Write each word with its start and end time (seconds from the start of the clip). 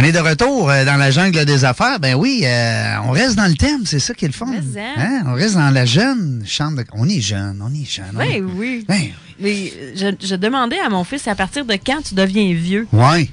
est 0.04 0.12
de 0.12 0.20
retour 0.20 0.70
euh, 0.70 0.84
dans 0.84 0.94
la 0.94 1.10
jungle 1.10 1.44
des 1.44 1.64
affaires. 1.64 1.98
Ben 1.98 2.14
oui, 2.14 2.42
euh, 2.44 2.94
on 3.04 3.10
reste 3.10 3.34
dans 3.34 3.48
le 3.48 3.56
thème, 3.56 3.84
c'est 3.84 3.98
ça 3.98 4.14
qui 4.14 4.26
est 4.26 4.28
le 4.28 4.32
fun. 4.34 4.46
Hein? 4.46 4.94
Hein? 4.96 5.22
On 5.26 5.32
reste 5.34 5.54
dans 5.56 5.70
la 5.70 5.84
jeune 5.86 6.44
chambre 6.46 6.76
de... 6.78 6.84
On 6.92 7.08
est 7.08 7.20
jeune, 7.20 7.60
on 7.60 7.74
est 7.74 7.84
jeune. 7.84 8.06
est- 8.20 8.40
Ben 8.40 8.44
oui. 8.56 8.84
Ben 8.86 8.94
oui. 8.96 9.12
Mais 9.40 9.72
je, 9.96 10.14
je 10.24 10.36
demandais 10.36 10.78
à 10.78 10.88
mon 10.88 11.02
fils 11.02 11.26
à 11.26 11.34
partir 11.34 11.64
de 11.64 11.72
quand 11.74 12.00
tu 12.02 12.14
deviens 12.14 12.54
vieux? 12.54 12.86
Ouais. 12.92 13.28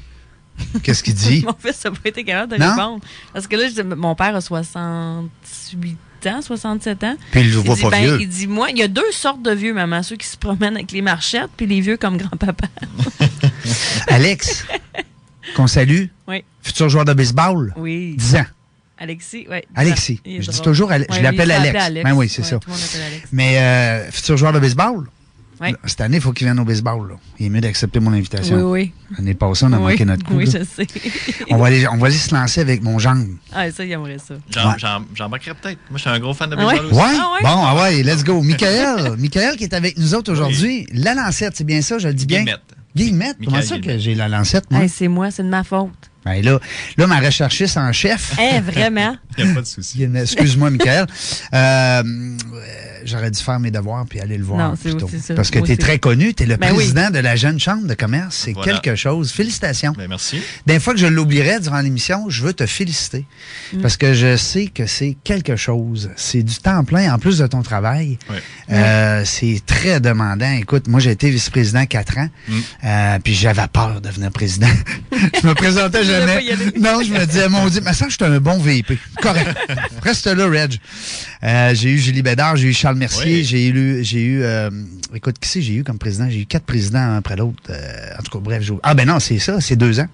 Qu'est-ce 0.81 1.03
qu'il 1.03 1.13
dit? 1.13 1.43
Mon 1.45 1.53
fils 1.59 1.83
n'a 1.85 1.91
pas 1.91 2.09
été 2.09 2.23
capable 2.23 2.53
de 2.53 2.57
Non? 2.57 2.71
répondre. 2.71 3.01
Parce 3.31 3.45
que 3.45 3.55
là, 3.57 3.67
je 3.67 3.73
dis, 3.73 3.83
mon 3.83 4.15
père 4.15 4.33
a 4.35 4.41
68 4.41 5.97
ans, 6.27 6.41
67 6.41 7.03
ans. 7.03 7.15
Puis 7.31 7.41
il 7.41 7.51
le 7.51 7.57
voit 7.57 7.75
dit, 7.75 7.81
pas 7.81 7.89
ben, 7.91 8.01
vieux. 8.05 8.17
Il 8.21 8.29
dit, 8.29 8.47
moi, 8.47 8.69
il 8.71 8.77
y 8.77 8.81
a 8.81 8.87
deux 8.87 9.11
sortes 9.11 9.43
de 9.43 9.51
vieux, 9.51 9.73
maman. 9.73 10.01
Ceux 10.01 10.15
qui 10.15 10.25
se 10.27 10.37
promènent 10.37 10.75
avec 10.75 10.91
les 10.93 11.01
marchettes, 11.01 11.49
puis 11.57 11.67
les 11.67 11.81
vieux 11.81 11.97
comme 11.97 12.17
grand-papa. 12.17 12.67
Alex, 14.07 14.65
qu'on 15.55 15.67
salue, 15.67 16.05
Oui. 16.27 16.43
futur 16.61 16.89
joueur 16.89 17.05
de 17.05 17.13
baseball, 17.13 17.73
Oui. 17.77 18.15
10 18.17 18.35
ans. 18.37 18.45
Alexis, 18.97 19.45
oui. 19.51 19.57
Alexis. 19.75 20.21
Je 20.25 20.49
dis 20.49 20.61
toujours 20.61 20.91
Ale- 20.91 21.05
je 21.09 21.15
Ouais, 21.15 21.21
l'appelle 21.21 21.51
Alex. 21.51 21.93
Ben 22.03 22.13
oui, 22.13 22.29
c'est 22.29 22.41
Ouais, 22.43 22.47
ça. 22.47 22.59
Tout 22.59 22.69
le 22.69 22.73
monde 22.73 22.81
l'appelle 22.81 23.07
Alex. 23.13 23.27
Mais 23.33 23.57
euh, 23.59 24.09
futur 24.11 24.37
joueur 24.37 24.53
de 24.53 24.59
baseball, 24.59 25.03
Oui. 25.59 25.71
là, 25.71 25.77
cette 25.85 25.99
année, 25.99 26.15
il 26.17 26.21
faut 26.21 26.31
qu'il 26.31 26.47
vienne 26.47 26.59
au 26.61 26.63
baseball. 26.63 27.09
là. 27.09 27.15
Il 27.37 27.47
est 27.47 27.49
mieux 27.49 27.59
d'accepter 27.59 27.99
mon 27.99 28.13
invitation. 28.13 28.55
Oui, 28.71 28.91
oui. 29.09 29.17
L'année 29.17 29.33
passée, 29.33 29.65
on 29.65 29.73
a 29.73 29.77
oui. 29.79 29.91
manqué 29.91 30.05
notre 30.05 30.23
coup. 30.25 30.35
Oui, 30.35 30.45
là. 30.45 30.59
je 30.61 30.63
sais. 30.83 30.87
on, 31.49 31.57
va 31.57 31.67
aller, 31.67 31.85
on 31.89 31.97
va 31.97 32.07
aller 32.07 32.15
se 32.15 32.33
lancer 32.33 32.61
avec 32.61 32.81
mon 32.83 32.97
gendre. 32.97 33.25
ah, 33.53 33.69
ça, 33.69 33.83
il 33.83 33.91
aimerait 33.91 34.17
ça. 34.17 34.35
Ouais. 34.35 34.97
J'embarquerai 35.13 35.55
peut-être. 35.55 35.79
Moi, 35.89 35.97
je 35.97 36.01
suis 36.01 36.09
un 36.09 36.19
gros 36.19 36.33
fan 36.33 36.49
de 36.49 36.55
baseball 36.55 36.75
ouais? 36.75 36.85
aussi. 36.85 36.95
Ouais? 36.95 37.17
Ah 37.19 37.31
ouais? 37.33 37.41
Bon, 37.41 37.63
ah 37.65 37.75
ouais, 37.83 38.01
let's 38.01 38.23
go. 38.23 38.41
Michael, 38.41 39.17
Michael 39.17 39.57
qui 39.57 39.65
est 39.65 39.73
avec 39.73 39.97
nous 39.97 40.15
autres 40.15 40.31
aujourd'hui. 40.31 40.87
La 40.93 41.13
lancette, 41.13 41.57
c'est 41.57 41.65
bien 41.65 41.81
ça, 41.81 41.97
je 41.99 42.07
le 42.07 42.13
dis 42.13 42.25
bien? 42.25 42.43
Guillemette. 42.43 42.61
Guillemette. 42.95 43.37
Comment 43.43 43.61
ça 43.61 43.79
que 43.79 43.97
j'ai 43.97 44.15
la 44.15 44.27
lancette, 44.27 44.69
moi? 44.71 44.81
Hey, 44.81 44.89
c'est 44.89 45.07
moi, 45.07 45.31
c'est 45.31 45.43
de 45.43 45.49
ma 45.49 45.63
faute. 45.63 46.11
Ben 46.25 46.43
là, 46.43 46.59
là, 46.97 47.07
ma 47.07 47.19
recherchiste 47.19 47.77
en 47.77 47.91
chef. 47.93 48.33
Eh, 48.39 48.59
vraiment? 48.59 49.15
Il 49.37 49.45
n'y 49.45 49.51
a 49.51 49.53
pas 49.53 49.61
de 49.61 49.65
souci. 49.67 50.03
Excuse-moi, 50.03 50.71
Michael. 50.71 51.05
Euh, 51.53 51.57
euh, 52.03 52.35
J'aurais 53.05 53.29
dû 53.29 53.39
faire 53.39 53.59
mes 53.59 53.69
devoirs 53.69 54.05
puis 54.09 54.19
aller 54.19 54.35
le 54.37 54.43
voir. 54.43 54.57
Non, 54.69 54.75
c'est 54.81 54.89
plutôt. 54.89 55.07
Parce 55.35 55.51
que 55.51 55.59
tu 55.59 55.71
es 55.73 55.77
très 55.77 55.99
connu. 55.99 56.33
Tu 56.33 56.43
es 56.43 56.45
le 56.47 56.55
Ben 56.57 56.69
oui. 56.71 56.77
président 56.77 57.11
de 57.11 57.19
la 57.19 57.35
jeune 57.35 57.59
chambre 57.59 57.85
de 57.85 57.93
commerce. 57.93 58.35
C'est 58.45 58.53
Voilà. 58.53 58.73
quelque 58.79 58.95
chose. 58.95 59.31
Félicitations. 59.31 59.93
Ben, 59.95 60.07
merci. 60.09 60.41
Des 60.65 60.79
fois 60.79 60.93
que 60.95 60.99
je 60.99 61.05
l'oublierais 61.05 61.59
durant 61.59 61.81
l'émission, 61.81 62.27
je 62.29 62.41
veux 62.43 62.53
te 62.53 62.65
féliciter. 62.65 63.25
Mm. 63.73 63.81
Parce 63.81 63.97
que 63.97 64.15
je 64.15 64.35
sais 64.37 64.67
que 64.67 64.87
c'est 64.87 65.15
quelque 65.23 65.55
chose. 65.55 66.09
C'est 66.15 66.41
du 66.41 66.55
temps 66.55 66.83
plein 66.83 67.13
en 67.13 67.19
plus 67.19 67.37
de 67.37 67.45
ton 67.45 67.61
travail. 67.61 68.17
Euh, 68.71 69.21
c'est 69.23 69.61
très 69.67 69.99
demandant. 69.99 70.51
Écoute, 70.53 70.87
moi, 70.87 70.99
j'ai 70.99 71.11
été 71.11 71.29
vice-président 71.29 71.85
quatre 71.85 72.17
ans. 72.17 72.29
Mm. 72.47 72.53
Euh, 72.85 73.19
puis 73.23 73.35
j'avais 73.35 73.67
peur 73.71 74.01
de 74.01 74.07
devenir 74.09 74.31
président. 74.31 74.67
je 75.11 75.47
me 75.47 75.53
présentais 75.53 76.03
jamais. 76.19 76.55
Non, 76.79 77.01
je 77.03 77.11
me 77.13 77.25
disais, 77.25 77.49
mon 77.49 77.67
Dieu, 77.67 77.81
mais 77.83 77.93
ça, 77.93 78.07
j'étais 78.09 78.25
un 78.25 78.39
bon 78.39 78.57
VP. 78.57 78.97
Correct. 79.21 79.49
Reste 80.03 80.27
là, 80.27 80.47
Reg. 80.47 80.75
Euh, 81.43 81.73
j'ai 81.75 81.89
eu 81.91 81.97
Julie 81.99 82.21
Bédard, 82.21 82.55
j'ai 82.57 82.67
eu 82.69 82.73
Charles 82.73 82.97
Mercier, 82.97 83.37
Oui. 83.37 83.43
j'ai 83.43 83.67
eu, 83.67 84.03
j'ai 84.03 84.21
eu, 84.21 84.41
euh, 84.43 84.69
écoute, 85.13 85.35
qui 85.39 85.47
c'est 85.49 85.61
j'ai 85.61 85.73
eu 85.75 85.83
comme 85.83 85.97
président? 85.99 86.27
J'ai 86.29 86.39
eu 86.41 86.45
quatre 86.45 86.65
présidents 86.65 86.99
un 86.99 87.17
après 87.17 87.35
l'autre. 87.35 87.57
Euh, 87.69 88.09
en 88.19 88.23
tout 88.23 88.31
cas, 88.31 88.39
bref, 88.43 88.63
j'ai- 88.63 88.73
ah 88.83 88.93
ben 88.95 89.07
non, 89.07 89.19
c'est 89.19 89.37
ça, 89.39 89.59
c'est 89.61 89.75
deux 89.75 89.99
ans. 89.99 90.07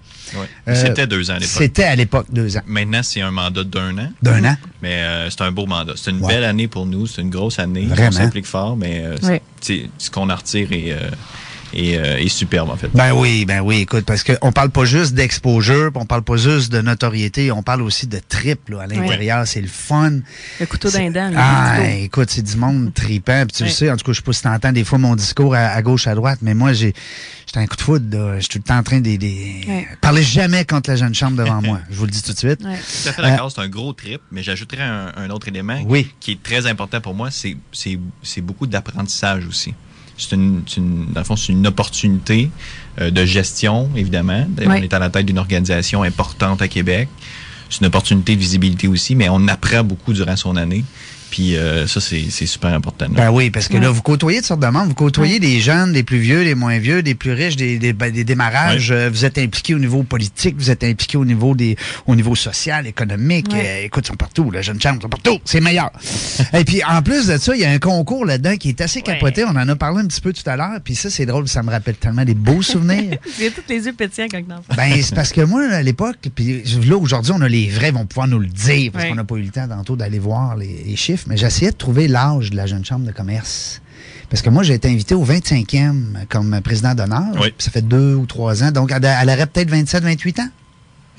Euh, 0.68 0.74
C'était 0.74 1.06
deux 1.06 1.30
ans 1.30 1.34
à 1.34 1.38
l'époque. 1.38 1.56
C'était 1.58 1.84
à 1.84 1.96
l'époque 1.96 2.26
deux 2.30 2.56
ans. 2.56 2.62
Maintenant, 2.66 3.02
c'est 3.02 3.20
un 3.20 3.30
mandat 3.30 3.64
d'un 3.64 3.96
an, 3.98 4.12
D'un 4.22 4.44
an. 4.44 4.56
mais 4.82 4.94
euh, 5.02 5.30
c'est 5.30 5.40
un 5.42 5.52
beau 5.52 5.66
mandat. 5.66 5.92
C'est 5.96 6.10
une 6.10 6.20
Ouais. 6.20 6.34
belle 6.34 6.44
année 6.44 6.68
pour 6.68 6.86
nous. 6.86 7.06
C'est 7.06 7.22
une 7.22 7.30
grosse 7.30 7.58
année. 7.58 7.86
Vraiment. 7.86 8.08
On 8.08 8.12
s'implique 8.12 8.46
fort, 8.46 8.76
mais 8.76 9.02
euh, 9.04 9.16
c'est- 9.60 9.88
ce 9.98 10.10
qu'on 10.10 10.28
en 10.30 10.36
retire 10.36 10.70
est, 10.72 10.92
euh, 11.74 11.78
euh, 12.04 12.16
est 12.18 12.28
superbe, 12.28 12.70
en 12.70 12.76
fait. 12.76 12.88
Ben 12.94 13.12
oui, 13.12 13.44
ben 13.44 13.60
oui, 13.60 13.78
écoute, 13.80 14.04
parce 14.04 14.22
qu'on 14.24 14.52
parle 14.52 14.70
pas 14.70 14.84
juste 14.84 15.14
d'exposure, 15.14 15.90
puis 15.92 16.00
on 16.02 16.06
parle 16.06 16.22
pas 16.22 16.36
juste 16.36 16.72
de 16.72 16.80
notoriété, 16.80 17.50
on 17.52 17.62
parle 17.62 17.82
aussi 17.82 18.06
de 18.06 18.18
trip 18.28 18.68
là, 18.68 18.82
à 18.82 18.86
l'intérieur, 18.86 19.46
c'est 19.46 19.60
le 19.60 19.68
fun. 19.68 20.20
Le 20.60 20.66
couteau 20.66 20.88
C'est- 20.90 20.98
d'un 20.98 21.10
dent. 21.10 21.30
le 21.30 21.36
Ah, 21.38 21.90
écoute, 21.90 22.30
c'est 22.30 22.42
du 22.42 22.56
monde 22.56 22.92
tripant. 22.94 23.44
Puis 23.46 23.56
tu 23.58 23.62
le 23.64 23.68
Oui. 23.68 23.74
sais, 23.74 23.90
en 23.90 23.96
tout 23.96 24.04
cas, 24.04 24.12
je 24.12 24.16
sais 24.18 24.22
pas 24.22 24.32
si 24.32 24.42
t'entends 24.42 24.72
des 24.72 24.84
fois 24.84 24.98
mon 24.98 25.14
discours 25.16 25.54
à, 25.54 25.60
à 25.68 25.82
gauche, 25.82 26.06
à 26.06 26.14
droite, 26.14 26.38
mais 26.42 26.54
moi, 26.54 26.72
j'ai 26.72 26.92
j'étais 27.46 27.58
un 27.60 27.66
coup 27.66 27.76
de 27.76 27.82
foudre. 27.82 28.16
là. 28.18 28.34
Je 28.36 28.40
suis 28.40 28.48
tout 28.48 28.58
le 28.58 28.64
temps 28.64 28.78
en 28.78 28.82
train 28.82 29.00
de... 29.00 29.10
Ouais. 29.10 29.86
Parlez 30.00 30.22
jamais 30.22 30.64
contre 30.64 30.90
la 30.90 30.96
jeune 30.96 31.14
chambre 31.14 31.36
devant 31.36 31.60
moi. 31.60 31.80
Je 31.90 31.96
vous 31.96 32.04
le 32.06 32.10
dis 32.10 32.22
tout 32.22 32.32
de 32.32 32.38
suite. 32.38 32.60
Tout 32.60 32.66
à 33.08 33.12
fait 33.12 33.22
d'accord, 33.22 33.50
c'est 33.52 33.60
un 33.60 33.68
gros 33.68 33.92
trip, 33.92 34.20
mais 34.30 34.42
j'ajouterais 34.42 34.82
un, 34.82 35.12
un 35.16 35.28
autre 35.30 35.48
élément 35.48 35.78
Oui. 35.86 36.10
qui 36.20 36.32
est 36.32 36.42
très 36.42 36.66
important 36.66 37.00
pour 37.00 37.14
moi, 37.14 37.30
c'est 37.30 38.40
beaucoup 38.40 38.66
d'apprentissage 38.66 39.46
aussi. 39.46 39.74
C'est 40.28 40.36
une, 40.36 40.62
une- 40.76 41.06
dans 41.12 41.20
le 41.20 41.24
fond, 41.24 41.36
c'est 41.36 41.52
une 41.52 41.66
opportunité 41.66 42.50
euh, 43.00 43.10
de 43.10 43.24
gestion, 43.24 43.90
évidemment. 43.96 44.46
On 44.66 44.82
est 44.82 44.92
à 44.94 44.98
la 44.98 45.10
tête 45.10 45.26
d'une 45.26 45.38
organisation 45.38 46.02
importante 46.02 46.62
à 46.62 46.68
Québec. 46.68 47.08
C'est 47.68 47.80
une 47.80 47.86
opportunité 47.86 48.34
de 48.36 48.40
visibilité 48.40 48.86
aussi, 48.88 49.14
mais 49.14 49.28
on 49.30 49.48
apprend 49.48 49.82
beaucoup 49.82 50.12
durant 50.12 50.36
son 50.36 50.56
année. 50.56 50.84
Puis 51.32 51.56
euh, 51.56 51.86
ça, 51.86 51.98
c'est 51.98 52.26
c'est 52.28 52.44
super 52.44 52.74
important. 52.74 53.06
là. 53.06 53.14
Ben 53.14 53.30
oui, 53.30 53.48
parce 53.50 53.66
que 53.66 53.78
là, 53.78 53.88
vous 53.88 54.02
côtoyez 54.02 54.42
de 54.42 54.44
sortes 54.44 54.60
de 54.60 54.66
monde. 54.66 54.88
Vous 54.88 54.94
côtoyez 54.94 55.32
Ouais. 55.34 55.40
des 55.40 55.60
jeunes, 55.60 55.94
des 55.94 56.02
plus 56.02 56.18
vieux, 56.18 56.44
des 56.44 56.54
moins 56.54 56.78
vieux, 56.78 57.02
des 57.02 57.14
plus 57.14 57.32
riches, 57.32 57.56
des, 57.56 57.78
des, 57.78 57.94
ben, 57.94 58.12
des 58.12 58.22
démarrages. 58.22 58.90
Euh, 58.90 59.08
Vous 59.10 59.24
êtes 59.24 59.38
impliqués 59.38 59.74
au 59.74 59.78
niveau 59.78 60.02
politique, 60.02 60.56
vous 60.58 60.70
êtes 60.70 60.84
impliqués 60.84 61.16
au 61.16 61.24
niveau 61.24 61.54
des 61.54 61.76
au 62.06 62.14
niveau 62.14 62.34
social, 62.34 62.86
économique. 62.86 63.46
Ouais. 63.50 63.64
Euh, 63.82 63.84
écoute, 63.86 64.04
ils 64.04 64.08
sont 64.08 64.14
partout. 64.16 64.50
La 64.50 64.60
jeune 64.60 64.78
chambre, 64.78 64.98
ils 64.98 65.02
sont 65.04 65.08
partout. 65.08 65.38
C'est 65.46 65.60
meilleur. 65.62 65.90
Et 66.52 66.64
puis, 66.64 66.82
en 66.84 67.00
plus 67.00 67.26
de 67.28 67.38
ça, 67.38 67.54
il 67.54 67.62
y 67.62 67.64
a 67.64 67.70
un 67.70 67.78
concours 67.78 68.26
là-dedans 68.26 68.56
qui 68.58 68.68
est 68.68 68.80
assez 68.82 69.00
capoté. 69.00 69.42
On 69.44 69.56
en 69.56 69.66
a 69.68 69.74
parlé 69.76 70.02
un 70.02 70.06
petit 70.06 70.20
peu 70.20 70.34
tout 70.34 70.48
à 70.50 70.56
l'heure. 70.56 70.80
Puis 70.84 70.94
ça, 70.96 71.08
c'est 71.08 71.24
drôle. 71.24 71.48
Ça 71.48 71.62
me 71.62 71.70
rappelle 71.70 71.94
tellement 71.96 72.26
des 72.26 72.34
beaux 72.34 72.60
souvenirs. 72.60 73.16
J'ai 73.38 73.50
tous 73.50 73.62
les 73.70 73.86
yeux 73.86 73.94
pétillants 73.94 74.26
quand. 74.30 74.42
Ben, 74.76 75.00
c'est 75.02 75.14
parce 75.14 75.32
que 75.32 75.40
moi, 75.40 75.62
à 75.72 75.80
l'époque, 75.82 76.16
puis 76.34 76.62
là, 76.86 76.96
aujourd'hui, 76.98 77.32
on 77.34 77.40
a 77.40 77.48
les 77.48 77.68
vrais, 77.70 77.90
vont 77.90 78.04
pouvoir 78.04 78.28
nous 78.28 78.38
le 78.38 78.48
dire, 78.48 78.90
parce 78.92 79.04
Ouais. 79.04 79.08
qu'on 79.10 79.16
n'a 79.16 79.24
pas 79.24 79.36
eu 79.36 79.42
le 79.42 79.48
temps 79.50 79.66
tantôt 79.66 79.96
d'aller 79.96 80.18
voir 80.18 80.56
les, 80.56 80.84
les 80.86 80.96
chiffres, 80.96 81.21
mais 81.26 81.36
j'essayais 81.36 81.70
de 81.72 81.76
trouver 81.76 82.08
l'âge 82.08 82.50
de 82.50 82.56
la 82.56 82.66
jeune 82.66 82.84
chambre 82.84 83.06
de 83.06 83.12
commerce. 83.12 83.80
Parce 84.30 84.40
que 84.42 84.48
moi, 84.50 84.62
j'ai 84.62 84.74
été 84.74 84.88
invité 84.88 85.14
au 85.14 85.24
25e 85.24 86.26
comme 86.28 86.60
président 86.62 86.94
d'honneur. 86.94 87.26
Oui. 87.40 87.52
Ça 87.58 87.70
fait 87.70 87.82
deux 87.82 88.14
ou 88.14 88.24
trois 88.26 88.62
ans. 88.62 88.70
Donc, 88.70 88.90
elle, 88.90 89.04
elle 89.04 89.28
aurait 89.28 89.46
peut-être 89.46 89.70
27, 89.70 90.02
28 90.04 90.38
ans. 90.40 90.48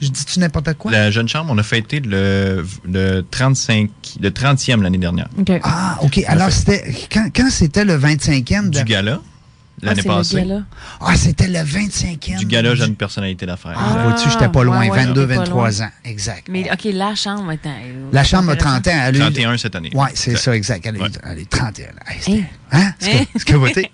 Je 0.02 0.08
dis-tu 0.09 0.40
n'importe 0.40 0.74
quoi? 0.74 0.91
La 0.91 1.12
jeune 1.12 1.30
chambre, 1.30 1.52
on 1.53 1.58
a 1.59 1.64
fêté 1.64 2.00
le, 2.00 2.66
le 2.86 3.22
35, 3.30 3.90
le 4.19 4.30
30e 4.31 4.81
l'année 4.81 4.97
dernière. 4.97 5.30
OK. 5.38 5.52
Ah, 5.64 5.97
OK. 6.02 6.24
Alors, 6.28 6.52
c'était 6.52 6.94
quand, 7.12 7.28
quand 7.34 7.50
c'était 7.52 7.85
le 7.85 7.97
25e? 7.97 8.70
de- 8.72 8.80
Du 8.80 8.84
gala, 8.84 9.22
l'année 9.81 10.01
Ah, 10.06 10.09
le 10.09 10.16
passée. 10.16 10.47
Ah, 11.01 11.16
c'était 11.16 11.47
le 11.47 11.59
25e. 11.59 12.38
Du 12.39 12.45
gala 12.45 12.75
jeune 12.75 12.95
personnalité 12.95 13.45
d'affaires. 13.45 13.75
Ah, 13.78 14.03
vois-tu, 14.03 14.29
j'étais 14.29 14.50
pas 14.50 14.63
loin. 14.63 14.79
ouais, 14.81 14.89
ouais, 14.91 15.06
22, 15.06 15.22
j'étais 15.22 15.34
pas 15.35 15.39
23 15.41 15.69
loin. 15.72 15.81
ans. 15.85 15.89
Exact. 16.06 16.47
Mais 16.50 16.69
OK, 16.72 16.88
la 16.94 17.16
chambre, 17.16 17.51
euh, 17.51 18.09
La 18.11 18.23
chambre 18.23 18.50
a 18.50 18.53
intéressant. 18.53 18.81
30 18.81 18.88
ans. 18.88 18.91
Elle 19.06 19.16
a 19.16 19.17
eu- 19.17 19.19
31 19.34 19.57
cette 19.57 19.75
année. 19.75 19.91
Oui, 19.94 20.07
c'est 20.13 20.38
ça, 20.38 20.56
exact. 20.56 20.85
Elle, 20.85 20.95
est- 20.97 21.01
Ouais. 21.01 21.09
elle 21.23 21.39
est 21.39 21.50
31. 21.50 21.88
Hey, 22.07 22.45
Hein? 22.75 22.91
Hein? 22.91 22.91
c'est 23.00 23.44
capoté. 23.45 23.91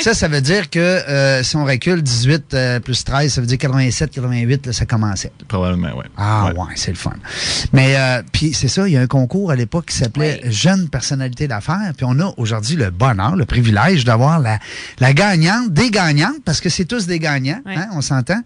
ça, 0.00 0.12
ça 0.14 0.28
veut 0.28 0.40
dire 0.42 0.68
que 0.68 0.78
euh, 0.78 1.42
si 1.42 1.56
on 1.56 1.64
recule 1.64 2.02
18 2.02 2.52
euh, 2.52 2.78
plus 2.80 3.04
13, 3.04 3.32
ça 3.32 3.40
veut 3.40 3.46
dire 3.46 3.56
87, 3.58 4.10
88, 4.10 4.66
là, 4.66 4.72
ça 4.74 4.84
commençait. 4.84 5.32
Probablement, 5.48 5.88
oui. 5.96 6.04
Ah 6.18 6.50
ouais, 6.54 6.74
c'est 6.76 6.90
le 6.90 6.96
fun. 6.98 7.12
Mais 7.72 7.96
euh, 7.96 8.22
puis 8.32 8.52
c'est 8.52 8.68
ça, 8.68 8.86
il 8.86 8.92
y 8.92 8.96
a 8.96 9.00
un 9.00 9.06
concours 9.06 9.50
à 9.50 9.56
l'époque 9.56 9.86
qui 9.86 9.96
s'appelait. 9.96 10.40
Jeune 10.50 10.88
personnalité 10.90 11.48
d'affaires. 11.48 11.92
Puis 11.96 12.04
on 12.08 12.18
a 12.20 12.32
aujourd'hui 12.36 12.76
le 12.76 12.90
bonheur, 12.90 13.34
le 13.36 13.44
privilège 13.46 14.04
d'avoir 14.04 14.38
la, 14.40 14.58
la 15.02 15.12
gagnante, 15.14 15.72
des 15.72 15.90
gagnantes, 15.90 16.44
parce 16.44 16.60
que 16.60 16.68
c'est 16.68 16.84
tous 16.84 17.06
des 17.08 17.18
gagnants, 17.18 17.60
Oui. 17.66 17.72
hein, 17.76 17.88
on 17.92 18.02
s'entend. 18.02 18.40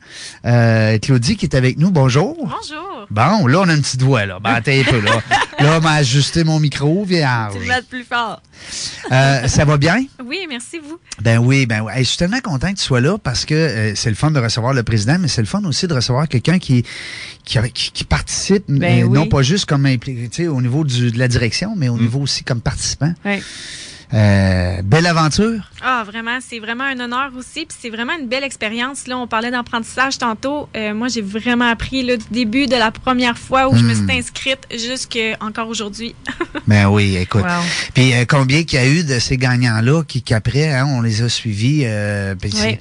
Euh, 0.47 0.99
Claudie 0.99 1.37
qui 1.37 1.45
est 1.45 1.55
avec 1.55 1.77
nous, 1.77 1.91
bonjour. 1.91 2.35
Bonjour. 2.35 3.07
Bon, 3.11 3.47
là, 3.47 3.61
on 3.61 3.69
a 3.69 3.75
une 3.75 3.83
petite 3.83 4.01
voix, 4.01 4.25
là. 4.25 4.39
Ben, 4.43 4.55
attends 4.55 4.73
un 4.73 4.83
peu, 4.85 5.01
là. 5.01 5.21
Là, 5.59 5.79
on 5.79 5.81
m'a 5.81 5.93
ajusté 5.93 6.45
mon 6.45 6.61
micro, 6.61 7.03
vieillard. 7.07 7.51
Tu 7.53 7.61
le 7.61 7.67
mets 7.67 7.81
plus 7.89 8.05
fort. 8.05 8.43
Euh, 9.11 9.49
ça 9.49 9.65
va 9.65 9.79
bien? 9.79 10.05
Oui, 10.23 10.41
merci 10.51 10.79
vous. 10.79 10.99
Ben 11.23 11.39
oui, 11.39 11.65
ben 11.65 11.81
oui. 11.81 11.93
Hey, 11.95 12.05
je 12.05 12.09
suis 12.11 12.19
tellement 12.19 12.41
content 12.41 12.71
que 12.75 12.79
tu 12.79 12.85
sois 12.85 13.01
là 13.01 13.17
parce 13.17 13.47
que 13.47 13.55
euh, 13.55 13.95
c'est 13.95 14.11
le 14.11 14.17
fun 14.17 14.31
de 14.31 14.39
recevoir 14.39 14.75
le 14.75 14.83
président, 14.83 15.17
mais 15.19 15.29
c'est 15.29 15.41
le 15.41 15.47
fun 15.47 15.65
aussi 15.65 15.87
de 15.87 15.95
recevoir 15.95 16.29
quelqu'un 16.29 16.59
qui, 16.59 16.85
qui, 17.47 17.59
qui, 17.73 17.91
qui 17.91 18.05
participe, 18.05 18.65
Ben 18.69 19.05
oui. 19.05 19.15
non 19.19 19.27
pas 19.29 19.41
juste 19.41 19.65
comme 19.65 19.87
au 19.87 20.61
niveau 20.61 20.85
du, 20.85 21.11
de 21.11 21.19
la 21.19 21.29
direction, 21.29 21.73
mais 21.75 21.89
au 21.89 21.97
niveau 21.97 22.21
aussi 22.21 22.45
comme 22.45 22.61
participant. 22.61 23.15
Oui. 23.25 23.43
Euh, 24.15 24.83
belle 24.83 25.07
aventure. 25.07 25.71
Ah, 25.83 26.05
vraiment, 26.07 26.39
c'est 26.41 26.59
vraiment 26.61 26.85
un 26.85 26.99
honneur 27.01 27.31
aussi. 27.37 27.67
Puis 27.67 27.77
c'est 27.81 27.91
vraiment 27.91 28.13
une 28.19 28.29
belle 28.29 28.45
expérience. 28.45 29.07
Là, 29.09 29.19
on 29.19 29.27
parlait 29.27 29.51
d'apprentissage 29.51 30.19
tantôt. 30.19 30.69
Euh, 30.77 30.95
moi, 30.95 31.09
j'ai 31.09 31.23
vraiment 31.23 31.69
appris 31.71 32.03
là, 32.05 32.17
du 32.17 32.25
début 32.31 32.67
de 32.67 32.77
la 32.77 32.91
première 32.93 33.37
fois 33.37 33.69
où 33.69 33.77
je 33.77 33.83
me 33.83 33.95
Hmm. 33.95 34.09
suis 34.09 34.19
inscrite 34.19 34.61
jusqu'à 34.71 35.37
encore 35.41 35.69
aujourd'hui. 35.69 36.15
Ben 36.67 36.89
oui, 36.89 37.17
écoute. 37.17 37.43
Wow. 37.45 37.63
Puis 37.95 38.13
euh, 38.15 38.25
combien 38.29 38.65
qu'il 38.65 38.79
y 38.81 38.83
a 38.83 38.87
eu 38.89 39.05
de 39.05 39.19
ces 39.21 39.37
gagnants-là 39.37 40.03
qui 40.03 40.23
qu'après, 40.23 40.73
hein, 40.73 40.87
on 40.89 41.01
les 41.01 41.23
a 41.23 41.29
suivis. 41.29 41.83
euh, 41.85 42.35
puis 42.35 42.51
c'est- 42.51 42.81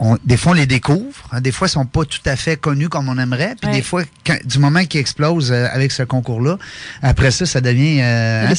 on- 0.00 0.18
des 0.24 0.36
fois, 0.36 0.52
on 0.52 0.54
les 0.54 0.66
découvre. 0.66 1.16
hein, 1.32 1.40
des 1.40 1.50
fois, 1.52 1.66
ils 1.66 1.70
sont 1.70 1.86
pas 1.86 2.04
tout 2.04 2.18
à 2.26 2.36
fait 2.36 2.56
connus 2.58 2.88
comme 2.90 3.08
on 3.08 3.18
aimerait. 3.18 3.54
Puis 3.60 3.70
des 3.72 3.82
fois, 3.82 4.02
quand- 4.26 4.38
du 4.44 4.58
moment 4.58 4.84
qu'ils 4.84 5.00
explosent 5.00 5.50
euh, 5.52 5.66
avec 5.72 5.92
ce 5.92 6.02
concours-là, 6.02 6.58
après 7.02 7.30
ça, 7.30 7.46
ça 7.46 7.60
devient... 7.62 8.00
euh, 8.02 8.46
hein, 8.48 8.54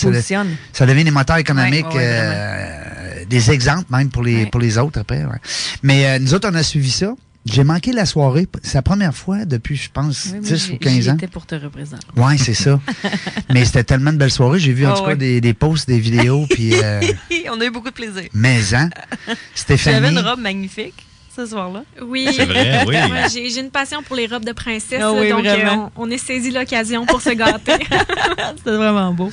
ça, 0.74 0.86
devient 0.86 1.04
des 1.04 1.12
moteurs 1.12 1.38
économiques, 1.38 1.86
euh, 2.04 3.26
des 3.30 3.52
exemples 3.52 3.86
même 3.90 4.10
pour 4.10 4.24
les, 4.24 4.36
Ouais. 4.44 4.46
pour 4.48 4.60
les 4.62 4.78
autres 4.78 5.00
après. 5.00 5.24
ouais. 5.26 5.38
Mais 5.84 6.06
euh, 6.08 6.20
nous 6.20 6.34
autres, 6.34 6.48
on 6.52 6.56
a 6.56 6.64
suivi 6.64 6.92
ça. 6.92 7.14
J'ai 7.46 7.66
manqué 7.66 7.92
la 7.92 8.06
soirée. 8.06 8.48
C'est 8.64 8.76
la 8.76 8.82
première 8.82 9.14
fois 9.14 9.44
depuis, 9.44 9.76
je 9.76 9.90
pense, 9.92 10.28
Oui, 10.28 10.32
moi, 10.40 10.40
10 10.44 10.66
j'ai- 10.68 10.74
ou 10.74 10.78
15 10.78 10.94
j'y 11.02 11.12
ans. 11.12 11.16
étais 11.16 11.28
pour 11.28 11.46
te 11.46 11.56
représenter. 11.56 12.06
Ouais, 12.16 12.38
c'est 12.38 12.54
ça. 12.54 12.80
Mais 13.54 13.66
c'était 13.66 13.84
tellement 13.84 14.14
de 14.14 14.18
belles 14.18 14.32
soirées. 14.32 14.60
J'ai 14.60 14.72
vu 14.72 14.86
en 14.86 14.94
Ah 14.94 14.98
tout 14.98 15.06
cas 15.06 15.16
des, 15.16 15.42
des 15.42 15.54
posts, 15.54 15.88
des 15.90 16.00
vidéos, 16.00 16.46
puis 16.50 16.74
euh, 16.82 17.02
On 17.52 17.60
a 17.60 17.66
eu 17.66 17.70
beaucoup 17.70 17.90
de 17.90 17.94
plaisir. 17.94 18.24
mais 18.34 18.62
hein, 18.74 18.90
Stéphanie. 19.56 19.96
J'avais 19.98 20.12
une 20.12 20.20
robe 20.20 20.40
magnifique 20.40 21.06
ce 21.36 21.46
soir-là. 21.46 21.84
Oui. 22.02 22.28
C'est 22.36 22.46
vrai, 22.46 22.84
oui. 22.88 22.96
Ouais, 23.12 23.28
j'ai 23.34 23.50
j'ai 23.50 23.60
une 23.62 23.70
passion 23.72 24.04
pour 24.04 24.16
les 24.16 24.28
robes 24.28 24.46
de 24.46 24.52
princesse, 24.52 25.02
Ah 25.02 25.12
oui, 25.14 25.30
donc 25.30 25.46
euh, 25.46 25.66
on, 25.72 25.92
on 25.96 26.10
est 26.12 26.18
saisi 26.18 26.52
l'occasion 26.52 27.06
pour 27.06 27.22
se 27.22 27.30
gâter. 27.32 27.74
C'était 28.58 28.76
vraiment 28.76 29.14
beau. 29.14 29.32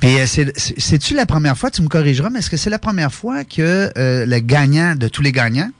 Puis 0.00 0.18
euh, 0.20 0.26
c'est- 0.26 0.52
c'est- 0.58 0.78
c'est-tu 0.78 1.14
la 1.14 1.26
première 1.26 1.56
fois, 1.58 1.70
tu 1.70 1.82
me 1.82 1.88
corrigeras, 1.88 2.30
mais 2.30 2.38
est-ce 2.40 2.50
que 2.50 2.56
c'est 2.56 2.70
la 2.70 2.78
première 2.78 3.12
fois 3.12 3.44
que 3.44 3.90
euh, 3.96 4.26
le 4.26 4.38
gagnant 4.40 4.94
de 4.94 5.08
tous 5.08 5.22
les 5.22 5.32
gagnants 5.32 5.70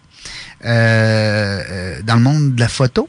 dans 0.62 2.14
le 2.16 2.20
monde 2.20 2.54
de 2.54 2.60
la 2.60 2.68
photo, 2.68 3.08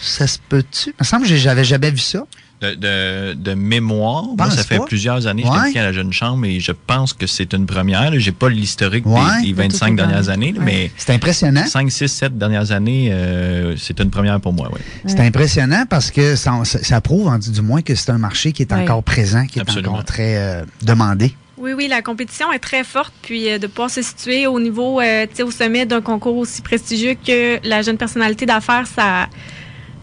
ça 0.00 0.26
se 0.26 0.38
peut-tu? 0.48 0.90
Il 0.90 0.94
me 1.00 1.04
semble 1.04 1.26
que 1.26 1.36
j'avais 1.36 1.64
jamais 1.64 1.90
vu 1.90 1.98
ça. 1.98 2.24
De, 2.62 2.74
de, 2.74 3.34
de 3.34 3.52
mémoire, 3.52 4.24
moi, 4.36 4.50
ça 4.50 4.62
fait 4.62 4.78
pas. 4.78 4.84
plusieurs 4.86 5.26
années 5.26 5.42
que 5.42 5.48
Ouais. 5.48 5.58
je 5.66 5.70
suis 5.72 5.78
à 5.78 5.82
la 5.82 5.92
Jeune 5.92 6.10
Chambre 6.10 6.46
et 6.46 6.58
je 6.58 6.72
pense 6.72 7.12
que 7.12 7.26
c'est 7.26 7.52
une 7.52 7.66
première. 7.66 8.10
là. 8.10 8.18
J'ai 8.18 8.32
pas 8.32 8.48
l'historique 8.48 9.04
des- 9.04 9.10
Ouais. 9.10 9.20
des, 9.42 9.48
De 9.48 9.48
toutes 9.48 9.56
25 9.58 9.90
les 9.90 9.96
dernières 9.96 10.28
années. 10.30 10.48
années, 10.48 10.52
là, 10.52 10.58
Ouais. 10.60 10.64
mais 10.64 10.90
C'est 10.96 11.12
impressionnant. 11.12 11.66
5, 11.66 11.90
6, 11.92 12.08
7 12.08 12.38
dernières 12.38 12.72
années, 12.72 13.10
euh, 13.12 13.76
c'est 13.76 14.00
une 14.00 14.08
première 14.10 14.40
pour 14.40 14.54
moi. 14.54 14.70
Oui. 14.72 14.80
C'est 15.04 15.20
impressionnant 15.20 15.84
parce 15.88 16.10
que 16.10 16.34
ça, 16.34 17.00
prouve, 17.02 17.28
en- 17.28 17.38
du 17.38 17.60
moins, 17.60 17.82
que 17.82 17.94
c'est 17.94 18.10
un 18.10 18.16
marché 18.18 18.52
qui 18.52 18.62
est 18.62 18.72
Ouais. 18.72 18.80
encore 18.80 19.02
présent, 19.02 19.44
qui 19.44 19.58
est 19.58 19.62
Absolument. 19.62 19.92
encore 19.92 20.04
très 20.06 20.36
euh, 20.38 20.64
demandé. 20.82 21.34
oui, 21.58 21.72
oui, 21.76 21.88
la 21.88 22.00
compétition 22.00 22.50
est 22.52 22.58
très 22.58 22.84
forte, 22.84 23.12
puis 23.22 23.50
euh, 23.50 23.58
de 23.58 23.66
pouvoir 23.66 23.90
se 23.90 24.00
situer 24.00 24.46
au 24.46 24.60
niveau, 24.60 24.98
euh, 25.00 25.26
tu 25.28 25.36
sais, 25.36 25.42
au 25.42 25.50
sommet 25.50 25.84
d'un 25.84 26.00
concours 26.00 26.36
aussi 26.36 26.62
prestigieux 26.62 27.16
que 27.26 27.58
la 27.68 27.82
jeune 27.82 27.96
personnalité 27.98 28.46
d'affaires, 28.46 28.86
ça, 28.86 29.26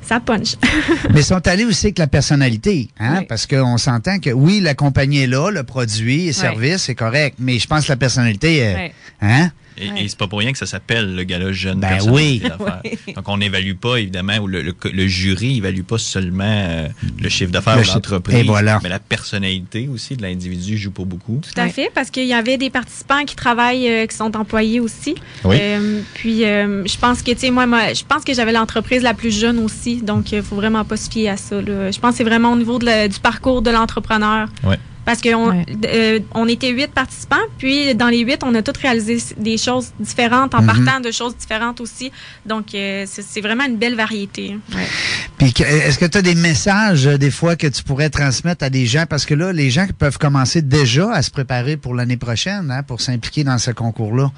ça 0.08 0.20
punch. 0.20 0.56
Mais 1.14 1.22
ils 1.22 1.24
sont 1.24 1.46
allés 1.48 1.66
aussi 1.66 1.88
avec 1.88 2.00
la 2.00 2.08
personnalité, 2.08 2.90
hein? 3.00 3.18
Oui. 3.20 3.26
Parce 3.28 3.48
qu'on 3.48 3.78
s'entend 3.78 4.20
que 4.20 4.30
oui, 4.32 4.60
la 4.60 4.74
compagnie 4.74 5.22
est 5.24 5.28
là, 5.28 5.50
le 5.52 5.64
produit, 5.64 6.28
le 6.28 6.34
service, 6.34 6.84
c'est 6.84 6.96
correct, 6.96 7.36
mais 7.40 7.60
je 7.60 7.68
pense 7.68 7.86
que 7.86 7.92
la 7.92 7.98
personnalité, 7.98 8.60
Ouais. 8.74 8.94
hein? 9.22 9.52
Et, 9.78 9.90
Ouais. 9.90 10.04
et 10.04 10.08
c'est 10.08 10.18
pas 10.18 10.28
pour 10.28 10.40
rien 10.40 10.52
que 10.52 10.58
ça 10.58 10.66
s'appelle 10.66 11.16
le 11.16 11.24
gala 11.24 11.52
jeune 11.52 11.80
Ben 11.80 11.98
oui. 12.10 12.42
Oui. 12.86 13.14
Donc 13.16 13.28
on 13.28 13.38
n'évalue 13.38 13.74
pas 13.74 13.98
évidemment 13.98 14.38
ou 14.38 14.48
le, 14.48 14.62
le, 14.62 14.74
le 14.92 15.08
jury 15.08 15.58
évalue 15.58 15.82
pas 15.82 15.98
seulement 15.98 16.44
euh, 16.46 16.88
le 17.20 17.30
chiffre 17.30 17.52
d'affaires 17.52 17.78
de 17.82 17.88
l'entreprise, 17.88 18.40
Et 18.40 18.44
voilà. 18.44 18.80
mais 18.84 18.90
la 18.90 19.00
personnalité 19.00 19.88
aussi 19.92 20.16
de 20.16 20.22
l'individu 20.22 20.78
joue 20.78 20.92
pour 20.92 21.06
beaucoup. 21.06 21.42
Tout 21.42 21.60
à 21.60 21.64
Ouais. 21.66 21.70
fait, 21.70 21.92
parce 21.94 22.10
qu'il 22.12 22.26
y 22.28 22.34
avait 22.34 22.58
des 22.58 22.70
participants 22.70 23.24
qui 23.26 23.36
travaillent, 23.36 23.88
euh, 23.90 24.06
qui 24.06 24.16
sont 24.16 24.36
employés 24.36 24.80
aussi. 24.80 25.16
Oui. 25.44 25.56
Euh, 25.60 26.02
puis, 26.14 26.46
euh, 26.46 26.84
je 26.86 26.98
pense 26.98 27.22
que, 27.22 27.32
tu 27.32 27.40
sais, 27.40 27.52
moi, 27.52 27.66
moi, 27.66 27.94
je 27.94 28.04
pense 28.08 28.24
que 28.24 28.34
j'avais 28.34 28.52
l'entreprise 28.52 29.02
la 29.02 29.14
plus 29.14 29.32
jeune 29.38 29.60
aussi, 29.60 30.02
donc 30.02 30.32
il 30.32 30.42
faut 30.44 30.56
vraiment 30.56 30.84
pas 30.86 30.98
se 30.98 31.10
fier 31.10 31.30
à 31.30 31.38
ça. 31.38 31.62
là. 31.62 31.90
Je 31.92 32.00
pense 32.00 32.12
que 32.12 32.18
c'est 32.18 32.24
vraiment 32.24 32.52
au 32.54 32.58
niveau 32.58 32.80
de 32.80 32.86
la- 32.86 33.08
du 33.08 33.20
parcours 33.20 33.62
de 33.62 33.72
l'entrepreneur. 33.72 34.48
Ouais. 34.64 34.78
Parce 35.06 35.22
qu'on 35.22 35.50
Ouais. 35.50 35.66
euh, 35.86 36.20
on 36.34 36.48
était 36.48 36.70
huit 36.72 36.92
participants, 36.92 37.36
puis 37.58 37.94
dans 37.96 38.08
les 38.08 38.20
huit, 38.20 38.42
on 38.44 38.56
a 38.56 38.62
tous 38.62 38.80
réalisé 38.82 39.18
des 39.38 39.58
choses 39.58 39.92
différentes 40.00 40.56
en 40.56 40.62
Mhm. 40.62 40.66
partant 40.68 41.00
de 41.02 41.12
choses 41.12 41.36
différentes 41.36 41.82
aussi. 41.82 42.12
Donc, 42.46 42.74
euh, 42.74 43.06
c'est 43.08 43.42
vraiment 43.42 43.66
une 43.66 43.76
belle 43.78 43.96
variété. 43.96 44.58
Puis 45.38 45.54
est-ce 45.60 46.00
que 46.00 46.06
tu 46.06 46.18
as 46.18 46.22
des 46.22 46.36
messages 46.36 47.06
euh, 47.08 47.18
des 47.18 47.32
fois 47.32 47.56
que 47.56 47.68
tu 47.68 47.84
pourrais 47.84 48.10
transmettre 48.10 48.64
à 48.64 48.70
des 48.70 48.86
gens? 48.86 49.06
Parce 49.10 49.26
que 49.26 49.34
là, 49.34 49.52
les 49.52 49.70
gens 49.72 49.88
peuvent 49.98 50.18
commencer 50.18 50.62
déjà 50.62 51.12
à 51.12 51.22
se 51.22 51.32
préparer 51.32 51.76
pour 51.76 51.94
l'année 51.96 52.18
prochaine, 52.18 52.72
hein, 52.72 52.84
pour 52.84 53.02
s'impliquer 53.02 53.44
dans 53.44 53.58
ce 53.58 53.72
concours-là. 53.72 54.32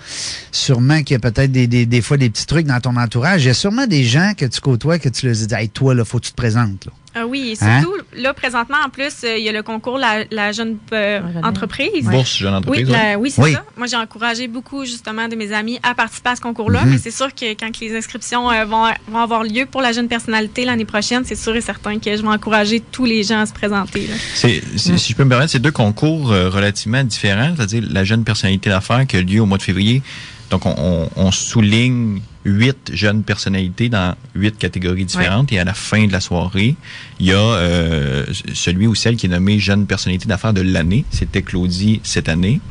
Sûrement 0.52 1.04
qu'il 1.04 1.14
y 1.14 1.18
a 1.18 1.20
peut-être 1.20 1.52
des, 1.52 1.68
des, 1.68 1.86
des 1.86 2.02
fois 2.02 2.18
des 2.18 2.30
petits 2.30 2.46
trucs 2.46 2.66
dans 2.66 2.80
ton 2.80 2.96
entourage. 2.98 3.44
Il 3.44 3.48
y 3.48 3.52
a 3.52 3.54
sûrement 3.54 3.88
des 3.88 4.04
gens 4.04 4.34
que 4.36 4.46
tu 4.46 4.62
côtoies 4.62 5.00
que 5.00 5.10
tu 5.10 5.28
leur 5.28 5.36
dis 5.36 5.48
Hey, 5.54 5.70
toi, 5.70 5.94
là, 5.94 6.04
faut 6.06 6.20
que 6.20 6.26
tu 6.26 6.32
te 6.32 6.36
présentes. 6.38 6.86
Là. 6.86 6.92
Ah 7.18 7.26
oui, 7.26 7.56
et 7.60 7.64
Hein? 7.64 7.82
surtout, 7.82 7.96
là, 8.18 8.34
présentement, 8.34 8.76
en 8.86 8.90
plus, 8.90 9.14
euh, 9.24 9.38
il 9.38 9.44
y 9.44 9.50
a 9.50 9.54
le 9.54 9.64
concours 9.64 9.98
La, 9.98 10.26
la 10.32 10.52
jeune 10.52 10.78
euh, 10.92 11.22
entreprise. 11.44 12.04
Bourse 12.06 12.38
jeune 12.38 12.52
Oui, 12.52 12.58
entreprise. 12.58 12.90
ouais. 12.90 13.12
la- 13.14 13.18
oui 13.18 13.32
c'est 13.32 13.42
Oui. 13.42 13.54
ça. 13.54 13.64
Moi, 13.78 13.88
j'ai 13.88 13.96
encouragé 13.96 14.48
beaucoup, 14.50 14.84
justement, 14.84 15.28
de 15.30 15.36
mes 15.36 15.54
amis 15.54 15.80
à 15.82 15.96
participer 15.96 16.30
à 16.32 16.36
ce 16.36 16.42
concours-là. 16.42 16.84
Mhm. 16.84 16.92
Mais 16.92 16.98
c'est 16.98 17.12
sûr 17.12 17.34
que 17.34 17.54
quand 17.54 17.80
les 17.80 17.96
inscriptions 17.96 18.52
euh, 18.52 18.66
vont, 18.66 18.86
vont 19.08 19.20
avoir 19.20 19.44
lieu 19.44 19.66
pour 19.66 19.82
la 19.82 19.94
jeune 19.94 20.08
personnalité 20.10 20.66
l'année 20.66 20.84
prochaine, 20.86 21.24
c'est 21.26 21.36
sûr 21.36 21.56
et 21.56 21.62
certain 21.62 22.00
que 22.00 22.16
je 22.16 22.22
vais 22.22 22.28
encourager 22.28 22.82
tous 22.92 23.06
les 23.06 23.24
gens 23.24 23.40
à 23.40 23.46
se 23.46 23.54
présenter. 23.54 24.08
là. 24.08 24.16
C'est, 24.34 24.62
c'est- 24.76 24.98
Si 24.98 25.12
je 25.14 25.16
peux 25.18 25.24
me 25.24 25.30
permettre, 25.30 25.52
c'est 25.52 25.60
deux 25.60 25.72
concours 25.72 26.32
euh, 26.34 26.50
relativement 26.50 27.04
différents, 27.04 27.54
c'est-à-dire 27.56 27.84
la 27.90 28.04
jeune 28.04 28.24
personnalité 28.26 28.70
d'affaires 28.70 29.08
qui 29.08 29.16
a 29.18 29.22
lieu 29.22 29.40
au 29.40 29.46
mois 29.46 29.58
de 29.58 29.64
février. 29.64 30.02
Donc, 30.50 30.66
on, 30.66 30.76
on- 30.78 31.10
on 31.16 31.32
souligne 31.32 32.20
huit 32.46 32.92
jeunes 32.94 33.24
personnalités 33.24 33.90
dans 33.90 34.16
huit 34.36 34.58
catégories 34.58 35.06
différentes. 35.06 35.52
Et 35.52 35.60
à 35.60 35.64
la 35.64 35.74
fin 35.74 36.06
de 36.06 36.12
la 36.12 36.22
soirée, 36.22 36.76
il 37.20 37.26
y 37.26 37.32
a 37.32 37.38
euh, 37.38 38.26
celui 38.54 38.88
ou 38.88 38.96
celle 38.96 39.18
qui 39.18 39.26
est 39.26 39.30
nommé 39.30 39.60
jeune 39.60 39.88
personnalité 39.88 40.28
d'affaires 40.28 40.54
de 40.54 40.62
l'année. 40.62 41.06
C'était 41.10 41.42
Claudie 41.42 42.00
cette 42.04 42.30
année. 42.30 42.62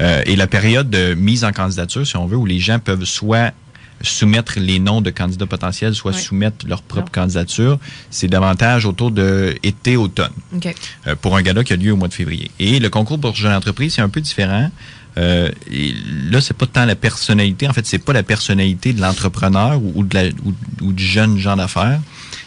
Euh, 0.00 0.22
et 0.24 0.36
la 0.36 0.46
période 0.46 0.88
de 0.88 1.14
mise 1.14 1.44
en 1.44 1.52
candidature, 1.52 2.06
si 2.06 2.16
on 2.16 2.26
veut, 2.26 2.36
où 2.36 2.46
les 2.46 2.60
gens 2.60 2.78
peuvent 2.78 3.04
soit 3.04 3.52
soumettre 4.02 4.58
les 4.58 4.78
noms 4.78 5.00
de 5.00 5.10
candidats 5.10 5.46
potentiels, 5.46 5.94
soit 5.94 6.12
soumettre 6.12 6.66
leur 6.66 6.82
propre 6.82 7.10
candidature, 7.10 7.78
c'est 8.10 8.28
davantage 8.28 8.86
autour 8.86 9.10
de 9.10 9.54
été-automne 9.62 10.32
euh, 11.06 11.14
pour 11.20 11.36
un 11.36 11.42
gala 11.42 11.64
qui 11.64 11.72
a 11.72 11.76
lieu 11.76 11.92
au 11.92 11.96
mois 11.96 12.08
de 12.08 12.14
février. 12.14 12.50
Et 12.58 12.78
le 12.78 12.88
concours 12.88 13.20
pour 13.20 13.34
jeune 13.34 13.52
entreprise, 13.52 13.94
c'est 13.94 14.02
un 14.02 14.08
peu 14.08 14.20
différent. 14.22 14.70
Euh, 15.18 15.50
et 15.70 15.94
là, 16.30 16.40
c'est 16.40 16.56
pas 16.56 16.66
tant 16.66 16.84
la 16.84 16.94
personnalité. 16.96 17.68
En 17.68 17.72
fait, 17.72 17.86
c'est 17.86 17.98
pas 17.98 18.12
la 18.12 18.22
personnalité 18.22 18.92
de 18.92 19.00
l'entrepreneur 19.00 19.80
ou, 19.82 19.92
ou 19.96 20.04
de 20.04 20.14
la, 20.14 20.24
ou, 20.44 20.54
ou 20.82 20.92
du 20.92 21.04
jeune 21.04 21.38
gens 21.38 21.56
d'affaires. 21.56 22.00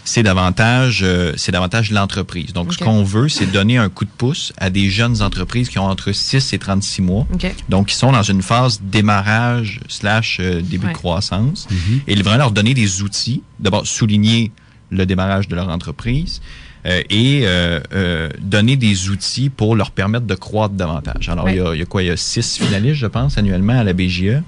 C'est 0.06 0.24
davantage, 0.24 1.00
euh, 1.04 1.32
c'est 1.38 1.54
davantage 1.54 1.90
l'entreprise. 1.92 2.52
Donc, 2.52 2.74
ce 2.74 2.78
qu'on 2.80 3.04
veut, 3.04 3.30
c'est 3.30 3.46
donner 3.46 3.78
un 3.78 3.88
coup 3.88 4.04
de 4.04 4.10
pouce 4.10 4.52
à 4.58 4.70
des 4.70 4.90
jeunes 4.90 5.22
entreprises 5.22 5.70
qui 5.70 5.80
ont 5.80 5.86
entre 5.86 6.12
6 6.12 6.52
et 6.54 6.60
36 6.60 7.02
mois. 7.02 7.26
OK. 7.34 7.54
Donc, 7.70 7.88
qui 7.88 7.96
sont 7.96 8.12
dans 8.12 8.24
une 8.24 8.42
phase 8.42 8.82
démarrage 8.82 9.80
slash 9.88 10.38
euh, 10.42 10.62
début 10.62 10.88
Ouais. 10.88 10.92
de 10.94 10.98
croissance. 10.98 11.68
Et 12.08 12.16
vraiment 12.16 12.38
leur 12.38 12.52
donner 12.52 12.74
des 12.74 13.02
outils. 13.02 13.44
D'abord, 13.60 13.88
souligner 13.88 14.52
le 14.90 15.06
démarrage 15.06 15.48
de 15.48 15.56
leur 15.56 15.70
entreprise 15.70 16.42
euh, 16.42 16.50
et 16.86 17.42
euh, 17.46 17.80
euh, 17.94 18.30
donner 18.42 18.76
des 18.76 19.10
outils 19.10 19.50
pour 19.50 19.76
leur 19.76 19.92
permettre 19.92 20.26
de 20.26 20.36
croître 20.36 20.74
davantage. 20.74 21.30
Alors, 21.30 21.50
il, 21.50 21.56
y 21.56 21.60
a, 21.60 21.74
il 21.74 21.80
y 21.80 21.82
a 21.82 21.86
quoi? 21.86 22.04
Il 22.04 22.08
y 22.08 22.12
a 22.12 22.18
six 22.18 22.58
finalistes, 22.58 22.96
je 23.00 23.08
pense, 23.08 23.38
annuellement 23.38 23.80
à 23.80 23.84
la 23.84 23.94
BGE 23.94 24.42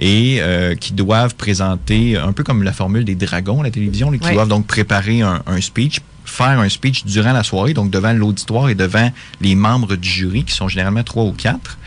et 0.00 0.38
euh, 0.40 0.74
qui 0.76 0.92
doivent 0.92 1.34
présenter, 1.34 2.16
un 2.16 2.32
peu 2.32 2.44
comme 2.44 2.62
la 2.62 2.72
formule 2.72 3.04
des 3.04 3.14
dragons 3.16 3.60
à 3.60 3.64
la 3.64 3.70
télévision, 3.70 4.10
qui 4.12 4.24
Ouais. 4.26 4.34
doivent 4.34 4.48
donc 4.48 4.66
préparer 4.66 5.22
un, 5.22 5.42
un 5.46 5.60
speech, 5.60 6.00
faire 6.24 6.60
un 6.60 6.68
speech 6.68 7.04
durant 7.04 7.32
la 7.32 7.42
soirée, 7.42 7.74
donc 7.74 7.90
devant 7.90 8.12
l'auditoire 8.12 8.68
et 8.68 8.74
devant 8.76 9.10
les 9.40 9.54
membres 9.54 9.96
du 9.96 10.08
jury, 10.08 10.44
qui 10.44 10.52
sont 10.54 10.68
généralement 10.68 11.02
trois 11.02 11.24
ou 11.24 11.32
quatre. 11.32 11.78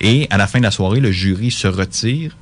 Et 0.00 0.26
à 0.30 0.36
la 0.36 0.46
fin 0.46 0.58
de 0.58 0.64
la 0.64 0.70
soirée, 0.70 1.00
le 1.00 1.10
jury 1.10 1.50
se 1.50 1.66
retire 1.66 2.36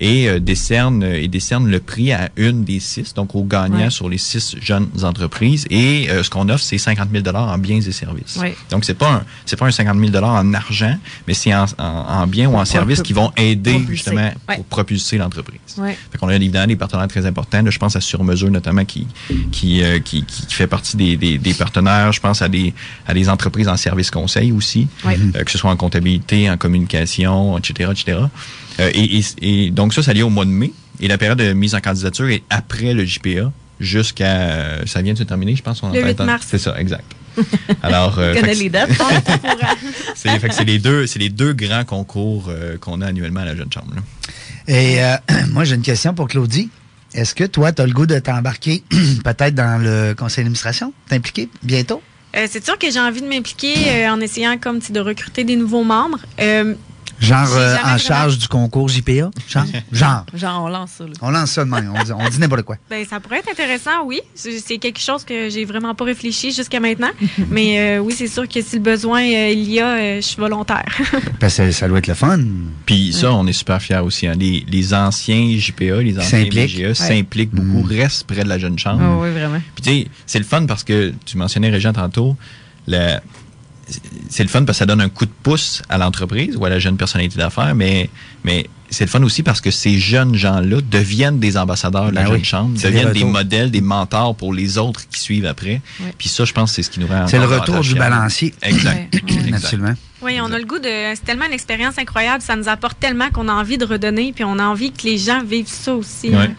et 0.00 0.28
euh, 0.28 0.38
décerne 0.40 1.02
et 1.02 1.28
décerne 1.28 1.68
le 1.68 1.80
prix 1.80 2.12
à 2.12 2.30
une 2.36 2.64
des 2.64 2.80
six, 2.80 3.14
donc 3.14 3.34
au 3.34 3.44
gagnant 3.44 3.78
Ouais. 3.78 3.90
sur 3.90 4.08
les 4.08 4.18
six 4.18 4.56
jeunes 4.60 4.88
entreprises. 5.02 5.66
Et 5.70 6.08
euh, 6.10 6.22
ce 6.22 6.30
qu'on 6.30 6.48
offre, 6.48 6.64
c'est 6.64 6.78
50 6.78 7.08
000 7.10 7.22
dollars 7.22 7.48
en 7.52 7.58
biens 7.58 7.80
et 7.80 7.92
services. 7.92 8.36
Ouais. 8.36 8.56
Donc 8.70 8.84
c'est 8.84 8.94
pas 8.94 9.10
un 9.12 9.22
c'est 9.46 9.56
pas 9.56 9.66
un 9.66 9.70
50 9.70 9.98
000 9.98 10.10
dollars 10.10 10.30
en 10.34 10.54
argent, 10.54 10.96
mais 11.26 11.34
c'est 11.34 11.54
en, 11.54 11.66
en, 11.78 11.84
en 11.84 12.26
biens 12.26 12.48
ou 12.48 12.56
en 12.56 12.64
services 12.64 13.02
qui 13.02 13.12
vont 13.12 13.32
aider 13.36 13.72
propulser. 13.72 13.90
justement 13.96 14.30
Ouais. 14.48 14.56
pour 14.56 14.64
propulser 14.64 15.18
l'entreprise. 15.18 15.60
Fait 15.76 16.18
qu'on 16.18 16.28
a 16.28 16.34
évidemment 16.36 16.66
des 16.66 16.76
partenaires 16.76 17.08
très 17.08 17.26
importants. 17.26 17.62
Là, 17.62 17.70
je 17.70 17.78
pense 17.78 17.96
à 17.96 18.00
Surmesure 18.00 18.50
notamment 18.50 18.84
qui 18.84 19.06
qui, 19.52 19.82
euh, 19.82 19.98
qui, 20.00 20.24
qui 20.24 20.46
qui 20.46 20.54
fait 20.54 20.66
partie 20.66 20.96
des, 20.96 21.16
des, 21.16 21.38
des 21.38 21.54
partenaires. 21.54 22.12
Je 22.12 22.20
pense 22.20 22.42
à 22.42 22.48
des 22.48 22.72
à 23.06 23.14
des 23.14 23.28
entreprises 23.28 23.68
en 23.68 23.76
service 23.76 24.10
conseil 24.10 24.52
aussi, 24.52 24.88
euh, 25.06 25.44
que 25.44 25.50
ce 25.50 25.58
soit 25.58 25.70
en 25.70 25.76
comptabilité, 25.76 26.50
en 26.50 26.56
communication, 26.56 27.58
etc., 27.58 27.90
etc. 27.92 28.18
Euh, 28.80 28.90
et, 28.94 29.18
et, 29.18 29.24
et 29.66 29.70
donc 29.70 29.92
ça, 29.94 30.02
ça 30.02 30.12
lié 30.12 30.22
au 30.22 30.30
mois 30.30 30.44
de 30.44 30.50
mai. 30.50 30.72
Et 31.00 31.08
la 31.08 31.18
période 31.18 31.38
de 31.38 31.52
mise 31.52 31.74
en 31.74 31.80
candidature 31.80 32.28
est 32.28 32.42
après 32.50 32.92
le 32.94 33.04
JPA 33.04 33.52
jusqu'à 33.80 34.84
ça 34.86 35.02
vient 35.02 35.12
de 35.12 35.18
se 35.18 35.22
terminer, 35.24 35.54
je 35.56 35.62
pense. 35.62 35.82
on 35.82 35.92
Le 35.92 36.00
en 36.00 36.02
fait 36.02 36.08
8 36.12 36.20
un- 36.20 36.24
mars. 36.24 36.46
C'est 36.50 36.58
ça, 36.58 36.74
exact. 36.78 37.04
Alors, 37.82 38.18
euh, 38.18 38.34
les 38.34 38.68
dates. 38.68 38.90
c'est 40.14 40.64
les 40.64 40.78
deux 40.78 41.06
c'est 41.06 41.18
les 41.20 41.28
deux 41.28 41.52
grands 41.52 41.84
concours 41.84 42.46
euh, 42.48 42.76
qu'on 42.78 43.00
a 43.00 43.06
annuellement 43.06 43.40
à 43.40 43.44
la 43.44 43.56
Jeune 43.56 43.72
Chambre. 43.72 43.94
là. 43.94 44.02
Et 44.66 45.02
euh, 45.02 45.16
moi, 45.52 45.64
j'ai 45.64 45.74
une 45.76 45.82
question 45.82 46.14
pour 46.14 46.28
Claudie. 46.28 46.68
Est-ce 47.14 47.34
que 47.34 47.44
toi, 47.44 47.72
tu 47.72 47.80
as 47.80 47.86
le 47.86 47.92
goût 47.92 48.06
de 48.06 48.18
t'embarquer 48.18 48.82
peut-être 49.24 49.54
dans 49.54 49.80
le 49.82 50.14
conseil 50.14 50.44
d'administration? 50.44 50.92
T'impliquer 51.08 51.48
bientôt? 51.62 52.02
Euh, 52.36 52.46
c'est 52.50 52.62
sûr 52.64 52.76
que 52.78 52.90
j'ai 52.90 53.00
envie 53.00 53.22
de 53.22 53.26
m'impliquer 53.28 53.74
euh, 54.04 54.10
en 54.12 54.20
essayant 54.20 54.58
comme 54.58 54.80
de 54.80 55.00
recruter 55.00 55.44
des 55.44 55.56
nouveaux 55.56 55.84
membres. 55.84 56.18
Genre 57.20 57.46
euh, 57.56 57.74
en 57.76 57.80
vraiment- 57.82 57.98
charge 57.98 58.38
du 58.38 58.48
concours 58.48 58.88
JPA? 58.88 59.30
Genre? 59.48 59.64
Genre. 59.92 60.24
Genre, 60.34 60.62
on 60.64 60.68
lance 60.68 60.90
ça. 60.98 61.04
Là. 61.04 61.10
On 61.22 61.30
lance 61.30 61.50
ça 61.52 61.64
de 61.64 61.70
même. 61.70 61.92
On 61.94 62.02
dit, 62.02 62.12
on 62.12 62.28
dit 62.28 62.38
n'importe 62.38 62.62
quoi. 62.62 62.76
Ben, 62.90 63.04
ça 63.04 63.20
pourrait 63.20 63.38
être 63.38 63.50
intéressant, 63.50 64.04
oui. 64.04 64.20
C'est 64.34 64.78
quelque 64.78 65.00
chose 65.00 65.24
que 65.24 65.48
j'ai 65.50 65.64
vraiment 65.64 65.94
pas 65.94 66.04
réfléchi 66.04 66.52
jusqu'à 66.52 66.80
maintenant. 66.80 67.10
Mais 67.50 67.98
euh, 67.98 67.98
oui, 68.00 68.14
c'est 68.16 68.28
sûr 68.28 68.46
que 68.48 68.60
si 68.62 68.76
le 68.76 68.82
besoin 68.82 69.22
euh, 69.22 69.50
il 69.50 69.70
y 69.70 69.80
a, 69.80 69.88
euh, 69.88 70.16
je 70.16 70.26
suis 70.26 70.36
volontaire. 70.40 70.84
Parce 71.40 71.56
que 71.56 71.70
ça 71.72 71.88
doit 71.88 71.98
être 71.98 72.06
le 72.06 72.14
fun. 72.14 72.38
Puis 72.86 73.12
ça, 73.12 73.32
on 73.32 73.46
est 73.46 73.52
super 73.52 73.80
fiers 73.82 73.98
aussi. 73.98 74.26
hein. 74.26 74.34
Les, 74.38 74.64
les 74.68 74.94
anciens 74.94 75.56
JPA, 75.58 76.02
les 76.02 76.18
anciens 76.18 76.42
s'impliquent. 76.44 76.76
BGA 76.76 76.94
s'impliquent 76.94 77.54
beaucoup, 77.54 77.84
Mm. 77.86 77.98
restent 78.00 78.24
près 78.26 78.44
de 78.44 78.48
la 78.48 78.58
jeune 78.58 78.78
chambre. 78.78 79.00
Ah 79.02 79.16
oui, 79.20 79.30
vraiment. 79.30 79.60
Puis 79.74 79.82
tu 79.82 79.90
sais, 79.90 80.06
c'est 80.26 80.38
le 80.38 80.44
fun 80.44 80.66
parce 80.66 80.84
que 80.84 81.12
tu 81.24 81.36
mentionnais 81.36 81.70
Régent 81.70 81.92
tantôt, 81.92 82.36
le- 82.86 83.18
c'est 84.28 84.42
le 84.42 84.48
fun 84.48 84.64
parce 84.64 84.76
que 84.76 84.80
ça 84.80 84.86
donne 84.86 85.00
un 85.00 85.08
coup 85.08 85.26
de 85.26 85.32
pouce 85.42 85.82
à 85.88 85.98
l'entreprise 85.98 86.56
ou 86.56 86.64
à 86.64 86.68
la 86.68 86.78
jeune 86.78 86.96
personnalité 86.96 87.38
d'affaires, 87.38 87.74
mais, 87.74 88.10
mais 88.44 88.66
c'est 88.90 89.04
le 89.04 89.10
fun 89.10 89.22
aussi 89.22 89.42
parce 89.42 89.60
que 89.60 89.70
ces 89.70 89.98
jeunes 89.98 90.34
gens-là 90.34 90.80
deviennent 90.80 91.38
des 91.38 91.56
ambassadeurs 91.56 92.10
de 92.10 92.14
la 92.14 92.22
Ben 92.22 92.28
jeune 92.28 92.36
oui. 92.36 92.44
chambre, 92.44 92.78
deviennent 92.80 93.12
des 93.12 93.24
modèles, 93.24 93.70
des 93.70 93.80
mentors 93.80 94.34
pour 94.34 94.52
les 94.52 94.78
autres 94.78 95.08
qui 95.08 95.20
suivent 95.20 95.46
après. 95.46 95.80
Puis 96.16 96.28
ça, 96.28 96.44
je 96.44 96.52
pense, 96.52 96.72
c'est 96.72 96.82
ce 96.82 96.90
qui 96.90 97.00
nous 97.00 97.06
rend 97.06 97.26
C'est 97.26 97.38
le 97.38 97.46
retour 97.46 97.80
du 97.80 97.94
balancier. 97.94 98.54
Exact. 98.62 99.14
Exact. 99.14 99.54
Absolument. 99.54 99.94
Oui, 100.20 100.38
on 100.42 100.52
a 100.52 100.58
le 100.58 100.64
goût 100.64 100.80
de. 100.80 101.14
C'est 101.14 101.24
tellement 101.24 101.46
une 101.46 101.52
expérience 101.52 101.96
incroyable. 101.96 102.42
Ça 102.42 102.56
nous 102.56 102.68
apporte 102.68 102.98
tellement 102.98 103.30
qu'on 103.30 103.48
a 103.48 103.52
envie 103.52 103.78
de 103.78 103.84
redonner, 103.84 104.32
puis 104.32 104.42
on 104.44 104.58
a 104.58 104.64
envie 104.64 104.90
que 104.90 105.04
les 105.04 105.16
gens 105.16 105.44
vivent 105.44 105.68
ça 105.68 105.94
aussi. 105.94 106.30
Ouais. 106.30 106.50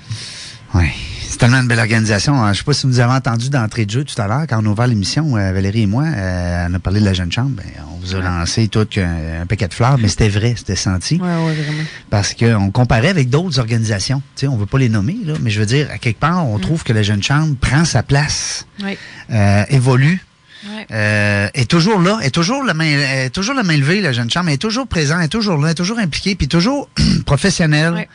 Oui. 0.75 0.87
C'est 1.31 1.37
tellement 1.37 1.59
une 1.61 1.67
belle 1.67 1.79
organisation. 1.79 2.43
Je 2.45 2.49
ne 2.49 2.53
sais 2.55 2.63
pas 2.63 2.73
si 2.73 2.87
vous 2.87 2.99
avez 2.99 3.13
entendu 3.13 3.49
d'entrée 3.51 3.85
de 3.85 3.91
jeu 3.91 4.03
tout 4.03 4.19
à 4.19 4.27
l'heure, 4.27 4.45
quand 4.49 4.59
on 4.63 4.65
a 4.65 4.69
ouvert 4.69 4.87
l'émission, 4.87 5.37
euh, 5.37 5.51
Valérie 5.53 5.83
et 5.83 5.85
moi, 5.87 6.03
euh, 6.05 6.67
on 6.69 6.73
a 6.73 6.79
parlé 6.79 6.99
de 6.99 7.05
la 7.05 7.13
jeune 7.13 7.31
chambre. 7.31 7.51
Ben, 7.51 7.65
on 7.93 7.99
vous 7.99 8.15
a 8.15 8.19
lancé 8.19 8.67
tout 8.67 8.87
un, 8.97 9.41
un 9.43 9.45
paquet 9.45 9.67
de 9.67 9.73
fleurs, 9.73 9.99
mais 9.99 10.07
c'était 10.07 10.27
vrai, 10.27 10.55
c'était 10.57 10.75
senti. 10.75 11.15
Ouais, 11.17 11.27
ouais, 11.27 11.53
vraiment. 11.53 11.83
Parce 12.09 12.33
qu'on 12.33 12.71
comparait 12.71 13.09
avec 13.09 13.29
d'autres 13.29 13.59
organisations. 13.59 14.23
Tu 14.35 14.41
sais, 14.41 14.47
on 14.47 14.55
ne 14.55 14.59
veut 14.59 14.65
pas 14.65 14.79
les 14.79 14.89
nommer, 14.89 15.17
là, 15.23 15.33
mais 15.39 15.51
je 15.51 15.59
veux 15.59 15.67
dire, 15.67 15.87
à 15.93 15.99
quelque 15.99 16.19
part, 16.19 16.47
on 16.47 16.57
trouve 16.57 16.83
que 16.83 16.93
la 16.93 17.03
jeune 17.03 17.21
chambre 17.21 17.55
prend 17.61 17.85
sa 17.85 18.01
place, 18.01 18.65
Oui. 18.83 18.97
euh, 19.31 19.63
évolue. 19.69 20.25
Ouais. 20.67 20.87
Euh, 20.91 21.47
est 21.53 21.69
toujours 21.69 21.99
là, 22.01 22.17
est 22.23 22.31
toujours 22.31 22.63
la 22.63 22.73
main, 22.73 22.85
est 22.85 23.29
toujours 23.29 23.53
la 23.55 23.63
main 23.63 23.77
levée, 23.77 24.01
la 24.01 24.11
jeune 24.13 24.29
chambre, 24.31 24.49
est 24.49 24.57
toujours 24.57 24.87
présent, 24.87 25.19
est 25.19 25.29
toujours 25.29 25.57
là, 25.57 25.69
est 25.69 25.75
toujours 25.75 25.99
impliquée, 25.99 26.33
puis 26.35 26.47
toujours 26.49 26.89
professionnelle, 27.25 28.07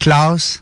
classe. 0.00 0.61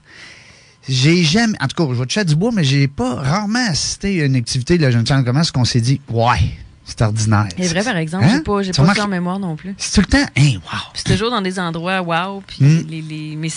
J'ai 0.92 1.22
jamais, 1.22 1.56
en 1.60 1.68
tout 1.68 1.76
cas, 1.86 1.94
je 1.94 1.98
vais 2.00 2.06
te 2.06 2.12
chat 2.12 2.24
du 2.24 2.34
bois, 2.34 2.50
mais 2.52 2.64
j'ai 2.64 2.88
pas 2.88 3.14
rarement 3.14 3.64
assisté 3.68 4.22
à 4.22 4.24
une 4.26 4.34
activité 4.34 4.76
de 4.76 4.82
la 4.82 4.90
jeune 4.90 5.06
chambre 5.06 5.24
comme 5.24 5.42
ça 5.44 5.52
qu'on 5.52 5.64
s'est 5.64 5.80
dit, 5.80 6.00
ouais, 6.10 6.38
c'est 6.84 7.00
ordinaire. 7.02 7.46
C'est 7.56 7.68
vrai, 7.68 7.84
par 7.84 7.96
exemple, 7.96 8.24
Hein? 8.24 8.30
j'ai 8.38 8.42
pas, 8.42 8.62
j'ai 8.62 8.72
pas 8.72 8.82
remarques- 8.82 8.98
ça 8.98 9.04
en 9.04 9.08
mémoire 9.08 9.38
non 9.38 9.54
plus. 9.54 9.72
C'est 9.78 9.92
tout 9.92 10.00
le 10.00 10.06
temps, 10.18 10.26
hein, 10.36 10.52
wow. 10.54 10.78
C'est 10.94 11.04
toujours 11.12 11.30
dans 11.30 11.40
des 11.42 11.60
endroits 11.60 12.02
wow, 12.02 12.42
puis 12.44 12.64
Mm. 12.64 12.86
les, 12.88 13.02
les, 13.02 13.36
mais 13.36 13.48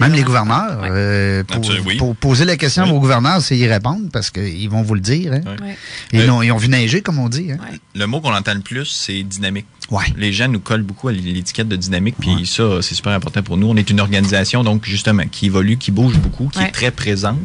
Même 0.00 0.12
les 0.12 0.22
gouverneurs, 0.22 0.80
Ouais. 0.82 0.88
euh, 0.90 1.44
pour, 1.44 1.62
oui. 1.86 1.96
pour 1.96 2.16
poser 2.16 2.44
la 2.44 2.56
question 2.56 2.84
Oui. 2.84 2.90
aux 2.90 3.00
gouverneurs, 3.00 3.40
c'est 3.40 3.56
y 3.56 3.66
répondre 3.66 4.08
parce 4.12 4.30
qu'ils 4.30 4.68
vont 4.68 4.82
vous 4.82 4.94
le 4.94 5.00
dire. 5.00 5.32
Hein. 5.34 5.40
Ils, 6.12 6.20
Euh, 6.22 6.30
ont, 6.32 6.42
ils 6.42 6.50
ont 6.50 6.56
vu 6.56 6.68
neiger, 6.68 7.00
comme 7.00 7.18
on 7.18 7.28
dit. 7.28 7.52
Hein. 7.52 7.58
Le 7.94 8.06
mot 8.06 8.20
qu'on 8.20 8.34
entend 8.34 8.54
le 8.54 8.60
plus, 8.60 8.86
c'est 8.86 9.22
dynamique. 9.22 9.66
Ouais. 9.90 10.04
Les 10.16 10.32
gens 10.32 10.48
nous 10.48 10.60
collent 10.60 10.82
beaucoup 10.82 11.08
à 11.08 11.12
l'étiquette 11.12 11.68
de 11.68 11.76
dynamique, 11.76 12.16
puis 12.18 12.46
ça, 12.46 12.80
c'est 12.82 12.94
super 12.94 13.12
important 13.12 13.42
pour 13.42 13.56
nous. 13.56 13.68
On 13.68 13.76
est 13.76 13.88
une 13.90 14.00
organisation, 14.00 14.64
donc, 14.64 14.84
justement, 14.86 15.24
qui 15.30 15.46
évolue, 15.46 15.76
qui 15.76 15.90
bouge 15.90 16.16
beaucoup, 16.18 16.48
qui 16.48 16.58
Ouais. 16.58 16.68
est 16.68 16.72
très 16.72 16.90
présente, 16.90 17.38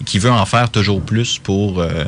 et 0.00 0.04
qui 0.04 0.18
veut 0.18 0.30
en 0.30 0.46
faire 0.46 0.70
toujours 0.70 1.02
plus 1.02 1.38
pour, 1.38 1.80
euh, 1.80 2.04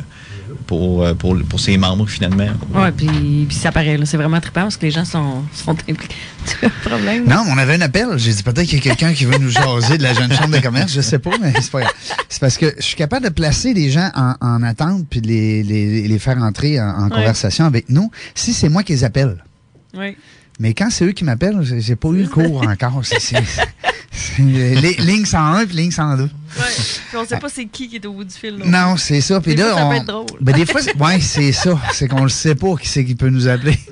pour, 0.67 1.03
euh, 1.03 1.13
pour, 1.13 1.35
pour 1.49 1.59
ses 1.59 1.77
membres, 1.77 2.07
finalement. 2.07 2.47
Ouais, 2.73 2.91
puis, 2.91 3.45
puis 3.47 3.55
ça 3.55 3.71
paraît, 3.71 3.97
là, 3.97 4.05
c'est 4.05 4.17
vraiment 4.17 4.39
trippant 4.39 4.61
parce 4.63 4.77
que 4.77 4.85
les 4.85 4.91
gens 4.91 5.05
sont, 5.05 5.43
sont 5.53 5.71
impliqués. 5.89 6.07
Tu 6.45 6.55
vois 6.59 6.69
le 6.83 6.89
problème? 6.89 7.25
Non, 7.25 7.43
on 7.49 7.57
avait 7.57 7.73
un 7.75 7.81
appel. 7.81 8.07
J'ai 8.17 8.31
dit 8.33 8.43
peut-être 8.43 8.67
qu'il 8.67 8.77
y 8.77 8.81
a 8.81 8.83
quelqu'un 8.83 9.13
qui 9.13 9.25
veut 9.25 9.37
nous 9.39 9.49
jaser 9.49 9.97
de 9.97 10.03
la 10.03 10.13
jeune 10.13 10.31
chambre 10.31 10.55
de 10.55 10.61
commerce. 10.61 10.93
Je 10.93 11.01
sais 11.01 11.17
pas, 11.17 11.31
mais 11.41 11.51
c'est 11.59 11.71
pas 11.71 11.81
grave. 11.81 11.93
C'est 12.29 12.39
parce 12.39 12.57
que 12.57 12.73
je 12.77 12.83
suis 12.83 12.95
capable 12.95 13.25
de 13.25 13.31
placer 13.31 13.73
des 13.73 13.89
gens 13.89 14.11
en, 14.15 14.35
en 14.41 14.61
attente 14.61 15.05
puis 15.09 15.21
de 15.21 15.27
les, 15.27 15.63
les, 15.63 16.07
les 16.07 16.19
faire 16.19 16.37
entrer 16.43 16.79
en, 16.79 16.85
en 16.87 17.03
Ouais. 17.05 17.09
conversation 17.09 17.65
avec 17.65 17.89
nous 17.89 18.11
si 18.35 18.53
c'est 18.53 18.69
moi 18.69 18.83
qui 18.83 18.93
les 18.93 19.03
appelle. 19.03 19.43
Oui. 19.97 20.15
Mais 20.59 20.73
quand 20.75 20.89
c'est 20.91 21.03
eux 21.05 21.11
qui 21.13 21.23
m'appellent, 21.23 21.61
j'ai 21.63 21.81
j'ai 21.81 21.95
pas 21.95 22.09
eu 22.09 22.21
le 22.21 22.27
cours 22.29 22.61
encore. 22.67 23.01
C'est 23.03 23.19
li- 24.39 24.95
ligne 24.99 25.25
101 25.25 25.65
puis 25.65 25.75
ligne 25.77 25.91
102. 25.91 26.23
Ouais. 26.23 26.29
Puis 27.09 27.17
on 27.17 27.25
sait 27.25 27.37
pas 27.39 27.49
c'est 27.49 27.65
qui 27.65 27.89
qui 27.89 27.95
est 27.97 28.05
au 28.05 28.13
bout 28.13 28.23
du 28.23 28.33
fil. 28.33 28.57
là. 28.57 28.65
Non, 28.65 28.97
c'est 28.97 29.21
ça. 29.21 29.41
Puis 29.41 29.55
Des 29.55 29.61
là, 29.63 29.69
fois, 29.71 29.77
ça 29.79 29.85
on... 29.85 29.89
peut 29.89 29.95
être 29.97 30.05
drôle. 30.05 30.25
Ben, 30.41 30.55
des 30.55 30.65
fois, 30.65 30.81
c'est- 30.81 30.95
ouais, 30.97 31.19
c'est 31.19 31.51
ça. 31.51 31.79
C'est 31.93 32.07
qu'on 32.07 32.23
le 32.23 32.29
sait 32.29 32.55
pas 32.55 32.75
qui 32.75 32.87
c'est 32.87 33.03
qui 33.05 33.15
peut 33.15 33.29
nous 33.29 33.47
appeler. 33.47 33.77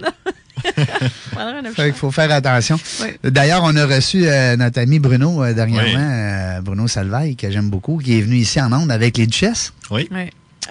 Fait 1.76 1.86
qu'il 1.86 1.94
faut 1.94 2.12
faire 2.12 2.32
attention. 2.32 2.80
Ouais. 3.02 3.18
D'ailleurs, 3.24 3.62
on 3.64 3.76
a 3.76 3.86
reçu 3.86 4.26
euh, 4.26 4.56
notre 4.56 4.80
ami 4.80 5.00
Bruno 5.00 5.44
euh, 5.44 5.54
dernièrement, 5.54 5.90
Oui. 5.90 5.96
euh, 5.98 6.62
Bruno 6.62 6.88
Salvaille, 6.88 7.36
que 7.36 7.50
j'aime 7.52 7.70
beaucoup, 7.70 7.98
qui 7.98 8.18
est 8.18 8.22
venu 8.22 8.38
ici 8.38 8.62
en 8.62 8.72
Onde 8.72 8.92
avec 8.92 9.18
les 9.18 9.28
duchesses. 9.28 9.74
Oui. 9.92 10.08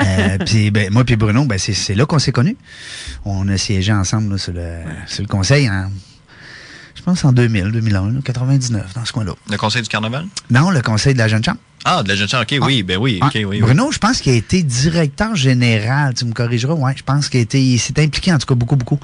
Euh, 0.01 0.39
puis 0.47 0.71
ben, 0.71 0.91
moi 0.91 1.05
puis 1.05 1.17
Bruno, 1.17 1.45
ben, 1.45 1.59
c'est 1.59 1.95
là 1.95 2.07
qu'on 2.07 2.19
s'est 2.19 2.33
connus. 2.33 2.57
On 3.25 3.47
a 3.49 3.59
siégé 3.59 3.93
ensemble 3.93 4.33
là, 4.33 4.39
sur, 4.39 4.53
le, 4.55 4.79
sur 5.07 5.23
le 5.23 5.29
conseil 5.29 5.69
en, 5.69 5.91
je 7.03 7.07
pense 7.07 7.25
en 7.25 7.33
2000, 7.33 7.73
2001, 7.73 8.13
là, 8.13 8.21
99, 8.25 8.95
dans 8.95 9.05
ce 9.05 9.13
coin-là. 9.13 9.33
Le 9.51 9.57
conseil 9.57 9.83
du 9.83 9.89
carnaval? 9.89 10.25
Non, 10.51 10.71
le 10.71 10.83
conseil 10.83 11.15
de 11.15 11.19
la 11.19 11.27
jeune 11.27 11.43
chambre. 11.43 11.59
Ah, 11.85 12.03
de 12.03 12.09
la 12.09 12.15
jeune 12.15 12.29
chambre. 12.29 12.45
OK, 12.51 12.59
oui, 12.65 12.83
ben 12.83 12.97
oui, 12.99 13.19
Ah, 13.21 13.27
OK, 13.27 13.33
oui. 13.35 13.45
oui. 13.45 13.61
Bruno, 13.61 13.91
je 13.91 13.99
pense 13.99 14.21
qu'il 14.21 14.33
a 14.33 14.37
été 14.37 14.63
directeur 14.63 15.35
général, 15.35 16.15
tu 16.15 16.25
me 16.25 16.33
corrigeras, 16.33 16.75
ouais, 16.75 16.95
je 16.97 17.03
pense 17.03 17.29
qu'il 17.29 17.41
a 17.41 17.43
été, 17.43 17.61
il 17.61 17.79
s'est 17.79 17.99
impliqué 18.01 18.33
en 18.33 18.39
tout 18.39 18.47
cas 18.47 18.55
beaucoup, 18.55 18.77
beaucoup 18.77 19.01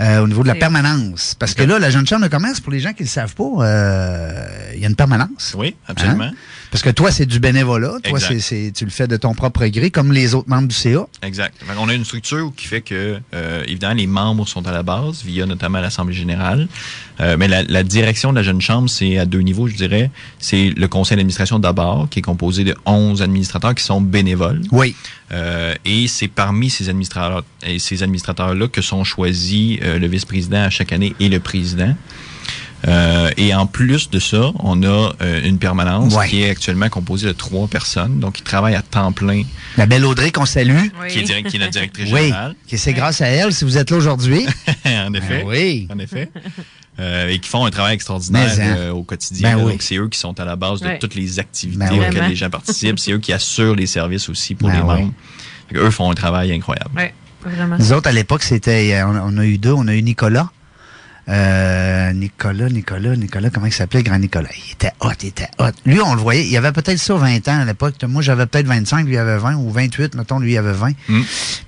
euh, 0.00 0.20
au 0.22 0.28
niveau 0.28 0.42
de 0.42 0.48
la 0.48 0.54
permanence. 0.54 1.34
Parce 1.38 1.54
que 1.54 1.62
là, 1.62 1.78
la 1.78 1.90
jeune 1.90 2.06
chambre 2.06 2.22
de 2.24 2.28
commerce, 2.28 2.60
pour 2.60 2.72
les 2.72 2.80
gens 2.80 2.92
qui 2.92 3.02
ne 3.02 3.06
le 3.08 3.10
savent 3.10 3.34
pas, 3.34 3.44
euh, 3.60 4.46
il 4.74 4.80
y 4.80 4.84
a 4.84 4.88
une 4.88 4.96
permanence. 4.96 5.54
Oui, 5.56 5.74
absolument. 5.86 6.24
Hein? 6.24 6.32
Parce 6.70 6.82
que 6.82 6.90
toi, 6.90 7.10
c'est 7.10 7.24
du 7.24 7.40
bénévolat. 7.40 7.94
Toi, 8.04 8.18
Exact. 8.18 8.28
c'est, 8.28 8.40
c'est- 8.40 8.72
tu 8.76 8.84
le 8.84 8.90
fais 8.90 9.06
de 9.08 9.16
ton 9.16 9.32
propre 9.32 9.64
gré, 9.68 9.90
comme 9.90 10.12
les 10.12 10.34
autres 10.34 10.50
membres 10.50 10.68
du 10.68 10.74
CA. 10.74 11.06
Exact. 11.22 11.54
On 11.78 11.88
a 11.88 11.94
une 11.94 12.04
structure 12.04 12.52
qui 12.54 12.66
fait 12.66 12.82
que, 12.82 13.18
euh, 13.34 13.64
évidemment, 13.66 13.94
les 13.94 14.06
membres 14.06 14.46
sont 14.46 14.66
à 14.66 14.72
la 14.72 14.82
base, 14.82 15.22
via 15.24 15.46
notamment 15.46 15.80
l'Assemblée 15.80 16.14
générale. 16.14 16.68
Euh, 17.20 17.36
mais 17.38 17.48
la, 17.48 17.62
la 17.62 17.82
direction 17.82 18.30
de 18.32 18.36
la 18.36 18.42
jeune 18.42 18.60
chambre, 18.60 18.88
c'est 18.90 19.16
à 19.18 19.24
deux 19.24 19.40
niveaux, 19.40 19.66
je 19.66 19.74
dirais. 19.76 20.10
C'est 20.38 20.70
le 20.76 20.88
conseil 20.88 21.16
d'administration 21.16 21.58
d'abord, 21.58 22.06
qui 22.10 22.17
est 22.18 22.22
composé 22.22 22.64
de 22.64 22.74
11 22.86 23.22
administrateurs 23.22 23.74
qui 23.74 23.82
sont 23.84 24.00
bénévoles. 24.00 24.60
Oui. 24.72 24.94
Euh, 25.32 25.74
et 25.84 26.06
c'est 26.08 26.28
parmi 26.28 26.70
ces 26.70 26.88
administrateurs 26.88 27.44
et 27.66 27.78
ces 27.78 28.02
administrateurs-là 28.02 28.68
que 28.68 28.82
sont 28.82 29.04
choisis 29.04 29.78
euh, 29.82 29.98
le 29.98 30.06
vice-président 30.06 30.62
à 30.64 30.70
chaque 30.70 30.92
année 30.92 31.14
et 31.20 31.28
le 31.28 31.40
président. 31.40 31.94
Euh, 32.86 33.30
et 33.36 33.52
en 33.56 33.66
plus 33.66 34.08
de 34.08 34.20
ça, 34.20 34.52
on 34.60 34.84
a 34.84 35.12
euh, 35.20 35.40
une 35.44 35.58
permanence 35.58 36.14
Ouais. 36.14 36.28
qui 36.28 36.42
est 36.42 36.50
actuellement 36.50 36.88
composée 36.88 37.26
de 37.26 37.32
trois 37.32 37.66
personnes, 37.66 38.20
donc 38.20 38.34
qui 38.34 38.42
travaillent 38.42 38.76
à 38.76 38.82
temps 38.82 39.10
plein, 39.10 39.42
La 39.76 39.86
belle 39.86 40.04
Audrey 40.04 40.30
qu'on 40.30 40.46
salue. 40.46 40.76
Oui. 41.02 41.08
qui, 41.08 41.18
est 41.18 41.22
direct- 41.22 41.48
qui 41.50 41.56
est 41.56 41.58
notre 41.58 41.72
directrice 41.72 42.08
Oui. 42.12 42.20
générale. 42.26 42.54
Que 42.70 42.76
c'est 42.76 42.92
grâce 42.92 43.20
à 43.20 43.26
elle 43.26 43.52
si 43.52 43.64
vous 43.64 43.78
êtes 43.78 43.90
là 43.90 43.96
aujourd'hui. 43.96 44.46
en 44.86 45.12
effet. 45.12 45.42
Ben 45.42 45.48
oui. 45.48 45.88
En 45.92 45.98
effet. 45.98 46.30
Euh, 47.00 47.28
et 47.28 47.38
qui 47.38 47.48
font 47.48 47.64
un 47.64 47.70
travail 47.70 47.94
extraordinaire 47.94 48.52
Mais, 48.56 48.62
hein. 48.64 48.76
euh, 48.76 48.90
au 48.90 49.04
quotidien. 49.04 49.56
Ben 49.56 49.64
oui. 49.64 49.72
Donc, 49.72 49.82
c'est 49.82 49.96
eux 49.96 50.08
qui 50.08 50.18
sont 50.18 50.38
à 50.40 50.44
la 50.44 50.56
base 50.56 50.80
de 50.80 50.88
toutes 50.98 51.14
les 51.14 51.38
activités 51.38 51.78
Ben 51.78 51.92
auxquelles 51.92 52.28
les 52.28 52.34
gens 52.36 52.50
participent. 52.50 52.98
c'est 52.98 53.12
eux 53.12 53.18
qui 53.20 53.32
assurent 53.32 53.76
les 53.76 53.86
services 53.86 54.28
aussi 54.28 54.56
pour 54.56 54.68
Ben 54.68 54.74
les 54.74 54.80
oui. 54.80 54.86
membres. 55.02 55.12
Eux 55.74 55.90
font 55.90 56.10
un 56.10 56.14
travail 56.14 56.52
incroyable. 56.52 56.90
Vraiment. 57.44 57.76
Nous 57.78 57.92
autres, 57.92 58.08
à 58.08 58.12
l'époque, 58.12 58.42
c'était. 58.42 58.94
euh, 58.94 59.06
On, 59.06 59.34
on 59.36 59.38
a 59.38 59.44
eu 59.44 59.58
deux. 59.58 59.72
On 59.72 59.86
a 59.86 59.94
eu 59.94 60.02
Nicolas. 60.02 60.50
Euh, 61.28 62.12
Nicolas, 62.14 62.68
Nicolas, 62.70 63.14
Nicolas, 63.16 63.50
comment 63.50 63.66
il 63.66 63.72
s'appelait, 63.72 64.02
grand 64.02 64.18
Nicolas? 64.18 64.48
Il 64.66 64.72
était 64.72 64.92
hot, 65.00 65.10
il 65.22 65.28
était 65.28 65.48
hot. 65.58 65.70
Lui, 65.84 66.00
on 66.00 66.14
le 66.14 66.20
voyait, 66.20 66.46
il 66.46 66.56
avait 66.56 66.72
peut-être 66.72 66.98
ça 66.98 67.14
20 67.14 67.46
ans 67.48 67.60
à 67.60 67.64
l'époque. 67.66 67.94
Moi, 68.08 68.22
j'avais 68.22 68.46
peut-être 68.46 68.66
25, 68.66 69.04
lui 69.06 69.14
il 69.14 69.18
avait 69.18 69.36
20, 69.36 69.56
ou 69.56 69.70
28, 69.70 70.14
mettons, 70.14 70.38
lui 70.38 70.52
il 70.52 70.58
avait 70.58 70.72
20. 70.72 70.92
Mm. 71.08 71.20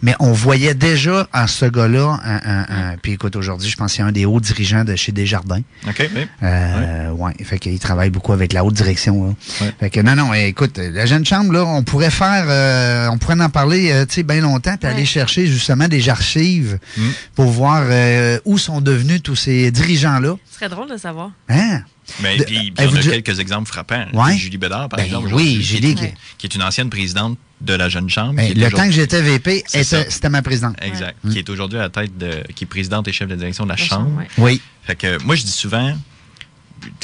Mais 0.03 0.15
on 0.19 0.33
voyait 0.33 0.75
déjà 0.75 1.29
en 1.35 1.47
ce 1.47 1.67
gars-là, 1.67 2.19
un, 2.25 2.37
un- 2.37 2.93
un- 2.93 2.97
puis 3.03 3.13
écoute, 3.13 3.37
aujourd'hui, 3.37 3.69
je 3.69 3.77
pense 3.77 3.93
qu'il 3.93 4.01
y 4.01 4.05
a 4.05 4.07
un 4.07 4.13
des 4.13 4.25
hauts 4.25 4.41
dirigeants 4.41 4.85
de 4.85 4.97
chez 4.97 5.13
Desjardins. 5.13 5.61
OK? 5.87 6.09
Oui. 6.15 6.27
Euh, 6.43 7.11
ouais. 7.11 7.33
Fait 7.45 7.59
qu'il 7.59 7.79
travaille 7.79 8.11
beaucoup 8.11 8.33
avec 8.33 8.53
la 8.55 8.65
haute 8.65 8.75
direction. 8.75 9.27
Là. 9.27 9.35
Ouais. 9.61 9.75
Fait 9.79 9.91
que 9.91 10.01
non, 10.01 10.17
non, 10.17 10.33
eh, 10.33 10.47
écoute, 10.47 10.79
la 10.79 11.05
jeune 11.07 11.27
chambre, 11.27 11.53
là, 11.53 11.65
on 11.67 11.83
pourrait 11.83 12.11
faire, 12.11 12.45
euh, 12.49 13.09
on 13.11 13.19
pourrait 13.19 13.41
en 13.41 13.51
parler, 13.51 13.91
euh, 13.93 14.07
tu 14.07 14.15
sais, 14.17 14.23
bien 14.23 14.41
longtemps, 14.41 14.77
puis 14.79 14.89
Ouais. 14.89 14.95
aller 14.95 15.05
chercher 15.05 15.47
justement 15.47 15.87
des 15.89 16.09
archives 16.09 16.79
Mm. 16.97 17.03
pour 17.35 17.51
voir 17.51 17.83
euh, 17.87 18.39
où 18.47 18.57
sont 18.57 18.81
devenus 18.81 19.23
tous 19.23 19.37
ces 19.37 19.50
dirigeants-là. 19.71 20.37
Ce 20.49 20.55
serait 20.57 20.69
drôle 20.69 20.89
de 20.91 20.97
savoir. 20.97 21.31
Hein? 21.49 21.83
Mais 22.23 22.37
De- 22.39 22.45
puis, 22.45 22.71
puis 22.73 22.85
avez-vous 22.85 22.97
on 22.97 23.11
a 23.11 23.21
quelques 23.23 23.39
exemples 23.39 23.69
frappants. 23.69 24.07
Ouais. 24.13 24.37
Julie 24.37 24.59
Bédard, 24.59 24.89
par 24.89 24.99
Ben 24.99 25.05
exemple. 25.07 25.33
oui, 25.33 25.63
Julie. 25.63 25.91
est- 25.91 25.95
qui- 25.95 26.03
Ouais. 26.03 26.15
Qui 26.39 26.47
est 26.47 26.55
une 26.55 26.63
ancienne 26.63 26.91
présidente 26.91 27.39
de 27.61 27.75
la 27.75 27.89
Jeune 27.89 28.09
Chambre. 28.09 28.35
Ben, 28.35 28.53
le 28.55 28.71
temps 28.71 28.87
que 28.87 28.91
j'étais 28.93 29.21
VP, 29.23 29.63
c'était 29.67 30.29
ma 30.29 30.43
présidente. 30.43 30.77
Exact. 30.83 31.17
Ouais. 31.25 31.33
Qui 31.33 31.39
est 31.39 31.49
aujourd'hui 31.51 31.79
à 31.79 31.83
la 31.83 31.89
tête 31.91 32.17
de. 32.19 32.43
qui 32.55 32.65
est 32.65 32.67
présidente 32.67 33.07
et 33.09 33.13
chef 33.13 33.29
de 33.29 33.35
direction 33.37 33.65
de 33.65 33.69
la 33.71 33.77
La 33.77 33.85
Chambre. 33.85 34.07
chambre, 34.09 34.19
ouais. 34.19 34.27
Oui. 34.39 34.61
Fait 34.85 34.97
que 34.97 35.23
moi, 35.23 35.35
je 35.37 35.43
dis 35.45 35.53
souvent, 35.53 35.95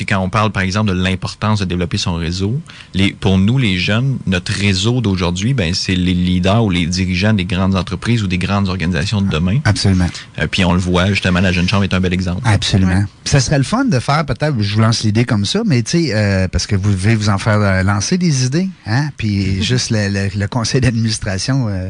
quand 0.08 0.20
on 0.20 0.28
parle, 0.30 0.52
par 0.52 0.62
exemple, 0.62 0.90
de 0.90 1.02
l'importance 1.02 1.60
de 1.60 1.64
développer 1.64 1.98
son 1.98 2.14
réseau, 2.14 2.60
les, 2.94 3.12
pour 3.12 3.38
nous, 3.38 3.58
les 3.58 3.78
jeunes, 3.78 4.18
notre 4.26 4.52
réseau 4.52 5.00
d'aujourd'hui, 5.00 5.54
ben, 5.54 5.74
c'est 5.74 5.94
les 5.94 6.14
leaders 6.14 6.64
ou 6.64 6.70
les 6.70 6.86
dirigeants 6.86 7.32
des 7.32 7.44
grandes 7.44 7.76
entreprises 7.76 8.22
ou 8.22 8.26
des 8.26 8.38
grandes 8.38 8.68
organisations 8.68 9.20
de 9.20 9.28
demain. 9.28 9.58
Absolument. 9.64 10.08
Euh, 10.38 10.46
puis 10.46 10.64
on 10.64 10.72
le 10.72 10.78
voit, 10.78 11.08
justement, 11.08 11.40
la 11.40 11.52
Jeune 11.52 11.68
Chambre 11.68 11.84
est 11.84 11.94
un 11.94 12.00
bel 12.00 12.12
exemple. 12.12 12.42
Absolument. 12.44 13.04
Ça 13.24 13.40
serait 13.40 13.58
le 13.58 13.64
fun 13.64 13.84
de 13.84 13.98
faire, 13.98 14.24
peut-être, 14.24 14.54
je 14.60 14.74
vous 14.74 14.80
lance 14.80 15.02
l'idée 15.02 15.24
comme 15.24 15.44
ça, 15.44 15.62
mais 15.66 15.82
tu 15.82 15.90
sais, 16.06 16.14
euh, 16.14 16.48
parce 16.48 16.66
que 16.66 16.76
vous 16.76 16.90
devez 16.92 17.14
vous 17.16 17.28
en 17.28 17.38
faire 17.38 17.60
euh, 17.60 17.82
lancer 17.82 18.18
des 18.18 18.44
idées, 18.46 18.68
hein, 18.86 19.08
puis 19.16 19.62
juste 19.62 19.90
le, 19.90 20.08
le- 20.08 20.38
le 20.38 20.46
conseil 20.48 20.80
d'administration, 20.80 21.68
euh, 21.68 21.88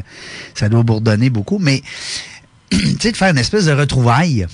ça 0.55 0.69
doit 0.69 0.83
bourdonner 0.83 1.29
beaucoup, 1.29 1.59
mais 1.59 1.81
tu 2.71 2.77
sais, 2.99 3.11
de 3.11 3.17
faire 3.17 3.31
une 3.31 3.37
espèce 3.37 3.65
de 3.65 3.71
retrouvaille 3.71 4.45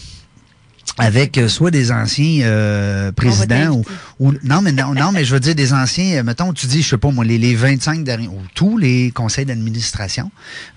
avec 0.99 1.37
euh, 1.39 1.47
soit 1.47 1.71
des 1.71 1.91
anciens 1.91 2.41
euh, 2.43 3.11
présidents 3.11 3.71
ou, 3.71 3.83
ou 4.19 4.33
non 4.43 4.61
mais 4.61 4.71
non 4.71 4.93
non 4.93 5.11
mais 5.11 5.25
je 5.25 5.33
veux 5.33 5.39
dire 5.39 5.55
des 5.55 5.73
anciens 5.73 6.17
euh, 6.19 6.23
mettons 6.23 6.53
tu 6.53 6.67
dis 6.67 6.83
je 6.83 6.89
sais 6.89 6.97
pas 6.97 7.09
moi 7.09 7.25
les, 7.25 7.39
les 7.39 7.55
25 7.55 8.03
derniers 8.03 8.27
ou 8.27 8.39
tous 8.53 8.77
les 8.77 9.09
conseils 9.09 9.45
d'administration 9.45 10.29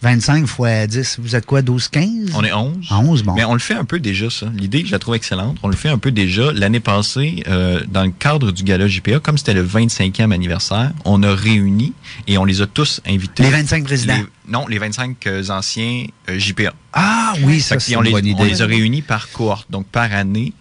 25 0.03 0.47
fois 0.47 0.87
10 0.87 1.19
vous 1.21 1.37
êtes 1.37 1.45
quoi 1.45 1.61
12 1.61 1.89
15 1.89 2.07
On 2.35 2.45
est 2.45 2.53
11. 2.53 2.77
11 2.91 3.23
bon 3.25 3.35
Mais 3.35 3.45
on 3.45 3.53
le 3.53 3.59
fait 3.59 3.75
un 3.75 3.85
peu 3.85 3.99
déjà, 4.01 4.31
ça. 4.31 4.47
L'idée, 4.55 4.85
je 4.87 4.93
la 4.93 4.99
trouve 4.99 5.15
excellente. 5.17 5.59
On 5.63 5.69
le 5.69 5.77
fait 5.77 5.89
un 5.89 5.99
peu 5.99 6.11
déjà. 6.11 6.53
L'année 6.53 6.81
passée, 6.81 7.43
euh, 7.49 7.81
dans 7.89 8.05
le 8.05 8.11
cadre 8.11 8.53
du 8.53 8.63
gala 8.63 8.89
JPA, 8.89 9.21
comme 9.21 9.37
c'était 9.39 9.55
le 9.55 9.65
25e 9.67 10.33
anniversaire, 10.33 10.93
on 11.05 11.23
a 11.23 11.35
réuni 11.35 11.93
et 12.27 12.39
on 12.39 12.45
les 12.45 12.61
a 12.63 12.67
tous 12.67 13.01
invités. 13.07 13.43
les 13.43 13.51
25 13.51 13.85
présidents 13.85 14.15
Les- 14.17 14.27
non, 14.49 14.67
les 14.67 14.79
25 14.79 15.27
euh, 15.27 15.49
anciens 15.51 16.07
euh, 16.29 16.39
JPA. 16.39 16.73
ah 16.93 17.35
oui 17.43 17.61
ça 17.61 17.79
c'est 17.79 17.97
on, 17.97 18.01
une 18.01 18.07
les, 18.07 18.13
bonne 18.13 18.25
on 18.27 18.29
idée 18.29 18.45
les 18.45 18.63
a 18.63 18.67
réunis 18.67 19.03
par 19.03 19.31
cohorte. 19.31 19.71
Donc, 19.71 19.87
par 19.87 20.13
année, 20.13 20.53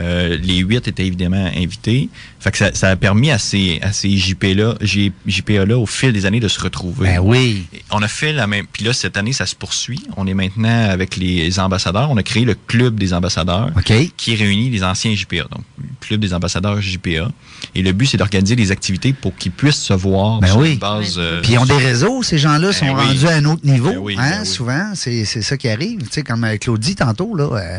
euh, 0.00 0.36
les 0.42 0.58
huit 0.58 0.88
étaient 0.88 1.06
évidemment 1.06 1.50
invités. 1.56 2.08
Fait 2.40 2.50
que 2.50 2.58
ça, 2.58 2.74
ça 2.74 2.88
a 2.90 2.96
permis 2.96 3.30
à 3.30 3.38
ces, 3.38 3.78
à 3.80 3.92
ces 3.92 4.16
JPA-là, 4.16 4.74
J- 4.80 5.12
JPA-là, 5.26 5.78
au 5.78 5.86
fil 5.86 6.12
des 6.12 6.26
années, 6.26 6.40
de 6.40 6.48
se 6.48 6.60
retrouver. 6.60 7.08
ben 7.08 7.20
oui 7.20 7.64
On 7.90 8.02
a 8.02 8.08
fait 8.08 8.32
la 8.32 8.46
même. 8.46 8.66
Puis 8.72 8.84
là, 8.84 8.92
cette 8.92 9.16
année, 9.16 9.32
ça 9.32 9.46
se 9.46 9.54
poursuit. 9.54 10.02
On 10.16 10.26
est 10.26 10.34
maintenant 10.34 10.88
avec 10.90 11.16
les 11.16 11.58
ambassadeurs. 11.60 12.10
On 12.10 12.16
a 12.16 12.22
créé 12.22 12.44
le 12.44 12.54
club 12.54 12.96
des 12.98 13.14
ambassadeurs 13.14 13.70
OK. 13.76 13.92
qui 14.16 14.34
réunit 14.34 14.68
les 14.70 14.82
anciens 14.82 15.14
JPA. 15.14 15.44
Donc, 15.50 15.62
le 15.78 15.88
club 16.00 16.20
des 16.20 16.34
ambassadeurs 16.34 16.80
JPA. 16.80 17.30
Et 17.74 17.82
le 17.82 17.92
but, 17.92 18.06
c'est 18.06 18.16
d'organiser 18.18 18.56
des 18.56 18.70
activités 18.72 19.12
pour 19.12 19.34
qu'ils 19.36 19.52
puissent 19.52 19.76
se 19.82 19.94
voir 19.94 20.40
Ben 20.40 20.48
sur 20.48 20.58
oui. 20.58 20.72
une 20.72 20.78
base. 20.78 21.14
euh, 21.18 21.40
Puis 21.40 21.52
ils 21.52 21.58
ont 21.58 21.64
des 21.66 21.72
réseaux, 21.78 22.22
ces 22.22 22.36
gens-là 22.38 22.72
sont 22.72 22.84
Ben 22.86 22.94
oui. 22.98 23.06
rendus 23.06 23.26
à 23.28 23.36
un 23.36 23.44
autre 23.46 23.64
niveau. 23.64 23.90
Ben 23.90 23.98
oui, 23.98 24.16
hein, 24.18 24.30
ben 24.30 24.40
oui. 24.40 24.46
Souvent, 24.46 24.90
c'est 24.94 25.24
c'est 25.24 25.40
ça 25.42 25.56
qui 25.56 25.68
arrive. 25.68 26.00
Tu 26.02 26.06
sais, 26.10 26.22
comme 26.22 26.44
euh, 26.44 26.56
Claudie 26.58 26.94
tantôt, 26.94 27.34
là, 27.34 27.44
euh, 27.52 27.78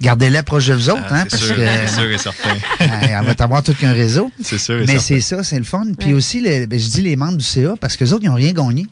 gardez-la 0.00 0.42
proche 0.42 0.66
de 0.66 0.74
vous 0.74 0.90
autres, 0.90 1.02
ah, 1.10 1.14
hein, 1.14 1.24
c'est 1.24 1.30
parce 1.30 1.42
sûr, 1.42 1.56
que 1.56 1.62
c'est 1.86 1.94
sûr 2.00 2.10
et 2.10 2.18
certain. 2.18 2.50
elle 2.80 3.24
va 3.24 3.34
avoir 3.44 3.62
tout 3.62 3.74
qu'un 3.74 3.92
réseau. 3.92 4.30
C'est 4.42 4.58
sûr 4.58 4.76
et 4.76 4.80
Mais 4.80 4.86
certain. 4.86 5.00
c'est 5.00 5.20
ça, 5.20 5.44
c'est 5.44 5.58
le 5.58 5.64
fun. 5.64 5.84
Puis 5.98 6.08
Ouais. 6.08 6.14
aussi, 6.14 6.40
le- 6.40 6.66
ben, 6.66 6.78
je 6.78 6.88
dis 6.88 7.02
les 7.02 7.16
membres 7.16 7.36
du 7.38 7.44
CA, 7.44 7.74
parce 7.80 7.96
que 7.96 8.04
les 8.04 8.12
autres, 8.12 8.24
ils 8.24 8.28
n'ont 8.28 8.34
rien 8.34 8.52
gagné. 8.52 8.86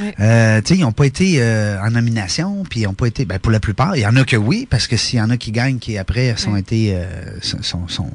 Ouais. 0.00 0.14
Euh, 0.20 0.60
ils 0.70 0.80
n'ont 0.80 0.92
pas 0.92 1.06
été 1.06 1.36
euh, 1.38 1.80
en 1.82 1.90
nomination, 1.90 2.64
puis 2.68 2.80
ils 2.80 2.84
n'ont 2.84 2.94
pas 2.94 3.06
été. 3.06 3.24
Ben, 3.24 3.38
pour 3.38 3.52
la 3.52 3.60
plupart, 3.60 3.96
il 3.96 4.00
y 4.00 4.06
en 4.06 4.16
a 4.16 4.24
que 4.24 4.36
oui, 4.36 4.66
parce 4.68 4.86
que 4.86 4.96
s'il 4.96 5.18
y 5.18 5.22
en 5.22 5.30
a 5.30 5.36
qui 5.36 5.52
gagnent, 5.52 5.78
qui 5.78 5.96
après 5.98 6.34
sont 6.36 6.52
Ouais. 6.52 6.60
été 6.60 6.92
euh, 6.94 7.38
sont, 7.40 7.62
sont, 7.62 7.88
sont, 7.88 8.10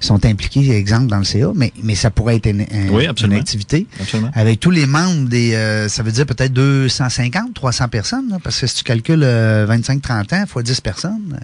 sont 0.00 0.24
impliqués, 0.24 0.70
exemple, 0.76 1.06
dans 1.08 1.18
le 1.18 1.24
CA, 1.24 1.48
mais, 1.54 1.72
mais 1.82 1.94
ça 1.94 2.10
pourrait 2.10 2.36
être 2.36 2.46
une, 2.46 2.62
un- 2.62 2.88
Oui, 2.90 3.04
une 3.04 3.10
absolument. 3.10 3.40
activité. 3.40 3.86
Absolument. 4.00 4.30
Avec 4.34 4.60
tous 4.60 4.70
les 4.70 4.86
membres 4.86 5.28
des. 5.28 5.54
euh, 5.54 5.88
ça 5.88 6.02
veut 6.02 6.12
dire 6.12 6.26
peut-être 6.26 6.52
250, 6.52 7.54
300 7.54 7.88
personnes, 7.88 8.28
là, 8.30 8.38
parce 8.42 8.60
que 8.60 8.66
si 8.66 8.76
tu 8.76 8.84
calcules 8.84 9.22
euh, 9.22 9.66
25-30 9.66 10.34
ans 10.34 10.44
fois 10.46 10.62
10 10.62 10.80
personnes. 10.80 11.38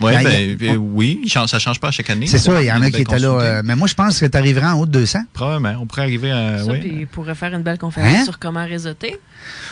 Ouais, 0.00 0.22
Ben, 0.22 0.56
ben, 0.56 0.68
a- 0.70 0.72
euh, 0.74 0.76
oui, 0.76 1.20
ça 1.28 1.58
change 1.58 1.80
pas 1.80 1.88
à 1.88 1.90
chaque 1.90 2.10
année. 2.10 2.26
c'est 2.26 2.38
ça, 2.38 2.60
il 2.60 2.66
y 2.66 2.72
en 2.72 2.82
a 2.82 2.90
qui 2.90 3.00
étaient 3.02 3.18
là. 3.18 3.28
euh, 3.28 3.62
mais 3.64 3.74
moi, 3.76 3.88
je 3.88 3.94
pense 3.94 4.18
que 4.20 4.26
tu 4.26 4.36
arriveras 4.36 4.72
en 4.74 4.80
haut 4.80 4.86
de 4.86 4.90
200. 4.92 5.20
Probablement, 5.32 5.78
on 5.80 5.86
pourrait 5.86 6.02
arriver 6.02 6.30
à. 6.30 6.58
Ça, 6.58 6.70
oui, 6.70 6.80
puis 6.80 6.92
il 7.00 7.06
pourrait 7.06 7.34
faire 7.34 7.54
une 7.54 7.62
belle 7.62 7.78
conférence 7.78 8.12
Hein? 8.14 8.24
sur 8.24 8.38
comment 8.38 8.64
réseauter. 8.66 9.16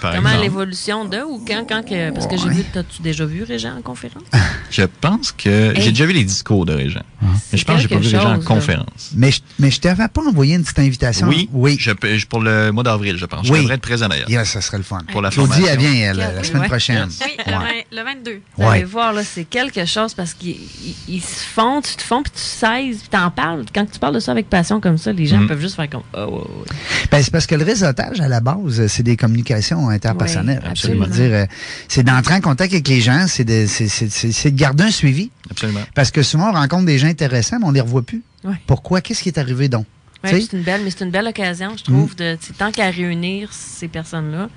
par 0.00 0.14
comment 0.14 0.36
l'évolution 0.40 1.04
de 1.04 1.18
ou 1.18 1.44
quand, 1.46 1.64
quand 1.68 1.82
que, 1.84 2.10
parce 2.12 2.26
que 2.26 2.36
j'ai 2.36 2.44
Ouais. 2.44 2.54
vu, 2.54 2.64
t'as-tu 2.72 3.02
déjà 3.02 3.24
vu 3.24 3.42
Régent 3.42 3.76
en 3.76 3.82
conférence? 3.82 4.22
Je 4.70 4.82
pense 5.00 5.32
que 5.32 5.48
Hey. 5.74 5.80
j'ai 5.82 5.90
déjà 5.90 6.06
vu 6.06 6.12
les 6.12 6.24
discours 6.24 6.64
de 6.66 6.72
Régent. 6.74 7.02
Mais 7.20 7.28
C'est 7.50 7.56
je 7.56 7.64
pense 7.64 7.76
que 7.76 7.82
j'ai 7.82 7.88
pas 7.88 7.96
vu 7.96 8.14
Régent 8.14 8.34
en 8.34 8.40
conférence. 8.40 9.10
Mais 9.14 9.30
je, 9.32 9.40
mais 9.58 9.70
je 9.70 9.80
t'avais 9.80 10.06
pas 10.08 10.22
envoyé 10.22 10.54
une 10.54 10.62
petite 10.62 10.78
invitation. 10.78 11.26
Oui, 11.28 11.48
Oui. 11.52 11.76
Je, 11.80 11.90
je- 12.16 12.26
pour 12.26 12.40
le 12.40 12.70
mois 12.72 12.82
d'avril, 12.84 13.16
je 13.18 13.26
pense. 13.26 13.46
Je 13.46 13.52
Oui. 13.52 13.60
devrait 13.60 13.74
être 13.76 13.80
présent 13.82 14.08
d'ailleurs. 14.08 14.28
Yeah, 14.30 14.44
ça 14.44 14.60
serait 14.60 14.76
le 14.78 14.84
fun. 14.84 15.00
Pour 15.10 15.22
la 15.22 15.30
Claudie, 15.30 15.52
formation. 15.52 15.72
elle 15.72 15.78
vient 15.80 16.10
elle, 16.10 16.16
la 16.18 16.44
semaine 16.44 16.68
prochaine. 16.68 17.08
Oui, 17.20 17.26
le, 17.46 17.52
Ouais. 17.52 17.58
vingt- 17.58 17.96
le 17.96 18.02
22. 18.04 18.40
Vous 18.56 18.68
allez 18.68 18.84
voir, 18.84 19.12
là, 19.12 19.22
c'est 19.24 19.44
quelque 19.44 19.84
chose 19.86 20.13
parce 20.16 20.34
qu'ils 20.34 20.50
ils- 20.52 20.94
ils 21.16 21.20
se 21.20 21.44
font, 21.44 21.80
tu 21.82 21.94
te 21.96 22.02
font, 22.02 22.22
puis 22.22 22.32
tu 22.34 22.40
saises, 22.40 22.98
puis 22.98 23.08
t'en 23.10 23.30
parles. 23.30 23.64
Quand 23.74 23.84
tu 23.90 23.98
parles 23.98 24.14
de 24.14 24.20
ça 24.20 24.32
avec 24.32 24.48
passion 24.48 24.80
comme 24.80 24.98
ça, 24.98 25.12
les 25.12 25.26
gens 25.26 25.38
Mhm. 25.38 25.48
peuvent 25.48 25.60
juste 25.60 25.76
faire 25.76 25.90
comme, 25.90 26.02
oh, 26.16 26.18
ouais, 26.18 26.32
ouais. 26.38 26.76
Ben, 27.10 27.22
c'est 27.22 27.30
parce 27.30 27.46
que 27.46 27.54
le 27.54 27.64
réseautage, 27.64 28.20
à 28.20 28.28
la 28.28 28.40
base, 28.40 28.86
c'est 28.86 29.02
des 29.02 29.16
communications 29.16 29.88
interpersonnelles. 29.88 30.60
Oui, 30.62 30.70
absolument. 30.70 31.06
dire, 31.06 31.30
euh, 31.32 31.46
c'est 31.88 32.02
d'entrer 32.02 32.34
en 32.34 32.40
contact 32.40 32.72
avec 32.72 32.86
les 32.88 33.00
gens, 33.00 33.26
c'est 33.28 33.44
de, 33.44 33.66
c'est, 33.66 33.88
c'est- 33.88 34.10
c'est- 34.10 34.32
c'est 34.32 34.50
de 34.50 34.58
garder 34.58 34.84
un 34.84 34.90
suivi. 34.90 35.30
Absolument. 35.50 35.80
Parce 35.94 36.10
que 36.10 36.22
souvent, 36.22 36.50
on 36.50 36.52
rencontre 36.52 36.86
des 36.86 36.98
gens 36.98 37.08
intéressants, 37.08 37.58
mais 37.60 37.66
on 37.66 37.72
les 37.72 37.80
revoit 37.80 38.02
plus. 38.02 38.22
Ouais. 38.44 38.54
Pourquoi? 38.66 39.00
Qu'est-ce 39.00 39.22
qui 39.22 39.28
est 39.28 39.38
arrivé 39.38 39.68
donc? 39.68 39.86
C'est 40.26 40.52
une 40.54 40.62
belle, 40.62 40.80
mais 40.82 40.90
c'est 40.90 41.04
une 41.04 41.10
belle 41.10 41.26
occasion, 41.26 41.72
je 41.76 41.84
trouve, 41.84 42.16
de, 42.16 42.36
tu 42.40 42.46
sais, 42.46 42.52
tant 42.54 42.70
qu'à 42.72 42.88
réunir 42.88 43.50
ces 43.52 43.88
personnes-là, 43.88 44.48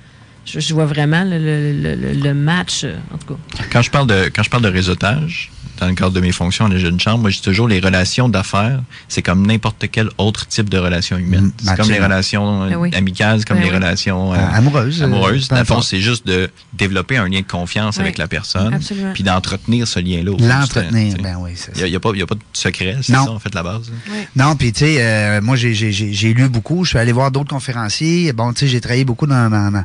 je, 0.48 0.74
vois 0.74 0.86
vraiment 0.86 1.24
le, 1.24 1.38
le- 1.38 1.96
le- 1.96 2.14
le- 2.14 2.34
match, 2.34 2.86
en 3.14 3.18
tout 3.18 3.36
cas. 3.36 3.64
Quand 3.72 3.82
je 3.82 3.92
parle 3.92 4.08
de 4.08 4.30
quand 4.34 4.44
je 4.44 4.50
parle 4.50 4.64
de 4.64 4.70
réseautage, 4.70 5.52
dans 5.78 5.88
le 5.88 5.94
cadre 5.94 6.12
de 6.12 6.20
mes 6.20 6.32
fonctions 6.32 6.66
à 6.66 6.70
la 6.70 6.78
jeune 6.78 7.00
chambre, 7.00 7.20
moi 7.20 7.30
je 7.30 7.38
dis 7.38 7.42
toujours 7.44 7.68
les 7.68 7.80
relations 7.80 8.30
d'affaires, 8.30 8.82
c'est 9.08 9.22
comme 9.22 9.46
n'importe 9.46 9.86
quel 9.92 10.10
autre 10.18 10.48
type 10.48 10.70
de 10.70 10.78
relation 10.78 11.18
humaine. 11.18 11.46
Mm, 11.46 11.52
c'est 11.64 11.76
comme 11.78 11.90
les 11.90 12.00
relations 12.00 12.64
euh, 12.64 12.70
Ben 12.70 12.76
oui. 12.78 12.92
amicales, 12.96 13.46
comme 13.46 13.58
Ben 13.58 13.64
les 13.64 13.70
oui. 13.70 13.76
relations 13.76 14.34
euh, 14.34 14.38
Ah, 14.40 14.56
amoureuse. 14.58 15.02
euh, 15.02 15.06
amoureuses. 15.06 15.48
Dans 15.50 15.58
le 15.58 15.64
fond, 15.66 15.82
c'est 15.82 16.02
juste 16.02 16.26
de 16.28 16.50
développer 16.74 17.18
un 17.18 17.28
lien 17.30 17.42
de 17.42 17.46
confiance 17.48 17.98
Oui. 17.98 18.04
avec 18.04 18.18
la 18.18 18.28
personne, 18.28 18.74
Absolument. 18.74 19.14
puis 19.14 19.24
d'entretenir 19.24 19.88
ce 19.88 20.00
lien-là. 20.00 20.32
aussi, 20.32 20.44
L'entretenir, 20.48 21.16
ben 21.22 21.38
oui, 21.40 21.52
c'est 21.56 21.72
Il 21.76 21.82
ça. 21.82 21.88
n'y 21.90 21.96
a, 21.96 22.00
pas- 22.00 22.12
il 22.14 22.20
y 22.20 22.24
a 22.24 22.28
pas 22.28 22.36
de 22.36 22.42
secret, 22.54 22.98
c'est 23.02 23.14
Non. 23.14 23.26
ça 23.26 23.32
en 23.32 23.40
fait 23.40 23.54
la 23.54 23.64
base. 23.64 23.92
Non, 24.36 24.56
puis 24.56 24.72
tu 24.74 24.80
sais, 24.86 24.96
euh, 25.00 25.42
moi 25.42 25.56
j'ai 25.56 26.34
lu 26.34 26.50
beaucoup, 26.50 26.84
je 26.84 26.90
suis 26.90 27.00
allé 27.00 27.12
voir 27.12 27.32
d'autres 27.32 27.50
conférenciers. 27.50 28.34
Bon, 28.34 28.54
tu 28.54 28.62
sais, 28.62 28.68
j'ai 28.68 28.82
travaillé 28.82 29.06
beaucoup 29.06 29.28
dans 29.28 29.84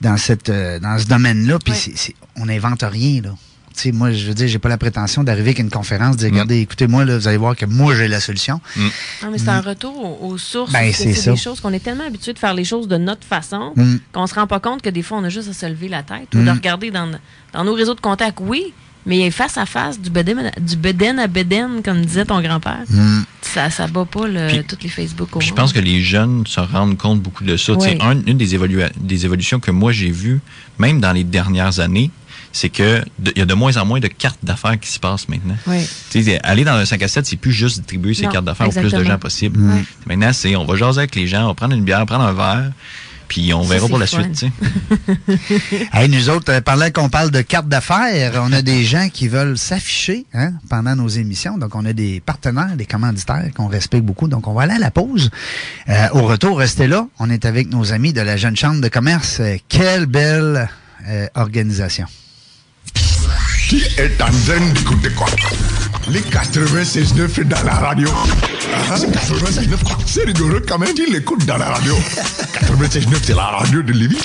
dans, 0.00 0.16
cette 0.16 0.48
euh, 0.50 0.78
dans 0.80 0.98
ce 0.98 1.06
domaine-là, 1.06 1.58
puis 1.64 1.72
on 2.36 2.46
n'invente 2.46 2.82
rien 2.82 3.22
là. 3.22 3.30
Tu 3.76 3.80
sais, 3.82 3.92
moi, 3.92 4.12
je 4.12 4.26
veux 4.28 4.34
dire, 4.34 4.46
j'ai 4.46 4.60
pas 4.60 4.68
la 4.68 4.78
prétention 4.78 5.24
d'arriver 5.24 5.48
avec 5.48 5.58
une 5.58 5.68
conférence, 5.70 6.16
de 6.16 6.20
dire, 6.20 6.28
Mm. 6.28 6.32
regardez, 6.34 6.60
écoutez, 6.60 6.86
moi, 6.86 7.04
là, 7.04 7.18
vous 7.18 7.26
allez 7.26 7.36
voir 7.38 7.56
que 7.56 7.66
moi, 7.66 7.94
j'ai 7.96 8.06
la 8.06 8.20
solution. 8.20 8.60
Non, 8.76 9.30
mais 9.32 9.38
c'est 9.38 9.48
un 9.48 9.60
retour 9.60 10.22
aux, 10.22 10.38
sources. 10.38 10.70
Mm. 10.70 10.74
Ben, 10.74 10.92
c'est 10.92 11.12
ça. 11.14 11.32
des 11.32 11.36
choses 11.36 11.60
qu'on 11.60 11.72
est 11.72 11.80
tellement 11.82 12.06
habitué 12.06 12.32
de 12.32 12.38
faire 12.38 12.54
les 12.54 12.64
choses 12.64 12.86
de 12.86 12.96
notre 12.96 13.24
façon 13.26 13.72
Mm. 13.74 13.96
qu'on 14.12 14.26
se 14.28 14.34
rend 14.34 14.46
pas 14.46 14.60
compte 14.60 14.80
que 14.80 14.90
des 14.90 15.02
fois, 15.02 15.18
on 15.18 15.24
a 15.24 15.28
juste 15.28 15.48
à 15.48 15.52
se 15.52 15.66
lever 15.66 15.88
la 15.88 16.02
tête 16.04 16.28
ou 16.34 16.38
Mm. 16.38 16.44
de 16.44 16.50
regarder 16.52 16.90
dans, 16.92 17.10
dans 17.52 17.64
nos 17.64 17.74
réseaux 17.74 17.94
de 17.94 18.00
contacts, 18.00 18.38
oui, 18.40 18.72
mais 19.06 19.28
face 19.32 19.58
à 19.58 19.66
face, 19.66 20.00
du 20.00 20.08
beden, 20.08 20.52
du 20.60 20.76
beden 20.76 21.18
à 21.18 21.26
beden, 21.26 21.82
comme 21.84 22.00
disait 22.06 22.24
ton 22.26 22.40
grand-père, 22.40 22.84
Mm. 22.88 23.22
ça 23.42 23.70
ça 23.70 23.88
bat 23.88 24.04
pas 24.04 24.28
le, 24.28 24.46
Puis- 24.48 24.64
toutes 24.68 24.84
les 24.84 24.88
Facebook 24.88 25.34
au 25.34 25.40
Je 25.40 25.52
pense 25.52 25.72
que 25.72 25.80
les 25.80 26.00
jeunes 26.00 26.46
se 26.46 26.60
rendent 26.60 26.96
compte 26.96 27.20
beaucoup 27.20 27.42
de 27.42 27.56
ça. 27.56 27.72
Oui. 27.72 27.98
un- 28.00 28.20
une 28.24 28.38
des, 28.38 28.56
des 29.00 29.24
évolutions 29.24 29.58
que 29.58 29.72
moi 29.72 29.90
j'ai 29.90 30.12
vues, 30.12 30.40
même 30.78 31.00
dans 31.00 31.12
les 31.12 31.24
dernières 31.24 31.80
années, 31.80 32.12
c'est 32.54 32.68
que 32.68 33.04
il 33.18 33.38
y 33.38 33.42
a 33.42 33.46
de 33.46 33.54
moins 33.54 33.76
en 33.76 33.84
moins 33.84 33.98
de 33.98 34.06
cartes 34.06 34.38
d'affaires 34.44 34.78
qui 34.78 34.88
se 34.88 35.00
passent 35.00 35.28
maintenant. 35.28 35.56
Oui. 35.66 35.84
Tu 36.10 36.22
sais, 36.22 36.40
aller 36.44 36.64
dans 36.64 36.74
un 36.74 36.84
5 36.84 37.02
à 37.02 37.08
7, 37.08 37.26
c'est 37.26 37.36
plus 37.36 37.52
juste 37.52 37.78
distribuer 37.78 38.14
ces 38.14 38.28
cartes 38.28 38.44
d'affaires 38.44 38.68
au 38.68 38.70
plus 38.70 38.92
de 38.92 39.02
gens 39.02 39.18
possible. 39.18 39.58
Mm. 39.58 39.84
Maintenant, 40.06 40.32
c'est 40.32 40.54
on 40.54 40.64
va 40.64 40.76
jaser 40.76 41.00
avec 41.00 41.16
les 41.16 41.26
gens, 41.26 41.44
on 41.44 41.48
va 41.48 41.54
prendre 41.54 41.74
une 41.74 41.82
bière, 41.82 42.06
prendre 42.06 42.22
un 42.22 42.32
verre, 42.32 42.70
puis 43.26 43.52
on 43.52 43.62
verra 43.62 43.88
pour 43.88 43.98
la 43.98 44.06
fun. 44.06 44.22
suite. 44.22 44.38
tu 44.38 44.46
sais. 44.46 45.88
Hey, 45.92 46.08
nous 46.08 46.30
autres, 46.30 46.52
euh, 46.52 46.60
pendant 46.60 46.88
qu'on 46.92 47.08
parle 47.08 47.32
de 47.32 47.40
carte 47.40 47.66
d'affaires, 47.66 48.40
on 48.40 48.52
a 48.52 48.62
des 48.62 48.84
gens 48.84 49.08
qui 49.12 49.26
veulent 49.26 49.58
s'afficher 49.58 50.24
hein, 50.32 50.52
pendant 50.70 50.94
nos 50.94 51.08
émissions. 51.08 51.58
Donc, 51.58 51.74
on 51.74 51.84
a 51.84 51.92
des 51.92 52.20
partenaires, 52.20 52.76
des 52.76 52.86
commanditaires 52.86 53.48
qu'on 53.56 53.66
respecte 53.66 54.04
beaucoup. 54.04 54.28
Donc, 54.28 54.46
on 54.46 54.54
va 54.54 54.62
aller 54.62 54.74
à 54.74 54.78
la 54.78 54.92
pause. 54.92 55.30
Euh, 55.88 56.06
au 56.12 56.22
retour, 56.22 56.58
restez 56.58 56.86
là. 56.86 57.08
On 57.18 57.30
est 57.30 57.46
avec 57.46 57.68
nos 57.68 57.92
amis 57.92 58.12
de 58.12 58.20
la 58.20 58.36
Jeune 58.36 58.56
Chambre 58.56 58.80
de 58.80 58.88
commerce. 58.88 59.40
Euh, 59.40 59.56
quelle 59.68 60.06
belle 60.06 60.68
euh, 61.08 61.26
organisation. 61.34 62.06
Qui 63.68 63.82
est 63.98 64.20
en 64.20 64.26
train 64.26 64.60
d'écouter 64.74 65.10
quoi? 65.10 65.26
Les 66.08 66.20
96.9 66.20 67.44
dans 67.44 67.62
la 67.64 67.74
radio. 67.74 68.08
Ah, 68.90 68.96
c'est 68.96 69.08
96.9 69.08 69.82
quoi? 69.84 69.98
C'est 70.06 70.24
rigolo 70.24 70.60
quand 70.66 70.78
même, 70.78 70.92
qui 70.94 71.10
l'écoute 71.10 71.44
dans 71.46 71.56
la 71.56 71.66
radio 71.66 71.94
96.9 71.94 73.06
c'est 73.22 73.34
la 73.34 73.44
radio 73.44 73.82
de 73.82 73.92
Lévis. 73.92 74.20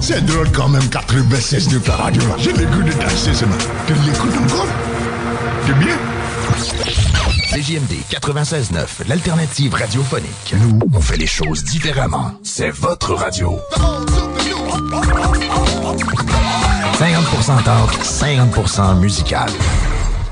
C'est 0.00 0.24
drôle 0.24 0.50
quand 0.52 0.68
même, 0.68 0.82
96.9 0.82 1.86
la 1.86 1.96
radio 1.96 2.22
là. 2.22 2.36
Je 2.38 2.50
l'écoute 2.50 2.84
de 2.86 2.92
danser 2.92 3.34
ce. 3.34 3.44
Tu 3.86 3.92
l'écoutes 4.06 4.36
encore? 4.44 4.66
C'est 5.66 5.78
bien? 5.78 5.96
CJMD 7.50 8.04
96.9, 8.08 9.08
l'alternative 9.08 9.74
radiophonique. 9.74 10.54
Nous, 10.60 10.78
on 10.94 11.00
fait 11.00 11.16
les 11.16 11.26
choses 11.26 11.64
différemment. 11.64 12.30
C'est 12.44 12.70
votre 12.70 13.12
radio. 13.14 13.58
50% 16.94 17.64
talk, 17.64 17.90
50% 18.04 19.00
musical. 19.00 19.50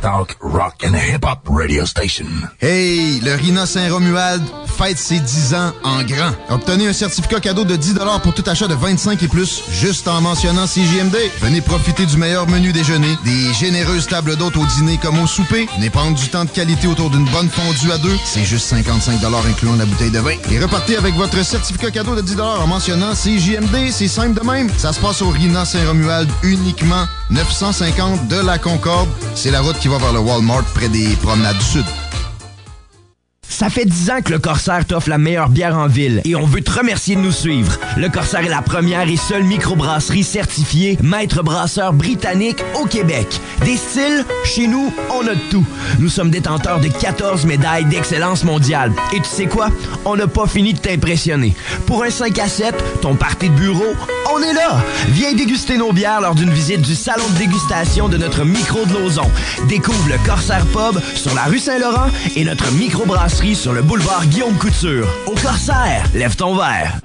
Talk, 0.00 0.36
rock 0.40 0.84
and 0.84 0.94
hip-hop 0.94 1.48
radio 1.48 1.84
station. 1.84 2.26
Hey, 2.60 3.20
le 3.20 3.34
Rina 3.34 3.66
Saint-Romuald 3.66 4.42
fête 4.66 4.98
ses 4.98 5.20
10 5.20 5.54
ans 5.54 5.72
en 5.82 6.02
grand. 6.02 6.32
Obtenez 6.50 6.88
un 6.88 6.92
certificat 6.92 7.40
cadeau 7.40 7.64
de 7.64 7.76
10 7.76 7.94
pour 8.22 8.34
tout 8.34 8.44
achat 8.46 8.68
de 8.68 8.74
25 8.74 9.22
et 9.22 9.28
plus, 9.28 9.62
juste 9.70 10.06
en 10.08 10.20
mentionnant 10.20 10.66
CJMD. 10.66 11.16
Venez 11.40 11.60
profiter 11.60 12.06
du 12.06 12.16
meilleur 12.16 12.48
menu 12.48 12.72
déjeuner, 12.72 13.16
des 13.24 13.52
généreuses 13.54 14.06
tables 14.06 14.36
d'hôtes 14.36 14.56
au 14.56 14.66
dîner 14.66 14.98
comme 14.98 15.18
au 15.18 15.26
souper, 15.26 15.68
venez 15.76 15.90
prendre 15.90 16.16
du 16.16 16.28
temps 16.28 16.44
de 16.44 16.50
qualité 16.50 16.86
autour 16.86 17.10
d'une 17.10 17.28
bonne 17.30 17.48
fondue 17.48 17.92
à 17.92 17.98
deux, 17.98 18.16
c'est 18.24 18.44
juste 18.44 18.66
55 18.66 19.18
incluant 19.48 19.76
la 19.76 19.86
bouteille 19.86 20.10
de 20.10 20.18
vin. 20.18 20.36
Et 20.50 20.58
repartez 20.58 20.96
avec 20.96 21.14
votre 21.14 21.42
certificat 21.44 21.90
cadeau 21.90 22.14
de 22.14 22.20
10 22.20 22.40
en 22.40 22.66
mentionnant 22.66 23.12
CJMD, 23.14 23.90
c'est 23.90 24.08
simple 24.08 24.40
de 24.40 24.46
même. 24.46 24.70
Ça 24.76 24.92
se 24.92 25.00
passe 25.00 25.22
au 25.22 25.30
Rina 25.30 25.64
Saint-Romuald 25.64 26.28
uniquement 26.42 27.06
950 27.30 28.28
de 28.28 28.36
la 28.36 28.58
Concorde. 28.58 29.08
C'est 29.34 29.50
la 29.50 29.60
route 29.60 29.78
qui 29.78 29.87
va 29.88 29.98
vers 29.98 30.12
le 30.12 30.18
Walmart 30.18 30.64
près 30.74 30.88
des 30.88 31.16
promenades 31.22 31.56
du 31.56 31.64
Sud. 31.64 32.07
Ça 33.48 33.70
fait 33.70 33.86
10 33.86 34.10
ans 34.10 34.20
que 34.22 34.30
le 34.30 34.38
Corsaire 34.38 34.84
t'offre 34.84 35.08
la 35.08 35.18
meilleure 35.18 35.48
bière 35.48 35.76
en 35.76 35.86
ville 35.86 36.20
et 36.24 36.36
on 36.36 36.44
veut 36.44 36.60
te 36.60 36.70
remercier 36.70 37.16
de 37.16 37.20
nous 37.20 37.32
suivre. 37.32 37.78
Le 37.96 38.08
Corsaire 38.08 38.44
est 38.44 38.48
la 38.48 38.62
première 38.62 39.08
et 39.08 39.16
seule 39.16 39.42
microbrasserie 39.42 40.22
certifiée 40.22 40.98
maître 41.02 41.42
brasseur 41.42 41.92
britannique 41.92 42.62
au 42.80 42.84
Québec. 42.84 43.26
Des 43.64 43.76
styles, 43.76 44.24
chez 44.44 44.66
nous, 44.66 44.92
on 45.10 45.26
a 45.26 45.34
de 45.34 45.40
tout. 45.50 45.64
Nous 45.98 46.08
sommes 46.08 46.30
détenteurs 46.30 46.80
de 46.80 46.88
14 46.88 47.46
médailles 47.46 47.86
d'excellence 47.86 48.44
mondiale. 48.44 48.92
Et 49.12 49.18
tu 49.18 49.28
sais 49.28 49.46
quoi? 49.46 49.70
On 50.04 50.14
n'a 50.14 50.26
pas 50.26 50.46
fini 50.46 50.74
de 50.74 50.78
t'impressionner. 50.78 51.54
Pour 51.86 52.04
un 52.04 52.10
5 52.10 52.38
à 52.38 52.48
7, 52.48 52.74
ton 53.00 53.16
party 53.16 53.48
de 53.48 53.54
bureau, 53.54 53.94
on 54.32 54.42
est 54.42 54.52
là! 54.52 54.76
Viens 55.08 55.32
déguster 55.32 55.78
nos 55.78 55.92
bières 55.92 56.20
lors 56.20 56.34
d'une 56.34 56.50
visite 56.50 56.82
du 56.82 56.94
salon 56.94 57.24
de 57.32 57.38
dégustation 57.38 58.08
de 58.08 58.18
notre 58.18 58.44
micro 58.44 58.84
de 58.84 58.92
Lauson. 58.92 59.28
Découvre 59.68 60.08
le 60.08 60.18
Corsaire 60.26 60.66
Pub 60.66 61.00
sur 61.14 61.34
la 61.34 61.44
rue 61.44 61.58
Saint-Laurent 61.58 62.10
et 62.36 62.44
notre 62.44 62.70
microbrasserie 62.72 63.37
sur 63.54 63.72
le 63.72 63.82
boulevard 63.82 64.26
Guillaume 64.26 64.58
Couture. 64.58 65.08
Au 65.26 65.30
Corsaire, 65.30 66.04
lève 66.12 66.34
ton 66.34 66.56
verre. 66.56 66.98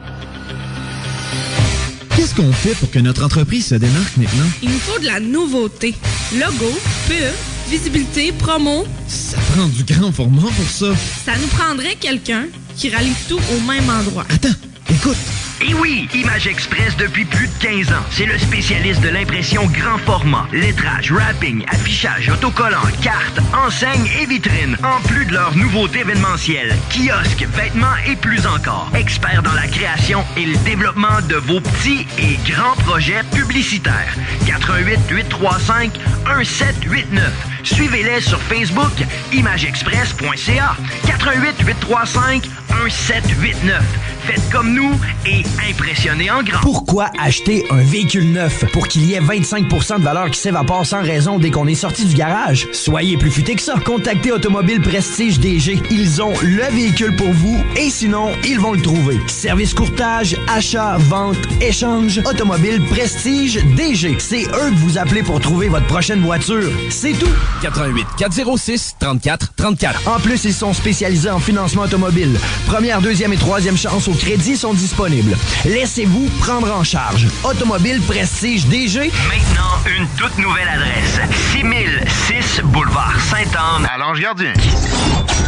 Qu'est-ce 2.16 2.34
qu'on 2.34 2.52
fait 2.52 2.74
pour 2.76 2.90
que 2.90 2.98
notre 3.00 3.24
entreprise 3.24 3.68
se 3.68 3.76
démarque 3.76 4.18
maintenant? 4.18 4.46
Il 4.64 4.72
nous 4.72 4.80
faut 4.80 5.00
de 5.00 5.06
la 5.06 5.20
nouveauté. 5.20 5.94
Logo, 6.34 6.72
pub, 7.08 7.34
visibilité, 7.70 8.32
promo. 8.32 8.86
Ça 9.08 9.38
prend 9.54 9.68
du 9.68 9.84
grand 9.84 10.12
format 10.12 10.42
pour 10.42 10.70
ça. 10.70 10.88
Ça 11.24 11.34
nous 11.40 11.48
prendrait 11.48 11.96
quelqu'un 12.00 12.46
qui 12.76 12.90
rallie 12.90 13.16
tout 13.30 13.40
au 13.56 13.60
même 13.62 13.90
endroit. 13.90 14.26
Attends, 14.30 14.56
écoute. 14.90 15.18
Et 15.62 15.74
oui, 15.76 16.10
Image 16.14 16.48
Express 16.48 16.98
depuis 16.98 17.26
plus 17.26 17.48
de 17.48 17.54
15 17.60 17.94
ans. 17.94 18.04
C'est 18.12 18.26
le 18.26 18.38
spécialiste 18.38 19.02
de 19.02 19.10
l'impression 19.10 19.66
grand 19.68 19.98
format, 20.00 20.46
lettrage, 20.52 21.12
wrapping, 21.12 21.64
affichage, 21.70 22.30
autocollant, 22.30 22.82
cartes, 23.02 23.40
enseignes 23.54 24.10
et 24.22 24.26
vitrines. 24.26 24.78
En 24.84 25.00
plus 25.08 25.26
de 25.26 25.34
leurs 25.34 25.56
nouveautés 25.56 26.00
événementielles, 26.00 26.76
kiosques, 26.90 27.48
vêtements 27.56 27.96
et 28.08 28.16
plus 28.16 28.46
encore. 28.46 28.90
Experts 28.94 29.44
dans 29.44 29.54
la 29.54 29.68
création 29.68 30.24
et 30.36 30.46
le 30.46 30.58
développement 30.66 31.22
de 31.30 31.36
vos 31.36 31.62
petits 31.62 32.06
et 32.18 32.38
grands 32.52 32.76
projets 32.86 33.24
publicitaires. 33.32 34.16
88 34.46 35.00
835 35.10 35.94
1789. 36.38 37.32
Suivez-les 37.64 38.22
sur 38.22 38.42
Facebook, 38.42 38.92
imageexpress.ca. 39.32 40.76
88 41.06 41.62
835 41.66 42.44
1789. 42.84 43.82
Faites 44.26 44.50
comme 44.50 44.74
nous 44.74 44.92
et 45.26 45.44
impressionnez 45.70 46.32
en 46.32 46.44
grand. 46.44 46.62
Pourquoi 46.62 47.10
acheter 47.20 47.66
un 47.70 47.82
véhicule 47.84 48.32
neuf 48.32 48.64
pour 48.72 48.88
qu'il 48.88 49.04
y 49.04 49.16
ait 49.16 49.20
25% 49.20 50.00
de 50.00 50.04
valeur 50.04 50.32
qui 50.32 50.40
s'évapore 50.40 50.86
sans 50.86 51.02
raison 51.02 51.40
dès 51.40 51.52
qu'on 51.52 51.68
est 51.68 51.76
sorti 51.76 52.06
du 52.06 52.16
garage? 52.16 52.70
Soyez 52.72 53.18
plus 53.18 53.32
futé 53.32 53.56
que 53.56 53.62
ça. 53.62 53.76
Contactez 53.84 54.32
Automobile 54.32 54.80
Prestige 54.80 55.40
DG. 55.42 55.78
Ils 55.92 56.22
ont 56.22 56.32
le 56.42 56.64
véhicule 56.74 57.18
pour 57.18 57.32
vous 57.32 57.62
et 57.76 57.90
sinon, 57.90 58.30
ils 58.46 58.62
vont 58.62 58.72
le 58.72 58.82
trouver. 58.82 59.20
Service 59.28 59.74
courtage, 59.74 60.38
achat, 60.48 60.96
vente, 61.00 61.36
échange, 61.60 62.22
Automobile 62.26 62.82
Prestige 62.92 63.62
DG. 63.76 64.16
C'est 64.20 64.44
eux 64.44 64.70
que 64.70 64.78
vous 64.78 64.98
appelez 64.98 65.24
pour 65.24 65.42
trouver 65.42 65.68
votre 65.68 65.88
prochaine 65.88 66.22
voiture. 66.22 66.72
C'est 66.90 67.12
tout. 67.12 67.28
88 67.62 68.08
406 68.18 68.96
34 69.00 69.54
34. 69.58 70.08
En 70.08 70.20
plus, 70.22 70.46
ils 70.46 70.54
sont 70.54 70.74
spécialisés 70.74 71.30
en 71.30 71.40
financement 71.40 71.82
automobile. 71.82 72.40
Première, 72.68 73.02
deuxième 73.02 73.34
et 73.34 73.38
troisième 73.38 73.78
chance 73.78 74.08
au 74.08 74.13
crédit 74.14 74.58
sont 74.58 74.74
disponibles. 74.74 75.38
Laissez-vous 75.66 76.30
prendre 76.40 76.72
en 76.72 76.84
charge. 76.84 77.28
Automobile 77.44 78.02
Prestige 78.02 78.66
DG. 78.68 79.12
Maintenant, 79.28 79.98
une 79.98 80.08
toute 80.18 80.38
nouvelle 80.38 80.68
adresse. 80.68 81.20
6006 81.52 82.62
Boulevard 82.66 83.20
Sainte-Anne 83.22 83.88
à 83.94 83.98
Lange-Gardien. 83.98 84.54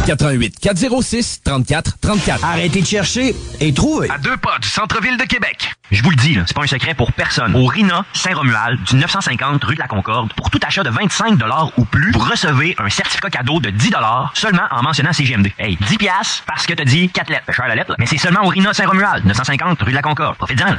88 0.06 0.60
406 0.60 1.40
34 1.44 1.98
34. 2.00 2.44
Arrêtez 2.44 2.80
de 2.80 2.86
chercher 2.86 3.34
et 3.60 3.74
trouvez. 3.74 4.10
À 4.10 4.18
deux 4.18 4.36
pas 4.36 4.58
du 4.60 4.68
centre-ville 4.68 5.16
de 5.16 5.24
Québec. 5.24 5.72
Je 5.90 6.02
vous 6.02 6.10
le 6.10 6.16
dis, 6.16 6.36
c'est 6.46 6.54
pas 6.54 6.64
un 6.64 6.66
secret 6.66 6.94
pour 6.94 7.12
personne. 7.12 7.54
Au 7.54 7.66
RINA 7.66 8.04
Saint-Romuald, 8.12 8.82
du 8.82 8.96
950 8.96 9.62
rue 9.62 9.74
de 9.76 9.80
la 9.80 9.86
Concorde, 9.86 10.32
pour 10.32 10.50
tout 10.50 10.58
achat 10.66 10.82
de 10.82 10.90
25 10.90 11.38
ou 11.76 11.84
plus, 11.84 12.10
vous 12.10 12.18
recevez 12.18 12.74
un 12.78 12.88
certificat 12.88 13.30
cadeau 13.30 13.60
de 13.60 13.70
10 13.70 13.92
seulement 14.34 14.64
en 14.70 14.82
mentionnant 14.82 15.12
CGMD. 15.12 15.52
Hey, 15.58 15.76
10 15.88 15.96
piastres 15.98 16.42
parce 16.46 16.66
que 16.66 16.74
t'as 16.74 16.84
dit 16.84 17.08
4 17.08 17.30
lettres. 17.30 17.52
Cher 17.52 17.68
la 17.68 17.76
lettre, 17.76 17.90
là. 17.90 17.96
mais 17.98 18.06
c'est 18.06 18.18
seulement 18.18 18.44
au 18.44 18.50
RINA 18.56 18.72
Saint-Romuald, 18.72 19.26
950 19.26 19.82
rue 19.82 19.90
de 19.90 19.96
la 19.96 20.00
Concorde. 20.00 20.36
Profitez-en. 20.36 20.76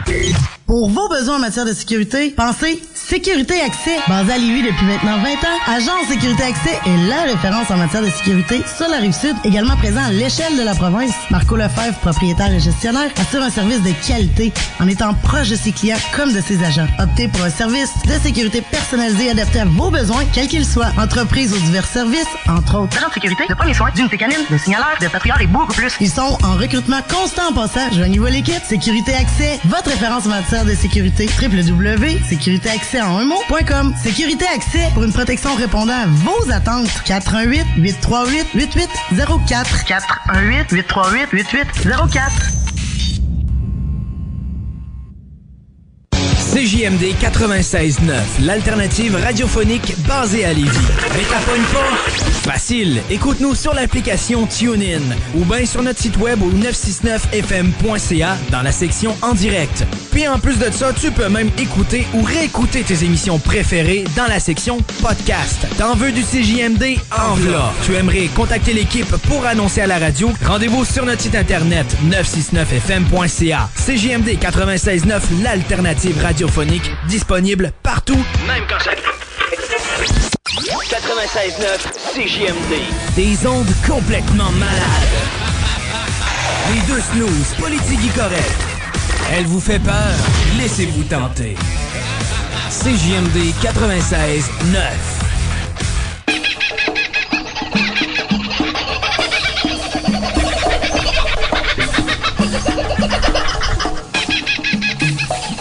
Pour 0.66 0.90
vos 0.90 1.08
besoins 1.10 1.36
en 1.36 1.40
matière 1.40 1.64
de 1.64 1.74
sécurité, 1.74 2.34
pensez 2.36 2.82
Sécurité 2.94 3.62
Accès, 3.62 4.00
basé 4.08 4.34
à 4.34 4.38
Lévis 4.38 4.64
depuis 4.64 4.86
maintenant 4.86 5.18
20 5.20 5.30
ans. 5.30 5.60
Agence 5.68 6.08
Sécurité 6.10 6.44
Accès 6.44 6.78
est 6.86 7.08
la 7.08 7.22
référence 7.32 7.72
en 7.72 7.78
matière 7.78 8.02
de 8.02 8.10
sécurité 8.10 8.62
sur 8.76 8.90
la 8.90 8.98
rive 8.98 9.14
sud, 9.14 9.36
également 9.46 9.78
présent 9.78 10.04
à 10.04 10.12
l'échelle 10.12 10.58
de 10.58 10.64
la 10.64 10.74
province. 10.76 11.14
Marco 11.30 11.56
Lefebvre, 11.56 11.98
propriétaire 12.00 12.52
et 12.52 12.60
gestionnaire, 12.60 13.12
assure 13.18 13.44
un 13.44 13.50
service 13.50 13.82
de 13.84 13.92
qualité 14.06 14.52
en 14.82 14.88
étant 14.88 15.14
proche 15.14 15.50
de 15.50 15.56
ses 15.56 15.72
clients 15.72 16.00
comme 16.14 16.34
de 16.34 16.42
ses 16.42 16.62
agents. 16.64 16.88
Optez 17.00 17.30
pour 17.30 17.44
un 17.46 17.50
service 17.50 17.94
de 18.06 18.14
sécurité 18.22 18.62
personnalisé 18.62 19.30
adapté 19.30 19.62
à 19.62 19.66
vos 19.66 19.90
besoins, 19.90 20.26
quels 20.34 20.48
qu'ils 20.48 20.66
soient. 20.66 20.92
Entreprise 20.98 21.54
ou 21.54 21.60
divers 21.60 21.86
services, 21.86 22.28
entre 22.50 22.80
autres. 22.80 22.98
Agent 22.98 23.08
de 23.08 23.14
sécurité, 23.14 23.44
de 23.48 23.54
premiers 23.54 23.74
soins, 23.74 23.92
d'unité 23.96 24.18
canine, 24.18 24.44
de 24.50 24.58
signaleur, 24.58 24.98
de 25.00 25.08
patrouilleur 25.08 25.40
et 25.40 25.48
beaucoup 25.48 25.74
plus. 25.74 25.96
Ils 26.02 26.10
sont 26.10 26.38
en 26.44 26.58
recrutement 26.58 27.00
constant 27.10 27.52
en 27.52 27.54
passant. 27.68 27.92
Joignez-vous 27.92 28.26
l'équipe. 28.26 28.64
Sécurité 28.64 29.14
Accès, 29.14 29.60
votre 29.66 29.90
référence 29.90 30.26
en 30.26 30.30
matière 30.30 30.66
de 30.66 30.74
sécurité. 30.74 31.28
www.sécuritéaccès 31.42 33.02
en 33.02 33.18
un 33.18 33.26
mot.com. 33.26 33.94
Sécurité 34.02 34.46
Accès 34.54 34.90
pour 34.94 35.04
une 35.04 35.14
protection 35.14 35.54
répondant 35.56 35.94
à 35.94 36.08
vos 36.08 36.52
attentes. 36.52 36.90
418 37.06 37.64
838 37.78 38.48
8804 38.56 39.86
418 39.86 40.72
838 40.72 41.30
8804 41.34 42.57
CJMD 46.58 47.14
96.9, 47.22 48.00
l'alternative 48.42 49.16
radiophonique 49.16 49.94
basée 50.08 50.44
à 50.44 50.54
Lévis. 50.54 50.72
Mais 51.14 51.22
t'appoignes 51.26 51.62
pas? 51.72 51.96
Facile, 52.52 53.02
écoute-nous 53.12 53.54
sur 53.54 53.76
l'application 53.76 54.48
TuneIn 54.48 55.02
ou 55.36 55.46
bien 55.46 55.66
sur 55.68 55.84
notre 55.84 56.00
site 56.00 56.18
web 56.18 56.42
au 56.42 56.50
969fm.ca 56.50 58.38
dans 58.50 58.64
la 58.64 58.72
section 58.72 59.16
en 59.22 59.34
direct. 59.34 59.86
Puis 60.12 60.28
en 60.28 60.40
plus 60.40 60.58
de 60.58 60.72
ça, 60.72 60.94
tu 60.94 61.12
peux 61.12 61.30
même 61.30 61.52
écouter 61.60 62.08
ou 62.16 62.24
réécouter 62.24 62.82
tes 62.82 63.04
émissions 63.04 63.38
préférées 63.38 64.06
dans 64.16 64.26
la 64.26 64.40
section 64.40 64.80
podcast. 65.04 65.68
T'en 65.78 65.94
veux 65.94 66.12
du 66.12 66.24
CJMD? 66.24 66.98
En 67.16 67.36
v'là. 67.36 67.72
Tu 67.86 67.94
aimerais 67.94 68.30
contacter 68.34 68.74
l'équipe 68.74 69.16
pour 69.28 69.46
annoncer 69.46 69.82
à 69.82 69.88
la 69.88 70.00
radio? 70.00 70.32
Rendez-vous 70.44 70.86
sur 70.86 71.06
notre 71.06 71.22
site 71.22 71.36
internet 71.36 71.86
969fm.ca. 72.10 73.70
CJMD 73.76 74.40
96.9, 74.40 75.44
l'alternative 75.44 76.18
radiophonique 76.48 76.92
disponible 77.08 77.72
partout, 77.84 78.18
même 78.48 78.64
quand 78.70 78.80
ça... 78.80 78.92
96.9 80.52 82.14
CJMD. 82.14 83.16
Des 83.16 83.48
ondes 83.48 83.68
complètement 83.88 84.52
malades. 84.52 84.74
Les 86.74 86.82
deux 86.82 87.02
snooze, 87.02 87.54
politique 87.60 88.14
correct. 88.16 88.58
Elle 89.32 89.46
vous 89.46 89.60
fait 89.60 89.80
peur? 89.80 90.16
Laissez-vous 90.58 91.04
tenter. 91.04 91.56
CJMD 92.70 93.54
96 93.62 94.50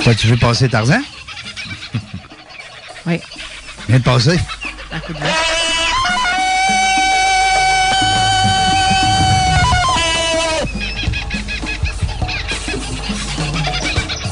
9. 0.07 0.15
Toi, 0.15 0.15
tu 0.15 0.29
veux 0.29 0.37
passer 0.37 0.69
Tarzan? 0.69 1.01
Oui. 3.07 3.19
Viens 3.89 3.99
de 3.99 4.05
passer. 4.05 4.39
Un 4.93 5.01
coup 5.01 5.13
de 5.13 5.19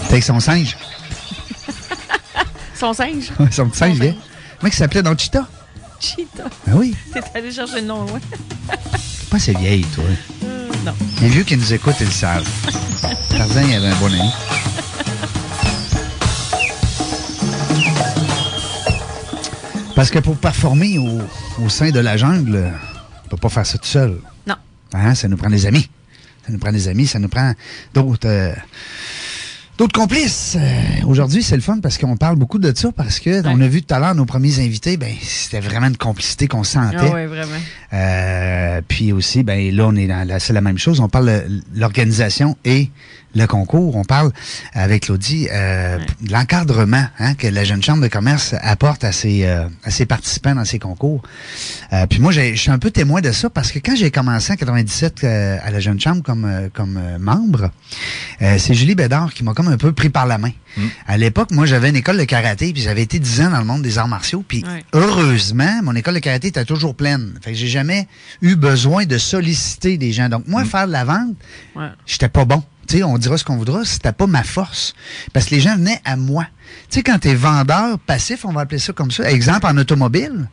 T'es 0.06 0.12
avec 0.12 0.22
son 0.22 0.38
singe? 0.38 0.76
Son 2.78 2.92
singe? 2.92 3.32
son 3.50 3.68
petit 3.68 3.78
singe, 3.78 3.98
viens. 3.98 4.14
Comment 4.60 4.70
il 4.70 4.72
s'appelait 4.72 5.02
dans 5.02 5.18
Cheetah? 5.18 5.48
Cheetah. 5.98 6.44
Ben 6.68 6.74
oui. 6.74 6.96
T'es 7.12 7.20
allé 7.34 7.50
chercher 7.50 7.80
le 7.80 7.87
nom. 7.88 8.06
T'es 8.06 9.26
pas 9.28 9.38
assez 9.38 9.54
vieille, 9.54 9.84
toi. 9.92 10.04
Euh, 10.44 10.68
non. 10.84 10.94
Les 11.20 11.28
vieux 11.30 11.42
qui 11.42 11.56
nous 11.56 11.72
écoutent, 11.72 11.96
ils 11.98 12.06
le 12.06 12.12
savent. 12.12 12.48
Tarzan, 13.30 13.62
il 13.68 13.74
avait 13.74 13.88
un 13.88 13.96
bon 13.96 14.06
ami. 14.06 14.30
Parce 19.94 20.11
que 20.11 20.18
pour 20.18 20.37
performer 20.37 20.98
au, 20.98 21.20
au 21.64 21.68
sein 21.68 21.90
de 21.90 22.00
la 22.00 22.16
jungle, 22.16 22.72
on 23.24 23.28
peut 23.28 23.37
pas 23.37 23.48
faire 23.48 23.66
ça 23.66 23.78
tout 23.78 23.87
seul. 23.87 24.18
Non. 24.46 24.57
Hein, 24.92 25.14
ça 25.14 25.28
nous 25.28 25.37
prend 25.37 25.50
des 25.50 25.66
amis. 25.66 25.88
Ça 26.46 26.52
nous 26.52 26.59
prend 26.59 26.72
des 26.72 26.88
amis, 26.88 27.07
ça 27.07 27.18
nous 27.18 27.28
prend 27.28 27.52
d'autres 27.94 28.28
euh, 28.28 28.52
d'autres 29.78 29.98
complices. 29.98 30.57
Euh, 30.61 31.07
Aujourd'hui, 31.07 31.42
c'est 31.42 31.54
le 31.54 31.62
fun 31.62 31.78
parce 31.80 31.96
qu'on 31.96 32.16
parle 32.16 32.37
beaucoup 32.37 32.59
de 32.59 32.76
ça 32.76 32.90
parce 32.92 33.18
que 33.18 33.46
on 33.46 33.61
a 33.61 33.68
vu 33.68 33.83
tout 33.83 33.94
à 33.94 33.98
l'heure 33.98 34.14
nos 34.14 34.26
premiers 34.26 34.59
invités, 34.59 34.96
ben 34.96 35.14
c'était 35.22 35.61
vraiment 35.61 35.87
une 35.87 35.96
complicité 35.96 36.48
qu'on 36.48 36.64
sentait. 36.64 36.96
Ah 37.00 37.09
ouais, 37.11 37.26
vraiment. 37.26 37.57
Euh, 37.92 38.80
puis 38.87 39.12
aussi, 39.12 39.42
ben 39.42 39.74
là, 39.74 39.87
on 39.87 39.96
est 39.96 40.07
dans 40.07 40.26
la, 40.26 40.38
c'est 40.38 40.52
la 40.52 40.61
même 40.61 40.78
chose. 40.78 41.00
On 41.00 41.09
parle 41.09 41.26
de 41.26 41.62
l'organisation 41.76 42.57
et 42.64 42.90
le 43.35 43.47
concours. 43.47 43.97
On 43.97 44.05
parle 44.05 44.31
avec 44.73 45.05
Claudie 45.05 45.49
euh, 45.53 45.99
de 46.20 46.33
l'encadrement 46.33 47.07
hein, 47.18 47.35
que 47.35 47.47
la 47.47 47.64
jeune 47.64 47.83
chambre 47.83 48.03
de 48.03 48.09
commerce 48.09 48.55
apporte 48.61 49.05
à 49.05 49.12
ses, 49.12 49.44
euh, 49.44 49.66
à 49.85 49.90
ses 49.90 50.07
participants 50.07 50.55
dans 50.55 50.64
ses 50.64 50.79
concours. 50.79 51.23
Euh, 51.92 52.07
puis 52.07 52.20
moi, 52.20 52.33
j'ai- 52.33 52.55
je 52.57 52.61
suis 52.61 52.70
un 52.70 52.79
peu 52.79 52.90
témoin 52.90 53.20
de 53.20 53.33
ça 53.33 53.51
parce 53.51 53.73
que 53.73 53.79
quand 53.79 53.97
j'ai 53.97 54.11
commencé 54.11 54.53
en 54.53 54.57
97 54.57 55.25
euh, 55.25 55.59
à 55.62 55.70
la 55.70 55.81
jeune 55.81 56.01
chambre 56.01 56.23
comme, 56.23 56.70
comme 56.73 56.99
membre, 57.18 57.70
euh, 58.42 58.57
c'est 58.59 58.75
Julie 58.75 58.94
Bédard 58.94 59.33
qui 59.35 59.44
m'a 59.44 59.53
comme 59.55 59.68
un 59.68 59.77
peu 59.77 59.92
pris 59.92 60.11
par 60.11 60.27
la 60.27 60.38
main. 60.38 60.51
À 61.07 61.16
l'époque, 61.16 61.53
moi, 61.53 61.66
j'avais 61.66 61.90
une 61.90 61.94
école 61.97 62.18
de 62.18 62.25
karaté, 62.25 62.73
puis 62.73 62.83
j'avais 62.83 63.03
été 63.03 63.20
10 63.20 63.42
ans 63.42 63.51
dans 63.51 63.61
le 63.61 63.64
monde 63.64 63.83
des 63.83 63.97
arts 63.99 64.09
martiaux, 64.09 64.44
puis 64.47 64.64
heureusement, 64.92 65.83
mon 65.85 65.94
école 65.94 66.14
de 66.14 66.18
karaté 66.18 66.49
était 66.49 66.64
toujours 66.64 66.97
pleine. 66.97 67.35
Fait 67.42 67.53
que 67.53 67.57
j'ai 67.57 67.68
jamais 67.68 68.09
eu 68.42 68.57
besoin 68.57 69.05
de 69.07 69.16
solliciter 69.18 69.99
des 69.99 70.12
gens. 70.12 70.29
Donc, 70.29 70.49
moi, 70.49 70.64
faire 70.64 70.87
de 70.88 70.92
la 70.92 71.05
vente, 71.05 71.35
Ouais. 71.77 71.88
j'étais 72.07 72.29
pas 72.29 72.44
bon. 72.44 72.62
Tu 72.87 72.99
sais, 72.99 73.03
on 73.03 73.18
dira 73.18 73.38
ce 73.38 73.44
qu'on 73.44 73.57
voudra, 73.57 73.85
c'était 73.85 74.12
pas 74.12 74.27
ma 74.27 74.42
force. 74.42 74.94
Parce 75.33 75.47
que 75.47 75.55
les 75.55 75.61
gens 75.61 75.77
venaient 75.77 76.01
à 76.05 76.16
moi. 76.16 76.47
Tu 76.90 76.97
sais, 76.97 77.03
quand 77.03 77.18
t'es 77.18 77.35
vendeur 77.35 77.99
passif, 77.99 78.44
on 78.44 78.53
va 78.53 78.62
appeler 78.62 78.79
ça 78.79 78.92
comme 78.92 79.11
ça. 79.11 79.31
Exemple, 79.31 79.66
en 79.66 79.77
automobile, 79.77 80.49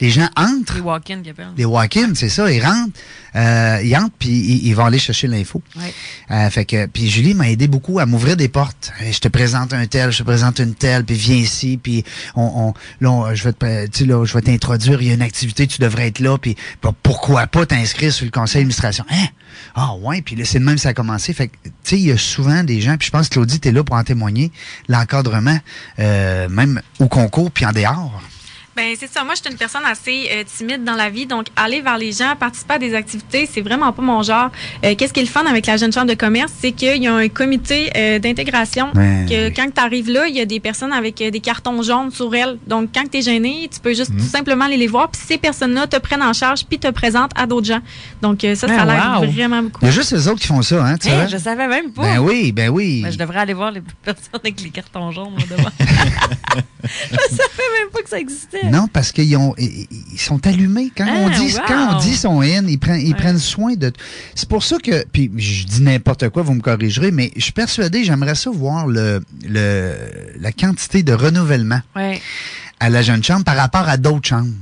les 0.00 0.10
gens 0.10 0.28
entrent, 0.36 0.74
Les 0.76 0.80
walk-in 0.80 1.22
qui 1.22 1.30
appellent. 1.30 1.48
les 1.56 1.64
walk-ins, 1.64 2.14
c'est 2.14 2.28
ça, 2.28 2.50
ils 2.50 2.62
rentrent, 2.64 2.92
euh, 3.34 3.80
ils 3.84 3.96
entrent, 3.96 4.14
puis 4.18 4.28
ils, 4.28 4.66
ils 4.66 4.74
vont 4.74 4.84
aller 4.86 4.98
chercher 4.98 5.26
l'info. 5.26 5.62
Ouais. 5.76 5.92
Euh, 6.30 6.50
fait 6.50 6.64
que, 6.64 6.86
puis 6.86 7.08
Julie 7.08 7.34
m'a 7.34 7.48
aidé 7.50 7.66
beaucoup 7.68 7.98
à 7.98 8.06
m'ouvrir 8.06 8.36
des 8.36 8.48
portes. 8.48 8.92
Je 9.10 9.18
te 9.18 9.28
présente 9.28 9.72
un 9.72 9.86
tel, 9.86 10.10
je 10.12 10.18
te 10.18 10.22
présente 10.22 10.58
une 10.58 10.74
telle, 10.74 11.04
puis 11.04 11.16
viens 11.16 11.36
ici, 11.36 11.78
puis 11.82 12.04
on, 12.34 12.42
on, 12.68 12.74
là, 13.00 13.10
on- 13.10 13.34
je 13.34 13.44
vais 13.44 13.52
te, 13.52 13.86
tu 13.86 13.98
sais, 14.00 14.04
là, 14.06 14.24
je 14.24 14.32
vais 14.34 14.42
t'introduire. 14.42 15.00
Il 15.02 15.08
y 15.08 15.10
a 15.10 15.14
une 15.14 15.22
activité, 15.22 15.66
tu 15.66 15.80
devrais 15.80 16.08
être 16.08 16.20
là, 16.20 16.36
puis 16.38 16.56
bah, 16.82 16.92
pourquoi 17.02 17.46
pas 17.46 17.66
t'inscrire 17.66 18.12
sur 18.12 18.24
le 18.24 18.30
conseil 18.30 18.62
d'administration? 18.62 19.04
Hein? 19.10 19.26
Ah 19.74 19.94
ouais, 19.94 20.20
puis 20.22 20.36
là 20.36 20.44
c'est 20.44 20.58
de 20.58 20.64
même 20.64 20.76
ça 20.78 20.90
a 20.90 20.94
commencé. 20.94 21.32
Fait 21.32 21.48
que, 21.48 21.56
tu 21.64 21.70
sais, 21.82 21.96
il 21.98 22.06
y 22.06 22.12
a 22.12 22.18
souvent 22.18 22.62
des 22.64 22.80
gens, 22.80 22.96
puis 22.98 23.06
je 23.06 23.10
pense 23.12 23.28
que 23.28 23.34
Claudie 23.34 23.58
t'es 23.60 23.72
là 23.72 23.82
pour 23.84 23.96
en 23.96 24.04
témoigner, 24.04 24.52
l'encadrement, 24.88 25.58
euh, 25.98 26.48
même 26.48 26.80
au 26.98 27.08
concours, 27.08 27.50
puis 27.50 27.64
en 27.64 27.72
dehors. 27.72 28.22
Ben 28.76 28.94
c'est 28.98 29.10
ça. 29.10 29.24
Moi, 29.24 29.32
je 29.34 29.40
suis 29.40 29.50
une 29.50 29.56
personne 29.56 29.84
assez 29.86 30.28
euh, 30.32 30.44
timide 30.44 30.84
dans 30.84 30.94
la 30.96 31.08
vie, 31.08 31.24
donc 31.24 31.46
aller 31.56 31.80
vers 31.80 31.96
les 31.96 32.12
gens, 32.12 32.34
participer 32.38 32.74
à 32.74 32.78
des 32.78 32.94
activités, 32.94 33.48
c'est 33.50 33.62
vraiment 33.62 33.90
pas 33.92 34.02
mon 34.02 34.22
genre. 34.22 34.50
Euh, 34.84 34.94
Qu'est-ce 34.94 35.14
qui 35.14 35.20
est 35.20 35.22
le 35.22 35.28
fun 35.30 35.46
avec 35.46 35.64
la 35.66 35.78
jeune 35.78 35.92
chambre 35.92 36.08
de 36.08 36.14
commerce, 36.14 36.52
c'est 36.60 36.72
qu'il 36.72 37.02
y 37.02 37.06
a 37.06 37.14
un 37.14 37.28
comité 37.28 37.90
euh, 37.96 38.18
d'intégration. 38.18 38.88
Ouais, 38.94 39.24
que 39.28 39.46
oui. 39.48 39.54
quand 39.54 39.66
tu 39.74 39.80
arrives 39.80 40.10
là, 40.10 40.26
il 40.28 40.36
y 40.36 40.40
a 40.40 40.44
des 40.44 40.60
personnes 40.60 40.92
avec 40.92 41.20
euh, 41.22 41.30
des 41.30 41.40
cartons 41.40 41.80
jaunes 41.82 42.10
sur 42.10 42.34
elles. 42.34 42.58
Donc 42.66 42.90
quand 42.94 43.04
tu 43.10 43.16
es 43.18 43.22
gêné, 43.22 43.68
tu 43.72 43.80
peux 43.80 43.94
juste 43.94 44.10
Mhm. 44.10 44.18
tout 44.20 44.26
simplement 44.26 44.66
aller 44.66 44.76
les 44.76 44.86
voir, 44.88 45.10
puis 45.10 45.20
ces 45.26 45.38
personnes-là 45.38 45.86
te 45.86 45.96
prennent 45.96 46.22
en 46.22 46.32
charge, 46.34 46.66
puis 46.66 46.78
te 46.78 46.88
présentent 46.90 47.32
à 47.34 47.46
d'autres 47.46 47.66
gens. 47.66 47.80
Donc 48.20 48.44
euh, 48.44 48.54
ça, 48.54 48.68
ça 48.68 48.74
Ah, 48.78 48.82
a 48.82 48.84
l'air 48.84 49.20
wow. 49.22 49.30
vraiment 49.32 49.62
beaucoup. 49.62 49.78
Il 49.82 49.86
y 49.86 49.88
a 49.88 49.92
juste 49.92 50.12
les 50.12 50.28
autres 50.28 50.40
qui 50.40 50.48
font 50.48 50.60
ça, 50.62 50.84
hein, 50.84 50.98
tu 50.98 51.08
Hey, 51.08 51.14
savais? 51.14 51.28
je 51.30 51.36
savais 51.38 51.66
même 51.66 51.92
pas. 51.92 52.02
Ben 52.02 52.18
oui, 52.18 52.52
ben 52.52 52.68
oui. 52.68 53.00
Ben, 53.02 53.10
je 53.10 53.16
devrais 53.16 53.38
aller 53.40 53.54
voir 53.54 53.70
les 53.70 53.80
personnes 54.04 54.24
avec 54.34 54.60
les 54.60 54.68
cartons 54.70 55.10
jaunes 55.12 55.30
moi, 55.30 55.46
devant. 55.48 55.70
je 56.84 56.90
savais 57.30 57.68
même 57.80 57.90
pas 57.92 58.02
que 58.02 58.08
ça 58.10 58.18
existait. 58.18 58.60
Non, 58.70 58.88
parce 58.88 59.12
qu'ils 59.12 59.36
ont, 59.36 59.54
ils 59.58 59.86
ils 60.12 60.18
sont 60.20 60.46
allumés. 60.46 60.90
Quand 60.96 61.06
on 61.06 61.28
Ah, 61.28 61.38
dit, 61.38 61.52
wow. 61.54 61.60
quand 61.66 61.96
on 61.96 61.98
dit 62.00 62.16
son 62.16 62.40
in, 62.40 62.66
ils 62.66 62.78
prennent, 62.78 63.00
ils 63.06 63.14
prennent 63.14 63.38
soin 63.38 63.74
de. 63.74 63.92
C'est 64.34 64.48
pour 64.48 64.62
ça 64.62 64.78
que, 64.78 65.04
puis 65.12 65.30
je 65.36 65.64
dis 65.64 65.82
n'importe 65.82 66.28
quoi, 66.30 66.42
vous 66.42 66.54
me 66.54 66.60
corrigerez, 66.60 67.10
mais 67.10 67.32
je 67.36 67.42
suis 67.42 67.52
persuadé, 67.52 68.04
j'aimerais 68.04 68.34
ça 68.34 68.50
voir 68.50 68.86
le, 68.86 69.22
le, 69.46 69.94
la 70.40 70.52
quantité 70.52 71.02
de 71.02 71.12
renouvellement 71.12 71.80
Ouais. 71.94 72.20
à 72.80 72.90
la 72.90 73.02
jeune 73.02 73.22
chambre 73.24 73.44
par 73.44 73.56
rapport 73.56 73.88
à 73.88 73.96
d'autres 73.96 74.26
chambres. 74.28 74.52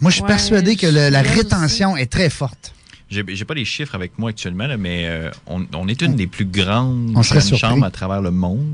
Moi, 0.00 0.10
je 0.10 0.14
suis 0.16 0.22
Ouais, 0.22 0.28
persuadé 0.28 0.76
que 0.76 0.86
le- 0.86 1.10
la 1.10 1.22
rétention 1.22 1.96
est 1.96 2.10
très 2.10 2.28
forte. 2.30 2.74
J'ai 3.10 3.44
pas 3.44 3.52
les 3.54 3.66
chiffres 3.66 3.94
avec 3.94 4.18
moi 4.18 4.30
actuellement, 4.30 4.66
là, 4.66 4.78
mais 4.78 5.04
euh, 5.06 5.30
on, 5.46 5.66
on 5.74 5.86
est 5.86 6.00
une 6.00 6.14
des 6.16 6.26
plus 6.26 6.46
grandes 6.46 7.14
chambres 7.58 7.84
à 7.84 7.90
travers 7.90 8.22
le 8.22 8.30
monde. 8.30 8.66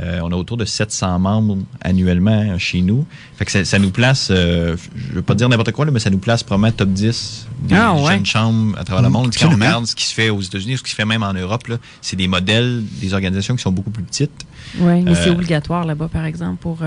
Euh, 0.00 0.20
on 0.22 0.32
a 0.32 0.34
autour 0.36 0.56
de 0.56 0.64
700 0.64 1.18
membres 1.18 1.58
annuellement 1.82 2.30
euh, 2.54 2.58
chez 2.58 2.80
nous. 2.80 3.04
Fait 3.36 3.44
que 3.44 3.50
ça, 3.50 3.64
ça 3.64 3.78
nous 3.78 3.90
place, 3.90 4.28
euh, 4.30 4.76
je 4.96 5.14
veux 5.14 5.22
pas 5.22 5.34
dire 5.34 5.48
n'importe 5.48 5.72
quoi, 5.72 5.84
là, 5.84 5.90
mais 5.90 5.98
ça 6.00 6.10
nous 6.10 6.18
place 6.18 6.42
probablement 6.42 6.72
top 6.72 6.88
10 6.90 7.46
des 7.64 7.74
Ah, 7.74 7.94
ouais. 7.94 8.14
jeunes 8.14 8.26
chambres 8.26 8.78
à 8.78 8.84
travers 8.84 9.02
le 9.02 9.10
monde. 9.10 9.30
Quand 9.38 9.48
on 9.48 9.54
regarde 9.54 9.86
ce 9.86 9.94
qui 9.94 10.04
se 10.06 10.14
fait 10.14 10.30
aux 10.30 10.40
États-Unis, 10.40 10.78
ce 10.78 10.82
qui 10.82 10.90
se 10.90 10.96
fait 10.96 11.04
même 11.04 11.22
en 11.22 11.32
Europe, 11.34 11.64
c'est 12.00 12.16
des 12.16 12.28
modèles, 12.28 12.82
des 13.00 13.12
organisations 13.14 13.56
qui 13.56 13.62
sont 13.62 13.72
beaucoup 13.72 13.90
plus 13.90 14.04
petites. 14.04 14.46
Oui, 14.78 15.02
mais 15.02 15.14
c'est 15.14 15.28
Euh, 15.28 15.32
obligatoire 15.32 15.84
là-bas, 15.84 16.08
par 16.08 16.24
exemple. 16.24 16.56
pour. 16.60 16.78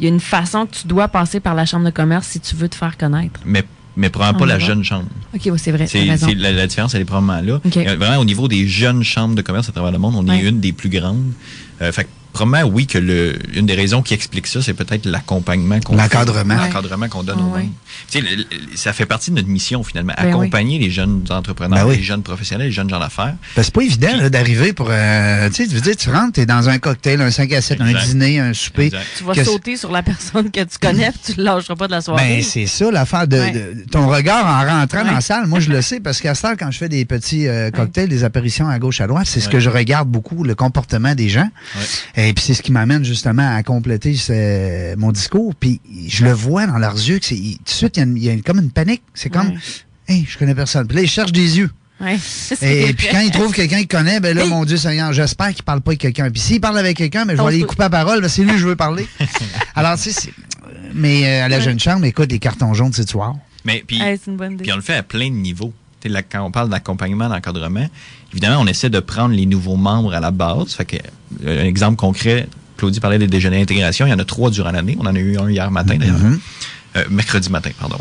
Il 0.00 0.04
y 0.04 0.08
a 0.08 0.12
une 0.12 0.20
façon 0.20 0.66
que 0.66 0.74
tu 0.74 0.86
dois 0.88 1.06
passer 1.08 1.38
par 1.40 1.54
la 1.54 1.64
chambre 1.66 1.84
de 1.86 1.90
commerce 1.90 2.26
si 2.26 2.40
tu 2.40 2.56
veux 2.56 2.68
te 2.68 2.74
faire 2.74 2.96
connaître. 2.98 3.38
Mais, 3.46 3.62
mais 3.96 4.10
probablement 4.10 4.36
En 4.44 4.46
pas 4.48 4.52
la 4.52 4.58
jeune 4.58 4.82
chambre. 4.82 5.06
OK, 5.32 5.40
oui, 5.46 5.52
c'est 5.56 5.70
vrai. 5.70 5.86
C'est, 5.86 6.04
la, 6.34 6.50
la 6.50 6.66
différence, 6.66 6.94
elle 6.96 7.02
est 7.02 7.04
probablement 7.04 7.40
là. 7.40 7.60
OK. 7.64 7.76
Euh, 7.76 7.94
Vraiment, 7.96 8.18
au 8.20 8.24
niveau 8.24 8.48
des 8.48 8.66
jeunes 8.66 9.04
chambres 9.04 9.36
de 9.36 9.42
commerce 9.42 9.68
à 9.68 9.72
travers 9.72 9.92
le 9.92 9.98
monde, 9.98 10.14
on 10.16 10.26
Ouais. 10.28 10.40
est 10.40 10.48
une 10.48 10.58
des 10.58 10.72
plus 10.72 10.88
grandes. 10.88 11.32
Euh, 11.80 11.92
fait 11.92 12.08
probablement, 12.34 12.68
oui, 12.70 12.86
que 12.86 12.98
le, 12.98 13.38
une 13.54 13.64
des 13.66 13.74
raisons 13.74 14.02
qui 14.02 14.12
explique 14.12 14.46
ça, 14.46 14.60
c'est 14.60 14.74
peut-être 14.74 15.06
l'accompagnement 15.06 15.80
qu'on 15.80 15.96
L'encadrement. 15.96 16.56
L'encadrement 16.56 17.08
qu'on 17.08 17.22
donne 17.22 17.40
Ouais, 17.54 17.62
aux 17.62 18.20
le- 18.20 18.44
ça 18.76 18.92
fait 18.92 19.06
partie 19.06 19.30
de 19.30 19.36
notre 19.36 19.48
mission, 19.48 19.82
finalement. 19.82 20.12
Ben 20.18 20.28
accompagner 20.28 20.78
les 20.78 20.90
jeunes 20.90 21.24
entrepreneurs, 21.30 21.84
Ben 21.84 21.90
oui. 21.90 21.96
les 21.96 22.02
jeunes 22.02 22.22
professionnels, 22.22 22.66
les 22.66 22.72
jeunes 22.72 22.90
gens 22.90 22.98
d'affaires. 23.00 23.34
Ben, 23.56 23.62
c'est 23.62 23.72
pas 23.72 23.82
évident 23.82 24.16
là, 24.16 24.28
d'arriver 24.30 24.72
pour. 24.72 24.88
euh, 24.90 25.48
tu 25.48 25.54
sais, 25.62 25.66
tu 25.68 25.74
veux 25.74 25.80
dire, 25.80 25.96
tu 25.96 26.10
rentres, 26.10 26.32
t'es 26.32 26.46
dans 26.46 26.68
un 26.68 26.78
cocktail, 26.78 27.20
un 27.22 27.30
5 27.30 27.52
à 27.52 27.62
7, 27.62 27.80
un 27.80 27.92
dîner, 27.92 28.40
un 28.40 28.52
souper. 28.52 28.86
Exact. 28.86 29.06
Tu 29.16 29.24
vas 29.24 29.32
Que- 29.34 29.44
sauter 29.44 29.76
sur 29.76 29.90
la 29.90 30.02
personne 30.02 30.50
que 30.50 30.60
tu 30.60 30.78
connais 30.80 31.10
puis 31.12 31.34
tu 31.34 31.40
ne 31.40 31.44
lâcheras 31.44 31.76
pas 31.76 31.86
de 31.86 31.92
la 31.92 32.00
soirée. 32.00 32.36
Ben, 32.36 32.42
c'est 32.42 32.66
ça 32.66 32.90
l'affaire 32.90 33.26
de, 33.28 33.36
Ouais. 33.38 33.50
de- 33.52 33.84
ton 33.90 34.08
regard 34.08 34.44
en 34.46 34.66
rentrant 34.80 34.98
Ouais. 34.98 35.04
dans 35.06 35.12
la 35.12 35.20
salle. 35.20 35.46
Moi, 35.46 35.60
je 35.60 35.70
le 35.70 35.80
sais 35.82 36.00
parce 36.00 36.20
qu'à 36.20 36.34
ce 36.34 36.42
temps, 36.42 36.54
quand 36.58 36.70
je 36.70 36.78
fais 36.78 36.88
des 36.88 37.04
petits 37.04 37.46
euh, 37.48 37.70
cocktails, 37.70 38.08
des 38.08 38.24
apparitions 38.24 38.68
à 38.68 38.78
gauche 38.78 39.00
à 39.00 39.06
droite, 39.06 39.26
c'est 39.26 39.40
ce 39.40 39.48
que 39.48 39.60
je 39.60 39.70
regarde 39.70 40.08
beaucoup, 40.08 40.42
le 40.44 40.54
comportement 40.54 41.14
des 41.14 41.28
gens. 41.28 41.48
Et 42.16 42.23
puis 42.32 42.42
c'est 42.44 42.54
ce 42.54 42.62
qui 42.62 42.72
m'amène 42.72 43.04
justement 43.04 43.54
à 43.54 43.62
compléter 43.62 44.14
ce- 44.14 44.94
mon 44.96 45.12
discours. 45.12 45.54
Puis 45.54 45.80
je 46.08 46.24
le 46.24 46.32
vois 46.32 46.66
dans 46.66 46.78
leurs 46.78 46.94
yeux 46.94 47.18
que 47.18 47.26
c'est 47.26 47.36
il- 47.36 47.58
tout 47.58 47.64
de 47.64 47.70
suite 47.70 47.96
il 47.96 48.18
y 48.18 48.28
a, 48.30 48.32
il 48.34 48.38
y 48.38 48.42
comme 48.42 48.58
une 48.58 48.70
panique. 48.70 49.02
C'est 49.14 49.30
comme, 49.30 49.48
Ouais. 49.48 49.58
hey, 50.08 50.24
je 50.28 50.38
connais 50.38 50.54
personne. 50.54 50.86
Puis 50.86 50.96
là, 50.96 51.02
ils 51.02 51.08
cherchent 51.10 51.32
des 51.32 51.58
yeux. 51.58 51.70
Ouais, 52.00 52.16
Et, 52.62 52.92
puis 52.94 53.06
quand 53.10 53.20
ils 53.20 53.30
trouvent 53.30 53.52
quelqu'un 53.52 53.78
qu'ils 53.78 53.86
connaissent, 53.88 54.20
ben 54.20 54.36
là, 54.36 54.42
Hey! 54.44 54.48
mon 54.48 54.64
Dieu 54.64 54.76
Seigneur, 54.76 55.12
j'espère 55.12 55.54
qu'il 55.54 55.62
parle 55.62 55.80
pas 55.80 55.90
avec 55.90 56.00
quelqu'un. 56.00 56.28
Puis 56.30 56.40
s'il 56.40 56.60
parle 56.60 56.78
avec 56.78 56.96
quelqu'un, 56.96 57.24
ben, 57.26 57.36
je 57.36 57.42
vais 57.42 57.48
aller 57.48 57.62
couper 57.62 57.82
la 57.84 57.90
parole, 57.90 58.28
c'est 58.28 58.42
lui 58.42 58.50
que 58.52 58.58
je 58.58 58.66
veux 58.66 58.76
parler. 58.76 59.06
Alors, 59.76 59.96
tu 59.96 60.10
sais, 60.10 60.12
c'est- 60.12 60.32
mais 60.92 61.24
euh, 61.40 61.44
à 61.44 61.48
la 61.48 61.60
jeune 61.60 61.78
chambre, 61.78 62.04
écoute, 62.04 62.30
les 62.32 62.38
cartons 62.40 62.74
jaunes, 62.74 62.92
c'est 62.92 63.08
soir. 63.08 63.34
Mais 63.64 63.82
puis, 63.86 64.00
Hey, 64.02 64.18
c'est 64.22 64.30
une 64.30 64.36
bonne 64.36 64.52
idée. 64.54 64.62
puis 64.64 64.72
on 64.72 64.76
le 64.76 64.82
fait 64.82 64.94
à 64.96 65.02
plein 65.02 65.28
de 65.30 65.34
niveaux. 65.36 65.72
Quand 66.30 66.44
on 66.44 66.50
parle 66.50 66.68
d'accompagnement, 66.68 67.28
d'encadrement, 67.28 67.88
évidemment, 68.32 68.60
on 68.60 68.66
essaie 68.66 68.90
de 68.90 69.00
prendre 69.00 69.34
les 69.34 69.46
nouveaux 69.46 69.76
membres 69.76 70.14
à 70.14 70.20
la 70.20 70.30
base. 70.30 70.74
Fait 70.74 70.84
que, 70.84 70.96
euh, 71.44 71.62
un 71.62 71.66
exemple 71.66 71.96
concret, 71.96 72.48
Claudie 72.76 73.00
parlait 73.00 73.18
des 73.18 73.26
déjeuners 73.26 73.60
d'intégration. 73.60 74.06
Il 74.06 74.10
y 74.10 74.14
en 74.14 74.18
a 74.18 74.24
trois 74.24 74.50
durant 74.50 74.72
l'année. 74.72 74.96
On 75.00 75.06
en 75.06 75.14
a 75.14 75.18
eu 75.18 75.38
un 75.38 75.48
hier 75.50 75.70
matin, 75.70 75.96
d'ailleurs. 75.96 76.16
Euh, 76.96 77.04
mercredi 77.10 77.50
matin, 77.50 77.70
pardon. 77.78 77.98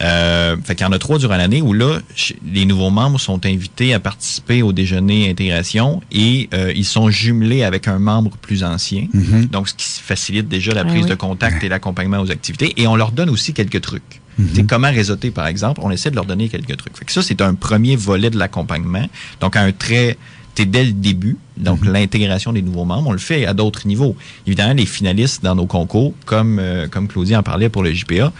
Euh, 0.00 0.56
fait 0.64 0.74
qu'il 0.74 0.84
y 0.84 0.88
en 0.88 0.92
a 0.92 0.98
trois 0.98 1.18
durant 1.18 1.36
l'année 1.36 1.62
où 1.62 1.72
là, 1.72 2.00
les 2.44 2.64
nouveaux 2.64 2.90
membres 2.90 3.20
sont 3.20 3.44
invités 3.46 3.94
à 3.94 4.00
participer 4.00 4.62
au 4.62 4.72
déjeuner 4.72 5.30
intégration 5.30 6.02
et 6.10 6.48
euh, 6.54 6.72
ils 6.74 6.84
sont 6.84 7.08
jumelés 7.08 7.62
avec 7.62 7.86
un 7.86 8.00
membre 8.00 8.32
plus 8.38 8.64
ancien. 8.64 9.06
Mhm. 9.12 9.46
Donc, 9.46 9.68
ce 9.68 9.74
qui 9.74 9.86
facilite 10.02 10.48
déjà 10.48 10.72
la 10.74 10.80
Ah 10.80 10.84
prise 10.86 11.04
oui. 11.04 11.10
de 11.10 11.14
contact 11.14 11.62
et 11.62 11.68
l'accompagnement 11.68 12.18
aux 12.18 12.30
activités. 12.32 12.72
Et 12.78 12.86
on 12.88 12.96
leur 12.96 13.12
donne 13.12 13.30
aussi 13.30 13.52
quelques 13.54 13.80
trucs. 13.80 14.21
Sais, 14.54 14.64
comment 14.64 14.90
réseauter, 14.90 15.30
par 15.30 15.46
exemple, 15.46 15.80
on 15.84 15.90
essaie 15.90 16.10
de 16.10 16.16
leur 16.16 16.24
donner 16.24 16.48
quelques 16.48 16.76
trucs. 16.76 16.96
Fait 16.96 17.04
que 17.04 17.12
ça, 17.12 17.22
c'est 17.22 17.42
un 17.42 17.54
premier 17.54 17.96
volet 17.96 18.30
de 18.30 18.38
l'accompagnement. 18.38 19.06
Donc, 19.40 19.56
à 19.56 19.60
un 19.60 19.72
très... 19.72 20.16
t'es 20.54 20.64
dès 20.64 20.84
le 20.84 20.92
début, 20.92 21.36
donc 21.56 21.84
l'intégration 21.84 22.52
des 22.52 22.62
nouveaux 22.62 22.84
membres, 22.84 23.08
on 23.08 23.12
le 23.12 23.18
fait 23.18 23.46
à 23.46 23.54
d'autres 23.54 23.86
niveaux. 23.86 24.16
Évidemment, 24.46 24.74
les 24.74 24.86
finalistes 24.86 25.42
dans 25.42 25.54
nos 25.54 25.66
concours, 25.66 26.14
comme, 26.24 26.58
euh, 26.58 26.88
comme 26.88 27.08
Claudie 27.08 27.36
en 27.36 27.42
parlait 27.42 27.68
pour 27.68 27.82
le 27.82 27.92
JPA, 27.92 28.32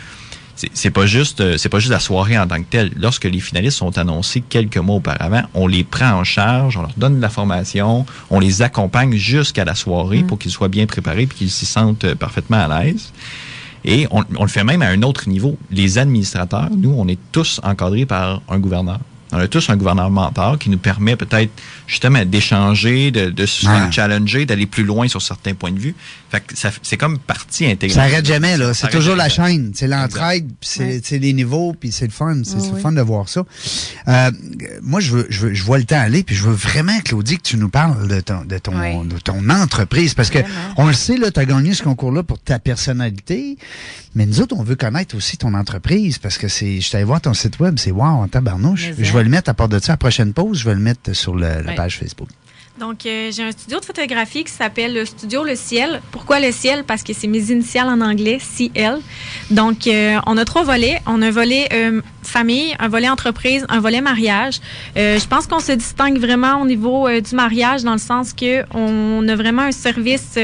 c'est 0.55 0.71
c'est 0.75 0.91
pas 0.91 1.07
juste 1.07 1.41
euh, 1.41 1.57
c'est 1.57 1.69
pas 1.69 1.79
juste 1.79 1.91
la 1.91 1.99
soirée 1.99 2.39
en 2.39 2.47
tant 2.47 2.59
que 2.59 2.69
telle. 2.69 2.93
Lorsque 2.97 3.25
les 3.25 3.41
finalistes 3.41 3.79
sont 3.79 3.97
annoncés 3.99 4.43
quelques 4.47 4.77
mois 4.77 4.97
auparavant, 4.97 5.43
on 5.55 5.67
les 5.67 5.83
prend 5.83 6.13
en 6.13 6.25
charge, 6.25 6.77
on 6.77 6.83
leur 6.83 6.93
donne 6.97 7.17
de 7.17 7.23
la 7.23 7.31
formation, 7.31 8.05
on 8.31 8.39
les 8.39 8.63
accompagne 8.63 9.15
jusqu'à 9.15 9.65
la 9.65 9.75
soirée 9.75 10.23
pour 10.23 10.39
qu'ils 10.39 10.51
soient 10.51 10.69
bien 10.69 10.87
préparés 10.87 11.23
et 11.23 11.27
qu'ils 11.27 11.51
s'y 11.51 11.67
sentent 11.67 12.05
euh, 12.05 12.15
parfaitement 12.15 12.59
à 12.59 12.85
l'aise. 12.85 13.13
Et 13.85 14.07
on, 14.11 14.23
le 14.43 14.49
fait 14.49 14.65
même 14.65 14.83
à 14.83 14.89
un 14.89 15.03
autre 15.03 15.29
niveau. 15.29 15.57
Les 15.71 15.99
administrateurs, 15.99 16.71
nous, 16.71 16.95
on 16.97 17.09
est 17.09 17.19
tous 17.33 17.61
encadrés 17.65 18.07
par 18.07 18.43
un 18.49 18.59
gouverneur. 18.59 19.01
On 19.33 19.39
a 19.39 19.49
tous 19.49 19.71
un 19.71 19.77
gouverneur 19.77 20.11
mentor 20.11 20.59
qui 20.59 20.69
nous 20.71 20.79
permet 20.79 21.17
peut-être 21.17 21.51
justement 21.87 22.25
d'échanger, 22.25 23.11
de, 23.11 23.31
de 23.31 23.47
se 23.47 23.67
Ouais. 23.67 23.91
challenger, 23.91 24.45
d'aller 24.47 24.67
plus 24.67 24.85
loin 24.85 25.09
sur 25.09 25.23
certains 25.23 25.55
points 25.55 25.73
de 25.73 25.79
vue. 25.79 25.95
Fait 26.31 26.41
que 26.41 26.57
ça- 26.57 26.71
c'est 26.83 26.97
comme 26.97 27.19
partie 27.19 27.67
intégrante. 27.67 27.97
Ça 27.97 28.03
arrête 28.03 28.27
jamais, 28.27 28.57
là. 28.57 28.75
C'est 28.75 28.89
toujours 28.91 29.17
la 29.17 29.29
chaîne. 29.29 29.73
C'est 29.75 29.89
l'entraide, 29.89 30.49
c'est 30.61 31.01
c'est 31.05 31.19
les 31.19 31.33
niveaux, 31.33 31.75
puis 31.79 31.93
c'est 31.93 32.05
le 32.07 32.11
fun. 32.13 32.43
C'est 32.45 32.57
Oui, 32.57 32.69
le 32.69 32.75
oui. 32.75 32.81
fun 32.81 32.93
de 32.93 33.01
voir 33.01 33.29
ça. 33.29 33.45
Euh, 34.09 34.31
moi, 34.83 35.01
je 35.01 35.11
veux, 35.13 35.27
je 35.31 35.41
veux, 35.47 35.55
je 35.55 35.63
vois 35.63 35.79
le 35.79 35.85
temps 35.85 36.01
aller, 36.01 36.23
puis 36.23 36.35
je 36.37 36.43
veux 36.45 36.53
vraiment, 36.55 36.99
Claudie, 37.01 37.37
que 37.39 37.43
tu 37.43 37.57
nous 37.57 37.69
parles 37.69 38.09
de 38.09 38.21
ton, 38.21 38.45
de 38.45 38.59
ton, 38.59 38.73
Oui. 38.79 39.07
de 39.09 39.19
ton 39.19 39.49
entreprise. 39.51 40.15
Parce 40.15 40.31
que, 40.31 40.39
on 40.77 40.87
le 40.87 40.93
sait, 40.95 41.17
là, 41.17 41.31
tu 41.31 41.41
as 41.41 41.45
gagné 41.45 41.75
ce 41.75 41.83
concours-là 41.83 42.23
pour 42.23 42.39
ta 42.39 42.59
personnalité, 42.59 43.57
mais 44.15 44.27
nous 44.27 44.41
autres, 44.41 44.55
on 44.59 44.63
veut 44.63 44.77
connaître 44.77 45.17
aussi 45.17 45.37
ton 45.37 45.55
entreprise, 45.55 46.19
parce 46.19 46.39
que 46.39 46.49
c'est, 46.49 46.81
je 46.81 46.91
t'allais 46.91 47.05
voir 47.05 47.21
ton 47.21 47.35
site 47.35 47.59
web, 47.61 47.77
c'est 47.79 47.91
wow, 47.91 48.03
en 48.05 48.29
tabarnouche. 48.29 48.91
Je 48.99 49.05
ça. 49.05 49.11
Vais 49.23 49.25
le 49.25 49.31
mettre, 49.31 49.51
à 49.51 49.55
part 49.55 49.69
de 49.69 49.79
ça, 49.79 49.93
à 49.93 49.95
la 49.95 49.97
prochaine 49.99 50.33
pause, 50.33 50.59
je 50.59 50.65
vais 50.69 50.75
le 50.75 50.81
mettre 50.81 51.13
sur 51.15 51.35
le- 51.35 51.63
la 51.65 51.73
page 51.73 51.99
Facebook. 51.99 52.29
Donc, 52.81 53.05
euh, 53.05 53.31
j'ai 53.31 53.43
un 53.43 53.53
studio 53.53 53.81
de 53.81 53.85
photographie 53.85 54.45
qui 54.45 54.51
s'appelle 54.51 54.95
le 54.95 55.05
Studio 55.05 55.45
Le 55.45 55.55
Ciel. 55.55 56.01
Pourquoi 56.11 56.41
le 56.41 56.51
ciel? 56.53 56.85
Parce 56.85 57.03
que 57.03 57.13
c'est 57.13 57.27
mes 57.27 57.51
initiales 57.51 57.87
en 57.89 58.01
anglais, 58.01 58.39
CL. 58.41 58.99
Donc, 59.51 59.87
euh, 59.87 60.19
on 60.27 60.39
a 60.39 60.45
trois 60.47 60.65
volets. 60.65 60.99
On 61.07 61.21
a 61.21 61.27
un 61.27 61.31
volet 61.31 61.69
euh, 61.75 62.01
famille, 62.23 62.75
un 62.79 62.89
volet 62.89 63.11
entreprise, 63.11 63.67
un 63.69 63.79
volet 63.81 64.01
mariage. 64.01 64.55
Je 64.97 65.27
pense 65.29 65.47
qu'on 65.47 65.61
se 65.61 65.73
distingue 65.73 66.19
vraiment 66.19 66.63
au 66.63 66.67
niveau 66.67 67.09
du 67.21 67.35
mariage 67.37 67.83
dans 67.85 67.93
le 67.93 67.99
sens 67.99 68.33
que 68.33 68.65
on 68.75 69.29
a 69.29 69.37
vraiment 69.37 69.63
un 69.63 69.73
service... 69.73 70.39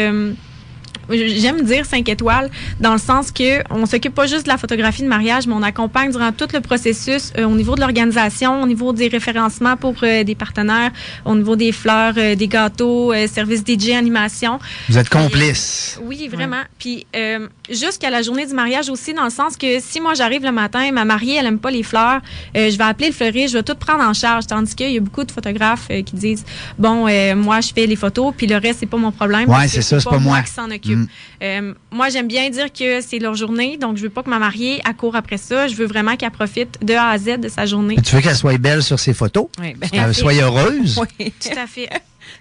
J'aime 1.10 1.62
dire 1.62 1.86
5 1.86 2.08
étoiles 2.08 2.50
dans 2.80 2.92
le 2.92 2.98
sens 2.98 3.30
que 3.30 3.62
on 3.72 3.86
s'occupe 3.86 4.14
pas 4.14 4.26
juste 4.26 4.44
de 4.44 4.48
la 4.48 4.58
photographie 4.58 5.02
de 5.02 5.08
mariage, 5.08 5.46
mais 5.46 5.54
on 5.54 5.62
accompagne 5.62 6.10
durant 6.10 6.32
tout 6.32 6.48
le 6.52 6.60
processus 6.60 7.32
euh, 7.38 7.44
au 7.44 7.54
niveau 7.54 7.74
de 7.74 7.80
l'organisation, 7.80 8.62
au 8.62 8.66
niveau 8.66 8.92
des 8.92 9.08
référencements 9.08 9.76
pour 9.76 9.94
euh, 10.02 10.24
des 10.24 10.34
partenaires, 10.34 10.90
au 11.24 11.34
niveau 11.34 11.56
des 11.56 11.72
fleurs, 11.72 12.14
euh, 12.16 12.34
des 12.34 12.48
gâteaux, 12.48 13.12
euh, 13.12 13.26
service 13.26 13.62
DJ, 13.66 13.90
animation. 13.90 14.58
Vous 14.88 14.98
êtes 14.98 15.08
Puis, 15.08 15.18
complice. 15.18 15.98
Oui, 16.02 16.28
vraiment. 16.28 16.62
Puis 16.78 17.06
euh, 17.16 17.48
jusqu'à 17.70 18.10
la 18.10 18.22
journée 18.22 18.46
du 18.46 18.54
mariage 18.54 18.88
aussi, 18.88 19.14
dans 19.14 19.24
le 19.24 19.30
sens 19.30 19.56
que 19.56 19.80
si 19.80 20.00
moi 20.00 20.14
j'arrive 20.14 20.42
le 20.42 20.52
matin, 20.52 20.90
ma 20.92 21.04
mariée 21.04 21.36
elle 21.36 21.46
aime 21.46 21.58
pas 21.58 21.70
les 21.70 21.82
fleurs, 21.82 22.20
euh, 22.56 22.70
je 22.70 22.76
vais 22.76 22.84
appeler 22.84 23.08
le 23.08 23.14
fleuriste, 23.14 23.52
je 23.52 23.58
vais 23.58 23.62
tout 23.62 23.74
prendre 23.74 24.02
en 24.02 24.12
charge. 24.14 24.46
Tandis 24.46 24.74
qu'il 24.74 24.90
y 24.90 24.96
a 24.96 25.00
beaucoup 25.00 25.24
de 25.24 25.32
photographes 25.32 25.86
euh, 25.90 26.02
qui 26.02 26.16
disent 26.16 26.44
bon, 26.78 27.06
euh, 27.08 27.34
moi 27.34 27.60
je 27.60 27.72
fais 27.74 27.86
les 27.86 27.96
photos, 27.96 28.32
puis 28.36 28.46
le 28.46 28.56
reste 28.56 28.80
c'est 28.80 28.86
pas 28.86 28.96
mon 28.96 29.12
problème. 29.12 29.48
Ouais, 29.48 29.68
c'est 29.68 29.82
ça, 29.82 30.00
c'est 30.00 30.08
pas 30.08 30.18
moi. 30.18 30.42
qui 30.42 30.52
s'en 30.52 30.70
occupe. 30.70 31.08
Mm. 31.40 31.74
Moi 31.90 32.08
j'aime 32.08 32.28
bien 32.28 32.48
dire 32.50 32.72
que 32.72 33.00
c'est 33.00 33.18
leur 33.18 33.34
journée, 33.34 33.76
donc 33.76 33.96
je 33.96 34.02
veux 34.02 34.10
pas 34.10 34.22
que 34.22 34.30
ma 34.30 34.38
mariée 34.38 34.80
accourt 34.84 35.16
après 35.16 35.38
ça. 35.38 35.68
Je 35.68 35.74
veux 35.74 35.86
vraiment 35.86 36.16
qu'elle 36.16 36.30
profite 36.30 36.78
de 36.84 36.94
A 36.94 37.08
à 37.08 37.18
Z 37.18 37.38
de 37.40 37.48
sa 37.48 37.66
journée. 37.66 37.96
Tu 38.04 38.14
veux 38.14 38.20
qu'elle 38.20 38.36
soit 38.36 38.58
belle 38.58 38.82
sur 38.82 38.98
ses 38.98 39.14
photos? 39.14 39.48
Oui, 39.60 39.74
ben, 39.74 39.88
Qu'elle 39.88 40.14
soit 40.14 40.34
heureuse? 40.34 41.00
Oui. 41.18 41.32
Tout 41.40 41.58
à 41.58 41.66
fait. 41.66 41.88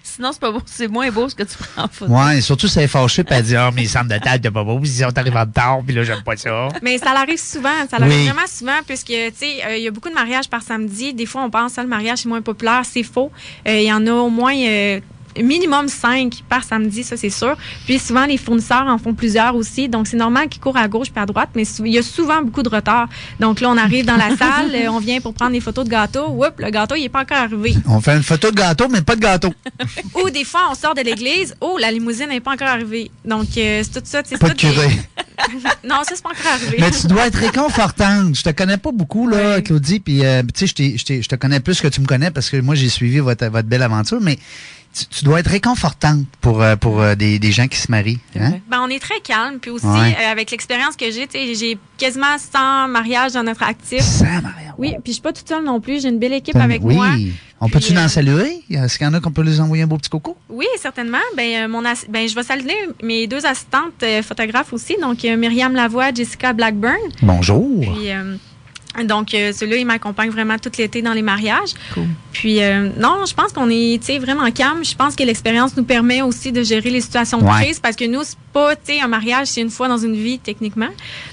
Sinon, 0.02 0.32
c'est 0.32 0.40
pas 0.40 0.50
beau. 0.52 0.62
C'est 0.66 0.88
moins 0.88 1.10
beau 1.10 1.28
ce 1.28 1.34
que 1.34 1.42
tu 1.44 1.56
prends 1.56 1.84
en 1.84 1.88
photo. 1.88 2.12
Ouais, 2.12 2.38
et 2.38 2.40
surtout, 2.40 2.68
ça 2.68 2.82
est 2.82 2.88
fâché, 2.88 3.24
puis 3.24 3.34
elle 3.34 3.44
dit, 3.44 3.56
ah, 3.56 3.70
mais 3.74 3.82
les 3.82 3.88
centres 3.88 4.08
de 4.08 4.18
table, 4.18 4.40
t'es 4.42 4.50
pas 4.50 4.64
beau, 4.64 4.78
puis 4.78 4.88
ils 4.90 5.04
sont 5.04 5.16
arrivés 5.18 5.36
en 5.36 5.40
retard, 5.40 5.78
puis 5.86 5.94
là, 5.94 6.02
j'aime 6.04 6.22
pas 6.22 6.36
ça. 6.36 6.68
Mais 6.82 6.98
ça 6.98 7.12
l'arrive 7.14 7.38
souvent, 7.38 7.68
ça 7.90 7.98
l'arrive 7.98 8.16
Oui. 8.18 8.24
vraiment 8.28 8.46
souvent, 8.46 8.78
puisque, 8.86 9.06
tu 9.06 9.32
sais, 9.36 9.64
euh, 9.66 9.76
il 9.76 9.82
y 9.84 9.88
a 9.88 9.90
beaucoup 9.90 10.08
de 10.08 10.14
mariages 10.14 10.48
par 10.48 10.62
samedi. 10.62 11.14
Des 11.14 11.26
fois, 11.26 11.42
on 11.42 11.50
pense 11.50 11.74
que 11.74 11.80
le 11.80 11.86
mariage 11.86 12.24
est 12.24 12.28
moins 12.28 12.42
populaire, 12.42 12.82
c'est 12.84 13.02
faux. 13.02 13.30
Euh, 13.66 13.78
Il 13.78 13.84
y 13.84 13.92
en 13.92 14.06
a 14.06 14.12
au 14.12 14.30
moins 14.30 14.54
euh, 14.56 15.00
minimum 15.42 15.88
cinq 15.88 16.42
par 16.48 16.64
samedi, 16.64 17.02
ça, 17.02 17.16
c'est 17.16 17.30
sûr. 17.30 17.56
Puis 17.86 17.98
souvent, 17.98 18.26
les 18.26 18.36
fournisseurs 18.36 18.86
en 18.86 18.98
font 18.98 19.14
plusieurs 19.14 19.54
aussi, 19.56 19.88
donc 19.88 20.06
c'est 20.06 20.16
normal 20.16 20.48
qu'ils 20.48 20.60
courent 20.60 20.76
à 20.76 20.88
gauche 20.88 21.10
puis 21.10 21.22
à 21.22 21.26
droite, 21.26 21.50
mais 21.54 21.64
il 21.80 21.92
y 21.92 21.98
a 21.98 22.02
souvent 22.02 22.42
beaucoup 22.42 22.62
de 22.62 22.68
retard. 22.68 23.08
Donc 23.40 23.60
là, 23.60 23.70
on 23.70 23.76
arrive 23.76 24.04
dans 24.06 24.16
la 24.16 24.30
salle, 24.36 24.74
euh, 24.74 24.88
on 24.90 24.98
vient 24.98 25.20
pour 25.20 25.34
prendre 25.34 25.52
des 25.52 25.60
photos 25.60 25.84
de 25.84 25.90
gâteau. 25.90 26.26
Oups, 26.28 26.52
le 26.58 26.70
gâteau, 26.70 26.94
il 26.96 27.04
est 27.04 27.08
pas 27.08 27.22
encore 27.22 27.38
arrivé. 27.38 27.74
On 27.86 28.00
fait 28.00 28.16
une 28.16 28.22
photo 28.22 28.50
de 28.50 28.56
gâteau, 28.56 28.88
mais 28.88 29.02
pas 29.02 29.16
de 29.16 29.20
gâteau. 29.20 29.52
Ou 30.22 30.30
des 30.30 30.44
fois, 30.44 30.62
on 30.70 30.74
sort 30.74 30.94
de 30.94 31.02
l'église, 31.02 31.54
oh, 31.60 31.78
la 31.80 31.90
limousine 31.90 32.28
n'est 32.28 32.40
pas 32.40 32.52
encore 32.52 32.68
arrivée. 32.68 33.10
Donc, 33.24 33.46
euh, 33.56 33.82
c'est 33.82 34.00
tout 34.00 34.06
ça. 34.06 34.22
tu 34.22 34.30
sais, 34.30 34.38
Pas 34.38 34.48
c'est 34.48 34.54
de 34.54 34.58
tout 34.60 34.66
des- 34.68 34.72
curé. 34.74 34.88
non, 35.84 35.96
ça, 36.04 36.12
c'est 36.14 36.22
pas 36.22 36.30
encore 36.30 36.52
arrivé. 36.52 36.76
Mais 36.80 36.90
tu 36.90 37.06
dois 37.06 37.26
être 37.26 37.36
réconfortante. 37.38 38.34
Je 38.34 38.42
te 38.42 38.50
connais 38.50 38.76
pas 38.76 38.90
beaucoup, 38.92 39.28
là, 39.28 39.60
Claudie, 39.60 40.00
puis, 40.00 40.24
euh, 40.24 40.42
tu 40.54 40.66
sais, 40.66 40.94
je 40.96 41.20
je 41.22 41.28
te 41.28 41.34
connais 41.36 41.60
plus 41.60 41.80
que 41.80 41.88
tu 41.88 42.00
me 42.00 42.06
connais 42.06 42.30
parce 42.30 42.50
que 42.50 42.56
moi, 42.60 42.74
j'ai 42.74 42.88
suivi 42.88 43.18
votre, 43.18 43.46
votre 43.46 43.68
belle 43.68 43.82
aventure, 43.82 44.18
mais 44.20 44.38
tu, 44.98 45.06
tu 45.06 45.24
dois 45.24 45.40
être 45.40 45.48
réconfortante 45.50 46.26
pour, 46.40 46.62
euh, 46.62 46.76
pour 46.76 47.00
euh, 47.00 47.14
des, 47.14 47.38
des 47.38 47.52
gens 47.52 47.66
qui 47.68 47.76
se 47.78 47.90
marient. 47.90 48.18
Hein? 48.38 48.54
Ben, 48.70 48.80
on 48.82 48.88
est 48.88 48.98
très 48.98 49.20
calme. 49.20 49.58
Puis 49.60 49.70
aussi, 49.70 49.86
Ouais. 49.86 50.16
euh, 50.20 50.32
avec 50.32 50.50
l'expérience 50.50 50.96
que 50.96 51.10
j'ai, 51.10 51.26
tu 51.26 51.38
sais, 51.38 51.54
j'ai 51.54 51.78
quasiment 51.96 52.36
100 52.38 52.88
mariages 52.88 53.32
dans 53.32 53.42
notre 53.42 53.62
actif. 53.62 54.00
100 54.02 54.24
mariages? 54.24 54.74
Oui, 54.78 54.92
puis 55.02 55.08
je 55.08 55.12
suis 55.14 55.22
pas 55.22 55.32
toute 55.32 55.48
seule 55.48 55.64
non 55.64 55.80
plus. 55.80 56.02
J'ai 56.02 56.08
une 56.08 56.18
belle 56.18 56.32
équipe 56.34 56.56
avec 56.56 56.82
oui. 56.84 56.94
moi. 56.94 57.08
On 57.60 57.68
peut-tu 57.68 57.96
en 57.98 58.06
saluer? 58.06 58.62
Est-ce 58.70 58.96
qu'il 58.98 59.06
y 59.06 59.10
en 59.10 59.14
a 59.14 59.20
qu'on 59.20 59.32
peut 59.32 59.42
les 59.42 59.60
envoyer 59.60 59.82
un 59.82 59.88
beau 59.88 59.96
petit 59.98 60.08
coco? 60.10 60.36
Oui, 60.48 60.66
certainement. 60.80 61.18
Ben, 61.36 61.64
euh, 61.64 61.68
mon 61.68 61.82
ben, 61.82 62.28
je 62.28 62.34
vais 62.34 62.42
saluer 62.44 62.76
mes 63.02 63.26
deux 63.26 63.44
assistantes 63.44 64.00
euh, 64.04 64.22
photographes 64.22 64.72
aussi. 64.72 64.96
Donc, 65.00 65.24
euh, 65.24 65.36
Myriam 65.36 65.74
Lavoie, 65.74 66.14
Jessica 66.14 66.52
Blackburn. 66.52 66.94
Bonjour. 67.20 67.80
Puis, 67.80 68.10
euh, 68.12 68.36
donc, 69.04 69.34
euh, 69.34 69.52
ceux-là, 69.52 69.76
ils 69.76 69.86
m'accompagnent 69.86 70.30
vraiment 70.30 70.58
tout 70.58 70.70
l'été 70.78 71.02
dans 71.02 71.12
les 71.12 71.22
mariages. 71.22 71.74
Puis, 72.32 72.62
euh, 72.62 72.88
non, 72.98 73.24
je 73.28 73.34
pense 73.34 73.52
qu'on 73.52 73.68
est, 73.70 73.98
tu 74.00 74.06
sais, 74.12 74.18
vraiment 74.18 74.50
calme. 74.50 74.84
Je 74.84 74.94
pense 74.94 75.14
que 75.16 75.22
l'expérience 75.24 75.76
nous 75.76 75.84
permet 75.84 76.22
aussi 76.22 76.52
de 76.52 76.62
gérer 76.62 76.90
les 76.90 77.00
situations 77.00 77.38
de 77.38 77.44
Ouais. 77.44 77.62
crise 77.64 77.80
parce 77.80 77.96
que 77.96 78.04
nous, 78.04 78.22
c'est 78.24 78.36
pas, 78.52 78.76
tu 78.76 78.94
sais, 78.94 79.00
un 79.00 79.08
mariage, 79.08 79.48
c'est 79.48 79.60
une 79.60 79.70
fois 79.70 79.88
dans 79.88 79.98
une 79.98 80.14
vie, 80.14 80.38
techniquement. 80.38 80.88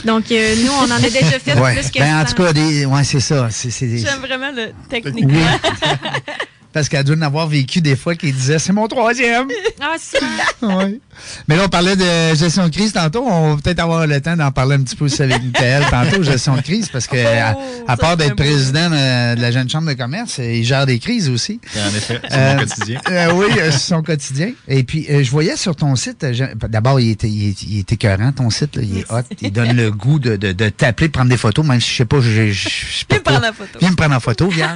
Donc, 0.06 0.32
euh, 0.32 0.56
nous, 0.64 0.72
on 0.72 0.86
en 0.92 0.92
a 0.92 1.00
déjà 1.00 1.40
fait 1.40 1.54
Ouais. 1.60 1.74
plus 1.76 1.92
que 1.92 2.00
Ben, 2.00 2.22
en 2.22 2.26
100. 2.26 2.34
tout 2.36 2.44
cas, 2.44 2.54
des, 2.54 2.86
ouais, 2.86 3.04
c'est 3.04 3.20
ça. 3.20 3.50
C'est, 3.52 3.70
c'est- 3.70 3.98
J'aime 3.98 4.20
vraiment 4.20 4.52
le 4.56 4.68
technique. 4.90 5.26
Oui. 5.28 5.40
Parce 6.76 6.90
qu'elle 6.90 7.06
doit 7.06 7.16
en 7.16 7.22
avoir 7.22 7.48
vécu 7.48 7.80
des 7.80 7.96
fois 7.96 8.16
qui 8.16 8.34
disait 8.34 8.60
c'est 8.60 8.74
mon 8.74 8.88
troisième. 8.88 9.48
Ah, 9.88 9.96
souvent. 10.00 10.78
Ouais. 10.80 11.00
Mais 11.48 11.56
là, 11.58 11.64
on 11.66 11.70
parlait 11.70 11.96
de 11.96 12.36
gestion 12.36 12.66
de 12.68 12.74
crise 12.74 12.92
tantôt. 12.94 13.24
On 13.28 13.54
va 13.56 13.62
peut-être 13.62 13.80
avoir 13.80 14.08
le 14.08 14.20
temps 14.20 14.36
d'en 14.36 14.52
parler 14.52 14.76
un 14.78 14.82
petit 14.82 14.96
peu 14.96 15.06
aussi 15.06 15.22
avec 15.22 15.44
Michael 15.44 15.84
tantôt, 15.92 16.24
gestion 16.24 16.56
de 16.56 16.62
crise, 16.62 16.90
parce 16.90 17.06
que 17.08 17.18
à, 17.18 17.56
à 17.88 17.96
part 17.98 18.18
d'être 18.18 18.36
président 18.36 18.90
de, 18.90 19.36
de 19.36 19.42
la 19.42 19.52
Jeune 19.52 19.70
Chambre 19.70 19.88
de 19.90 19.94
commerce, 19.94 20.40
il 20.40 20.64
gère 20.64 20.86
des 20.88 20.98
crises 20.98 21.30
aussi. 21.30 21.60
En 21.76 21.90
effet, 21.96 22.20
c'est 22.30 22.36
Euh, 22.36 22.54
mon 22.56 22.60
quotidien. 22.64 23.02
euh, 23.12 23.32
oui, 23.34 23.46
euh, 23.60 23.70
c'est 23.72 23.78
son 23.80 24.02
quotidien. 24.02 24.50
Et 24.68 24.84
puis, 24.84 25.06
euh, 25.10 25.24
je 25.24 25.30
voyais 25.30 25.56
sur 25.58 25.76
ton 25.76 25.96
site, 25.96 26.24
euh, 26.24 26.48
d'abord, 26.70 27.00
il 27.00 27.12
était, 27.12 27.30
il, 27.30 27.50
est- 27.50 27.62
il 27.64 27.80
est 27.80 27.92
écœurant, 27.94 28.32
ton 28.32 28.50
site. 28.50 28.76
là, 28.78 28.82
il 28.84 28.98
est 29.00 29.12
hot. 29.12 29.22
Il 29.42 29.52
donne 29.52 29.74
le 29.76 29.92
goût 29.92 30.18
de, 30.20 30.36
de, 30.36 30.52
de 30.52 30.70
t'appeler, 30.70 31.10
de 31.10 31.14
prendre 31.14 31.30
des 31.30 31.38
photos, 31.38 31.64
même 31.66 31.80
si 31.82 31.92
je 31.92 31.96
sais 31.98 32.06
pas, 32.06 32.22
je, 32.22 32.30
je, 32.32 32.52
je, 32.52 32.70
je 32.70 33.06
peux 33.06 33.16
Viens 33.16 33.20
me 33.20 33.24
prendre 33.24 33.42
la 33.42 33.54
photo. 33.54 33.80
Viens 33.80 33.92
me 33.92 33.96
prendre 33.96 34.16
en 34.16 34.20
photo, 34.20 34.48
viens. 34.50 34.76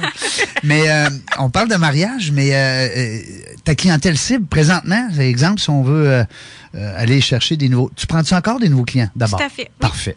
mais 0.62 0.88
euh, 0.88 1.08
on 1.38 1.50
parle 1.50 1.68
de 1.68 1.76
mariage, 1.90 2.30
mais 2.32 2.54
euh, 2.54 2.88
euh, 2.96 3.18
ta 3.64 3.74
clientèle 3.74 4.16
cible, 4.16 4.46
présentement, 4.46 5.08
par 5.10 5.20
exemple, 5.20 5.60
si 5.60 5.70
on 5.70 5.82
veut 5.82 6.08
euh, 6.08 6.24
aller 6.96 7.20
chercher 7.20 7.56
des 7.56 7.68
nouveaux... 7.68 7.90
Tu 7.96 8.06
prends-tu 8.06 8.34
encore 8.34 8.60
des 8.60 8.68
nouveaux 8.68 8.84
clients, 8.84 9.10
d'abord? 9.16 9.40
Tout 9.40 9.46
à 9.46 9.48
fait. 9.48 9.70
Parfait. 9.78 10.16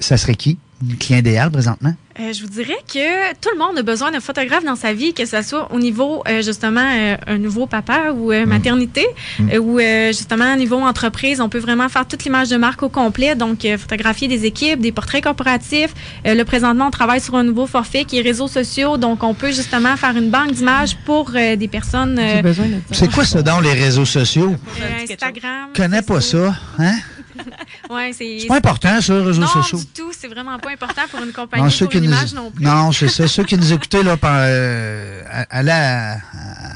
Ça 0.00 0.16
serait 0.16 0.36
qui? 0.36 0.58
Client 1.00 1.18
idéal, 1.20 1.50
présentement? 1.50 1.94
Euh, 2.20 2.32
je 2.32 2.42
vous 2.42 2.48
dirais 2.48 2.76
que 2.86 3.32
tout 3.40 3.48
le 3.52 3.58
monde 3.58 3.78
a 3.78 3.82
besoin 3.82 4.10
d'un 4.10 4.20
photographe 4.20 4.64
dans 4.64 4.76
sa 4.76 4.92
vie, 4.94 5.12
que 5.14 5.24
ce 5.26 5.40
soit 5.42 5.70
au 5.72 5.78
niveau 5.78 6.22
euh, 6.28 6.42
justement 6.42 6.80
euh, 6.94 7.16
un 7.26 7.38
nouveau 7.38 7.66
papa 7.66 8.12
ou 8.14 8.32
euh, 8.32 8.46
maternité, 8.46 9.06
euh, 9.40 9.58
ou 9.58 9.78
euh, 9.78 10.08
justement 10.08 10.52
au 10.54 10.56
niveau 10.56 10.76
entreprise, 10.78 11.40
on 11.40 11.48
peut 11.50 11.58
vraiment 11.58 11.88
faire 11.90 12.06
toute 12.06 12.24
l'image 12.24 12.48
de 12.48 12.56
marque 12.56 12.82
au 12.82 12.88
complet, 12.88 13.34
donc 13.34 13.64
euh, 13.64 13.76
photographier 13.78 14.28
des 14.28 14.44
équipes, 14.46 14.80
des 14.80 14.92
portraits 14.92 15.22
corporatifs. 15.24 15.94
Euh, 16.26 16.34
le 16.34 16.44
présentement, 16.44 16.86
on 16.88 16.90
travaille 16.90 17.20
sur 17.20 17.34
un 17.36 17.44
nouveau 17.44 17.66
forfait 17.66 18.04
qui 18.04 18.18
est 18.18 18.22
réseaux 18.22 18.48
sociaux, 18.48 18.96
donc 18.96 19.22
on 19.22 19.34
peut 19.34 19.52
justement 19.52 19.96
faire 19.96 20.16
une 20.16 20.30
banque 20.30 20.52
d'images 20.52 20.96
pour 21.04 21.32
euh, 21.34 21.56
des 21.56 21.68
personnes. 21.68 22.18
euh, 22.18 22.42
C'est 22.92 23.10
quoi 23.12 23.24
ça 23.24 23.42
dans 23.42 23.60
les 23.60 23.72
réseaux 23.72 24.04
sociaux? 24.06 24.54
euh, 24.80 25.02
Instagram. 25.02 25.68
Je 25.74 25.82
connais 25.82 26.02
pas 26.02 26.20
ça, 26.22 26.54
hein? 26.78 26.96
Ouais, 27.90 28.12
c'est. 28.12 28.38
C'est 28.40 28.46
pas 28.48 28.56
important, 28.56 29.00
ça, 29.00 29.14
les 29.14 29.24
réseaux 29.24 29.40
non, 29.42 29.46
sociaux. 29.46 29.78
du 29.78 29.86
tout. 29.86 30.10
C'est 30.18 30.28
vraiment 30.28 30.58
pas 30.58 30.70
important 30.70 31.02
pour 31.10 31.22
une 31.22 31.32
compagnie, 31.32 31.62
Non, 31.64 31.70
ceux 31.70 31.86
pour 31.86 31.92
qui 31.92 31.98
une 31.98 32.04
nous, 32.04 32.10
image 32.10 32.32
non 32.34 32.50
plus. 32.50 32.64
non, 32.64 32.92
c'est 32.92 33.08
ça. 33.08 33.28
Ceux 33.28 33.44
qui 33.44 33.56
nous 33.56 33.72
écoutaient 33.74 34.02
là, 34.02 34.16
par, 34.16 34.36
euh, 34.38 35.22
à, 35.30 35.58
à 35.58 35.62
la, 35.62 36.18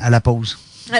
à 0.02 0.10
la 0.10 0.20
pause. 0.20 0.58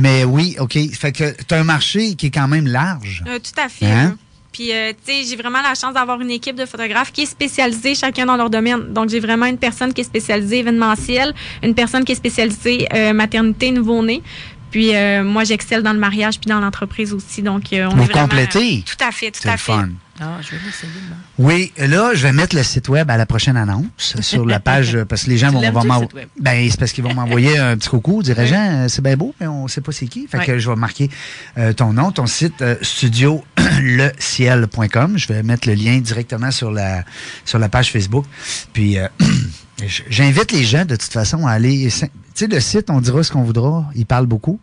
Mais 0.00 0.24
oui, 0.24 0.56
OK. 0.58 0.78
Fait 0.92 1.12
que 1.12 1.34
tu 1.46 1.54
as 1.54 1.58
un 1.60 1.64
marché 1.64 2.14
qui 2.14 2.26
est 2.26 2.30
quand 2.30 2.48
même 2.48 2.66
large. 2.66 3.22
Euh, 3.26 3.38
tout 3.38 3.58
à 3.60 3.68
fait. 3.68 3.86
Hein? 3.86 4.16
Puis, 4.52 4.72
euh, 4.72 4.92
tu 5.06 5.12
sais, 5.12 5.22
j'ai 5.28 5.36
vraiment 5.36 5.62
la 5.62 5.74
chance 5.74 5.94
d'avoir 5.94 6.20
une 6.20 6.30
équipe 6.30 6.56
de 6.56 6.66
photographes 6.66 7.12
qui 7.12 7.22
est 7.22 7.26
spécialisée 7.26 7.94
chacun 7.94 8.26
dans 8.26 8.36
leur 8.36 8.50
domaine. 8.50 8.92
Donc, 8.92 9.08
j'ai 9.08 9.20
vraiment 9.20 9.46
une 9.46 9.58
personne 9.58 9.94
qui 9.94 10.00
est 10.00 10.04
spécialisée 10.04 10.58
événementiel, 10.58 11.32
une 11.62 11.74
personne 11.74 12.04
qui 12.04 12.12
est 12.12 12.16
spécialisée 12.16 12.88
euh, 12.92 13.12
maternité, 13.12 13.70
nouveau-né. 13.70 14.22
Puis, 14.70 14.94
euh, 14.94 15.24
moi, 15.24 15.44
j'excelle 15.44 15.82
dans 15.82 15.92
le 15.92 15.98
mariage 15.98 16.38
puis 16.38 16.48
dans 16.48 16.60
l'entreprise 16.60 17.12
aussi. 17.12 17.42
Donc, 17.42 17.72
euh, 17.72 17.86
on 17.90 17.96
Vous 17.96 18.02
est 18.02 18.06
vraiment, 18.06 18.28
complétez? 18.28 18.84
tout 18.86 19.04
à 19.04 19.10
fait, 19.10 19.30
tout 19.30 19.46
à 19.48 19.52
le 19.52 19.58
fait. 19.58 19.72
fun. 19.72 19.88
Ah, 20.22 20.36
je 20.42 20.50
vais 20.50 20.56
l'essayer. 20.66 20.92
moi. 21.08 21.16
Oui, 21.50 21.72
là, 21.78 22.10
je 22.14 22.22
vais 22.24 22.32
mettre 22.32 22.54
le 22.54 22.62
site 22.62 22.90
web 22.90 23.10
à 23.10 23.16
la 23.16 23.24
prochaine 23.24 23.56
annonce 23.56 24.14
sur 24.20 24.44
la 24.44 24.60
page 24.60 24.94
euh, 24.94 25.04
parce 25.08 25.24
que 25.24 25.30
les 25.30 25.38
gens 25.38 25.48
Tu 25.48 25.54
vont, 25.54 25.60
l'aimes-tu, 25.62 25.74
vont 25.76 25.82
le 25.82 25.88
m'en- 25.88 26.00
site 26.02 26.12
web? 26.14 26.28
ben 26.38 26.68
c'est 26.70 26.78
parce 26.78 26.92
qu'ils 26.92 27.04
vont 27.04 27.14
m'envoyer 27.14 27.56
un 27.58 27.76
petit 27.78 27.88
coucou, 27.88 28.22
dirigeant, 28.22 28.84
euh, 28.84 28.88
c'est 28.88 29.02
bien 29.02 29.16
beau, 29.16 29.34
mais 29.40 29.46
on 29.46 29.66
sait 29.66 29.80
pas 29.80 29.92
c'est 29.92 30.06
qui. 30.06 30.26
Fait 30.26 30.44
que 30.44 30.58
je 30.58 30.68
vais 30.68 30.76
marquer 30.76 31.08
euh, 31.56 31.72
ton 31.72 31.94
nom, 31.94 32.12
ton 32.12 32.26
site 32.26 32.60
euh, 32.60 32.76
studio 32.82 33.42
leciel.com. 33.82 35.16
Je 35.16 35.26
vais 35.28 35.42
mettre 35.42 35.66
le 35.68 35.74
lien 35.74 35.98
directement 35.98 36.50
sur 36.50 36.70
la, 36.70 37.02
sur 37.46 37.58
la 37.58 37.68
page 37.70 37.90
Facebook. 37.90 38.26
Puis, 38.74 38.98
euh, 38.98 39.08
j'invite 40.08 40.52
les 40.52 40.64
gens, 40.64 40.84
de 40.84 40.96
toute 40.96 41.12
façon, 41.12 41.46
à 41.46 41.52
aller. 41.52 41.88
Tu 41.90 42.08
sais, 42.34 42.46
le 42.46 42.60
site, 42.60 42.90
on 42.90 43.00
dira 43.00 43.22
ce 43.22 43.32
qu'on 43.32 43.42
voudra. 43.42 43.90
Il 43.94 44.06
parle 44.06 44.26
beaucoup. 44.26 44.58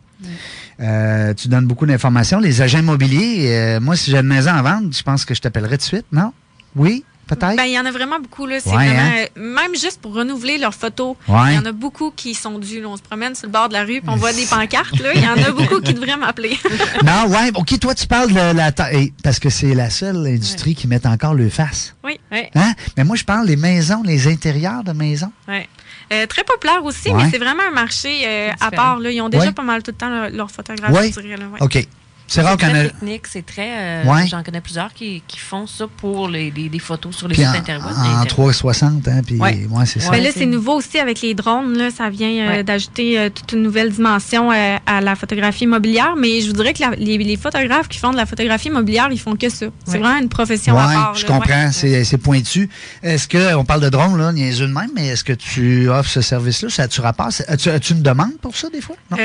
Euh, 0.79 1.33
tu 1.33 1.47
donnes 1.47 1.65
beaucoup 1.65 1.85
d'informations. 1.85 2.39
Les 2.39 2.61
agents 2.61 2.79
immobiliers, 2.79 3.47
euh, 3.49 3.79
moi, 3.79 3.95
si 3.95 4.11
j'ai 4.11 4.17
une 4.17 4.27
maison 4.27 4.51
à 4.51 4.61
vendre, 4.61 4.89
je 4.91 5.03
pense 5.03 5.25
que 5.25 5.33
je 5.33 5.41
t'appellerai 5.41 5.77
tout 5.77 5.83
de 5.83 5.83
suite, 5.83 6.05
non? 6.11 6.33
Oui, 6.75 7.03
peut-être? 7.27 7.55
Ben, 7.55 7.65
il 7.65 7.73
y 7.73 7.79
en 7.79 7.85
a 7.85 7.91
vraiment 7.91 8.19
beaucoup. 8.19 8.45
Là. 8.45 8.59
C'est 8.59 8.69
Ouais, 8.69 8.87
vraiment, 8.87 8.99
hein? 9.01 9.25
euh, 9.37 9.53
Même 9.55 9.75
juste 9.75 9.99
pour 10.01 10.13
renouveler 10.15 10.57
leurs 10.57 10.73
photos, 10.73 11.15
Ouais. 11.27 11.51
il 11.51 11.55
y 11.55 11.57
en 11.59 11.65
a 11.65 11.71
beaucoup 11.71 12.11
qui 12.11 12.33
sont 12.33 12.57
dus. 12.59 12.81
là. 12.81 12.87
On 12.87 12.97
se 12.97 13.01
promène 13.01 13.35
sur 13.35 13.47
le 13.47 13.51
bord 13.51 13.67
de 13.69 13.73
la 13.73 13.81
rue 13.83 14.01
puis 14.01 14.09
on 14.09 14.15
voit 14.15 14.33
des 14.33 14.45
pancartes. 14.45 14.99
là. 14.99 15.09
Il 15.13 15.21
y 15.23 15.27
en 15.27 15.37
a 15.43 15.51
beaucoup 15.51 15.79
qui 15.81 15.93
devraient 15.93 16.17
m'appeler. 16.17 16.57
non, 17.05 17.27
ouais. 17.27 17.51
OK, 17.55 17.77
toi, 17.79 17.93
tu 17.93 18.07
parles 18.07 18.31
de 18.31 18.55
la... 18.55 18.71
ta- 18.71 18.91
eh, 18.93 19.13
Parce 19.23 19.39
que 19.39 19.49
c'est 19.49 19.73
la 19.75 19.89
seule 19.89 20.25
industrie 20.25 20.73
qui 20.75 20.87
met 20.87 21.05
encore 21.05 21.33
le 21.33 21.49
face. 21.49 21.95
oui, 22.03 22.19
oui. 22.31 22.43
Hein? 22.55 22.73
Mais 22.97 23.03
moi, 23.03 23.15
je 23.15 23.23
parle 23.23 23.45
des 23.47 23.55
maisons, 23.57 24.01
les 24.03 24.27
intérieurs 24.27 24.83
de 24.83 24.91
maisons. 24.93 25.31
Ouais. 25.47 25.67
Euh, 26.13 26.25
très 26.25 26.43
populaire 26.45 26.83
aussi, 26.85 27.09
Ouais. 27.09 27.23
mais 27.25 27.29
c'est 27.31 27.37
vraiment 27.37 27.63
un 27.69 27.73
marché 27.73 28.21
euh, 28.25 28.49
à 28.61 28.71
part. 28.71 28.99
Là. 28.99 29.11
Ils 29.11 29.19
ont 29.21 29.27
déjà 29.27 29.47
Ouais. 29.47 29.51
pas 29.51 29.61
mal 29.63 29.83
tout 29.83 29.91
le 29.91 29.97
temps 29.97 30.09
leur, 30.09 30.29
leur 30.29 30.49
photographe, 30.51 30.91
Oui. 30.97 31.11
je 31.13 31.19
dirais. 31.21 31.35
Là. 31.37 31.45
OK. 31.59 31.85
C'est 32.27 32.41
rare 32.41 32.57
qu'on 32.57 32.67
très 32.67 32.79
a... 32.79 32.89
technique, 32.89 33.27
c'est 33.27 33.45
très. 33.45 33.69
euh, 33.77 34.03
Ouais. 34.05 34.27
J'en 34.27 34.43
connais 34.43 34.59
plusieurs 34.61 34.93
qui, 34.93 35.23
qui 35.27 35.39
font 35.39 35.65
ça 35.65 35.85
pour 35.87 36.27
les, 36.27 36.51
les- 36.51 36.67
les 36.69 36.79
photos 36.79 37.15
sur 37.15 37.27
les 37.27 37.35
Puis 37.35 37.43
sites 37.43 37.53
en, 37.55 37.57
internet. 37.59 37.87
en 38.21 38.25
360, 38.25 39.07
hein, 39.07 39.21
puis 39.25 39.35
Ouais. 39.37 39.65
ouais, 39.69 39.85
c'est 39.85 39.99
ça. 40.01 40.11
Mais 40.11 40.19
là, 40.21 40.29
c'est 40.33 40.45
nouveau 40.45 40.73
aussi 40.75 40.99
avec 40.99 41.21
les 41.21 41.33
drones. 41.33 41.77
Là, 41.77 41.89
ça 41.89 42.09
vient 42.09 42.29
euh, 42.29 42.47
Ouais. 42.49 42.63
d'ajouter 42.63 43.17
euh, 43.19 43.29
toute 43.29 43.51
une 43.53 43.63
nouvelle 43.63 43.91
dimension 43.91 44.51
euh, 44.51 44.75
à 44.85 45.01
la 45.01 45.15
photographie 45.15 45.63
immobilière. 45.63 46.15
Mais 46.17 46.41
je 46.41 46.47
vous 46.47 46.53
dirais 46.53 46.73
que 46.73 46.81
la- 46.81 46.95
les, 46.97 47.17
les 47.17 47.37
photographes 47.37 47.87
qui 47.87 47.97
font 47.99 48.11
de 48.11 48.17
la 48.17 48.25
photographie 48.25 48.67
immobilière, 48.67 49.07
ils 49.11 49.19
font 49.19 49.35
que 49.35 49.49
ça. 49.49 49.67
C'est 49.85 49.97
vraiment 49.97 50.17
une 50.19 50.29
profession 50.29 50.77
à 50.77 50.87
part. 50.93 51.15
je 51.15 51.25
là, 51.25 51.31
ouais. 51.33 51.39
comprends, 51.39 51.71
c'est 51.71 52.03
c'est 52.03 52.17
pointu. 52.17 52.69
Est-ce 53.03 53.27
que, 53.27 53.55
on 53.55 53.63
parle 53.63 53.81
de 53.81 53.89
drone, 53.89 54.17
là, 54.17 54.31
niaiseux 54.33 54.67
de 54.67 54.73
même, 54.73 54.89
mais 54.95 55.07
est-ce 55.07 55.23
que 55.23 55.33
tu 55.33 55.89
offres 55.89 56.09
ce 56.09 56.21
service-là? 56.21 56.69
Ça 56.69 56.87
tu 56.87 56.99
rapport? 57.01 57.29
As-tu 57.47 57.93
une 57.93 58.01
demande 58.01 58.37
pour 58.41 58.55
ça, 58.55 58.69
des 58.69 58.81
fois? 58.81 58.95
Non? 59.11 59.17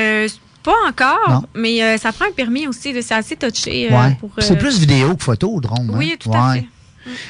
Pas 0.63 0.71
encore, 0.87 1.29
Non. 1.29 1.43
mais 1.55 1.83
euh, 1.83 1.97
ça 1.97 2.11
prend 2.13 2.25
un 2.25 2.31
permis 2.31 2.67
aussi. 2.67 2.93
C'est 3.01 3.13
assez 3.13 3.35
touché. 3.35 3.91
euh, 3.91 3.95
ouais. 3.97 4.17
C'est 4.39 4.53
euh, 4.53 4.55
plus 4.57 4.79
vidéo 4.79 5.15
que 5.15 5.23
photo, 5.23 5.59
drone. 5.59 5.89
hein? 5.91 5.95
Oui, 5.97 6.15
tout 6.19 6.31
à 6.33 6.53
Ouais. 6.53 6.65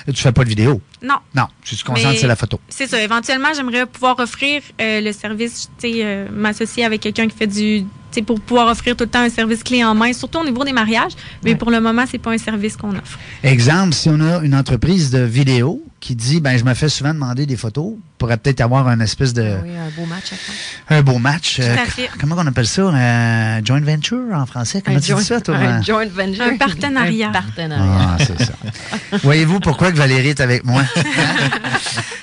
Tu 0.06 0.22
fais 0.22 0.32
pas 0.32 0.44
de 0.44 0.50
vidéo? 0.50 0.80
Non. 1.02 1.16
Non, 1.34 1.48
tu 1.64 1.76
te 1.76 1.84
concentres 1.84 2.10
Mais 2.12 2.18
sur 2.18 2.28
la 2.28 2.36
photo. 2.36 2.60
C'est 2.70 2.86
ça. 2.86 3.02
Éventuellement, 3.02 3.50
j'aimerais 3.56 3.88
pouvoir 3.88 4.20
offrir 4.20 4.62
euh, 4.80 5.02
le 5.02 5.12
service, 5.12 5.68
tu 5.80 5.94
sais, 5.94 6.00
euh, 6.04 6.28
m'associer 6.32 6.86
avec 6.86 7.02
quelqu'un 7.02 7.28
qui 7.28 7.36
fait 7.36 7.48
du. 7.48 7.84
Sais, 8.16 8.22
pour 8.22 8.40
pouvoir 8.40 8.68
offrir 8.68 8.96
tout 8.96 9.04
le 9.06 9.10
temps 9.10 9.22
un 9.22 9.30
service 9.30 9.64
clé 9.64 9.84
en 9.84 9.96
main, 9.96 10.14
surtout 10.14 10.40
au 10.40 10.46
niveau 10.46 10.64
des 10.64 10.74
mariages. 10.74 11.14
Mais 11.44 11.56
pour 11.56 11.72
le 11.72 11.80
moment, 11.82 12.04
c'est 12.10 12.18
pas 12.18 12.32
un 12.32 12.38
service 12.38 12.78
qu'on 12.78 12.92
offre. 12.92 13.18
Exemple, 13.44 13.94
si 13.94 14.10
on 14.10 14.20
a 14.22 14.40
une 14.44 14.56
entreprise 14.56 15.10
de 15.12 15.20
vidéo 15.20 15.82
qui 16.00 16.16
dit, 16.16 16.42
ben, 16.42 16.58
je 16.58 16.66
me 16.66 16.74
fais 16.74 16.90
souvent 16.90 17.14
demander 17.14 17.46
des 17.46 17.56
photos, 17.56 17.94
pourrait 18.18 18.36
peut-être 18.36 18.60
avoir 18.60 18.90
un 18.90 19.00
espèce 19.00 19.34
de, 19.34 19.42
Oui, 19.64 19.70
un 19.70 19.90
beau 20.02 20.06
match 20.06 20.34
à 20.34 20.36
faire. 20.36 20.98
un 20.98 21.02
beau 21.02 21.18
match. 21.18 21.56
Tout 21.56 21.62
Euh, 21.62 21.76
à 21.76 21.86
fait. 21.86 22.10
comment 22.20 22.36
on 22.38 22.46
appelle 22.46 22.68
ça? 22.68 22.84
Un 22.90 23.64
joint 23.64 23.80
venture 23.80 24.20
en 24.34 24.46
français? 24.46 24.82
Comment 24.84 24.98
Un 24.98 25.00
tu 25.00 25.06
dis 25.06 25.12
joint- 25.12 25.22
ça, 25.22 25.40
toi? 25.40 25.56
un 25.56 25.82
joint 25.82 26.06
venture. 26.08 26.44
Un 26.44 26.58
partenariat. 26.58 27.30
Un 27.30 27.32
partenariat. 27.32 27.86
Ah, 28.00 28.18
c'est 28.20 28.38
ça. 28.44 28.54
Voyez-vous 29.24 29.62
pourquoi 29.62 29.94
que 29.94 29.98
Valérie 29.98 30.30
est 30.30 30.42
avec 30.42 30.66
moi? 30.66 30.84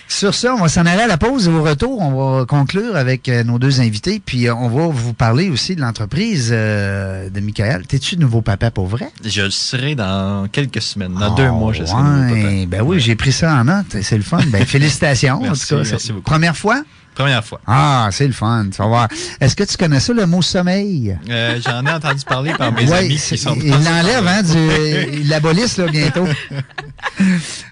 Sur 0.08 0.34
ça, 0.34 0.54
on 0.54 0.58
va 0.60 0.68
s'en 0.68 0.84
aller 0.86 1.02
à 1.02 1.06
la 1.06 1.16
pause 1.18 1.46
et 1.46 1.50
au 1.50 1.62
retour, 1.62 2.00
on 2.00 2.38
va 2.40 2.44
conclure 2.44 2.96
avec 2.96 3.28
euh, 3.28 3.44
nos 3.44 3.58
deux 3.58 3.80
invités, 3.80 4.20
puis 4.24 4.48
euh, 4.48 4.54
on 4.54 4.68
va 4.68 4.88
vous 4.88 5.12
parler 5.14 5.48
aussi 5.48 5.76
de 5.80 5.84
l'entreprise 5.86 6.50
euh, 6.52 7.28
de 7.30 7.40
Michael. 7.40 7.86
T'es-tu 7.86 8.16
nouveau 8.18 8.42
papa 8.42 8.70
pour 8.70 8.86
vrai? 8.86 9.08
Je 9.24 9.42
le 9.42 9.50
serai 9.50 9.94
dans 9.94 10.46
quelques 10.52 10.82
semaines. 10.82 11.14
Dans 11.14 11.32
Oh, 11.32 11.36
deux 11.36 11.50
mois, 11.50 11.72
je 11.72 11.84
serai 11.84 12.02
nouveau 12.02 12.34
papa. 12.34 12.46
ouais. 12.48 12.66
Ben 12.66 12.82
oui, 12.82 13.00
j'ai 13.00 13.16
pris 13.16 13.32
ça 13.32 13.54
en 13.54 13.64
note. 13.64 13.96
C'est 14.02 14.16
le 14.16 14.22
fun. 14.22 14.40
Ben, 14.48 14.64
félicitations. 14.66 15.40
Merci, 15.42 15.74
en 15.74 15.78
tout 15.78 15.82
cas. 15.84 15.90
merci 15.90 16.12
beaucoup. 16.12 16.24
Première 16.24 16.56
fois? 16.56 16.82
Première 17.14 17.44
fois. 17.44 17.60
Ah, 17.66 18.08
c'est 18.12 18.26
le 18.26 18.32
fun. 18.32 18.66
Tu 18.70 18.78
vas 18.78 18.86
voir. 18.86 19.08
Est-ce 19.40 19.56
que 19.56 19.64
tu 19.64 19.76
connais 19.76 19.98
ça, 20.00 20.12
le 20.12 20.26
mot 20.26 20.42
sommeil? 20.42 21.18
Euh, 21.28 21.58
J'en 21.64 21.84
ai 21.84 21.90
entendu 21.90 22.24
parler 22.24 22.52
par 22.56 22.72
mes 22.72 22.88
Ouais, 22.88 22.98
amis 22.98 23.16
qui 23.16 23.36
sont 23.36 23.56
ils 23.56 23.70
l'enlèvent, 23.70 24.26
hein, 24.26 24.42
du, 24.42 25.18
ils 25.20 25.28
l'abolissent 25.28 25.80
bientôt. 25.80 26.26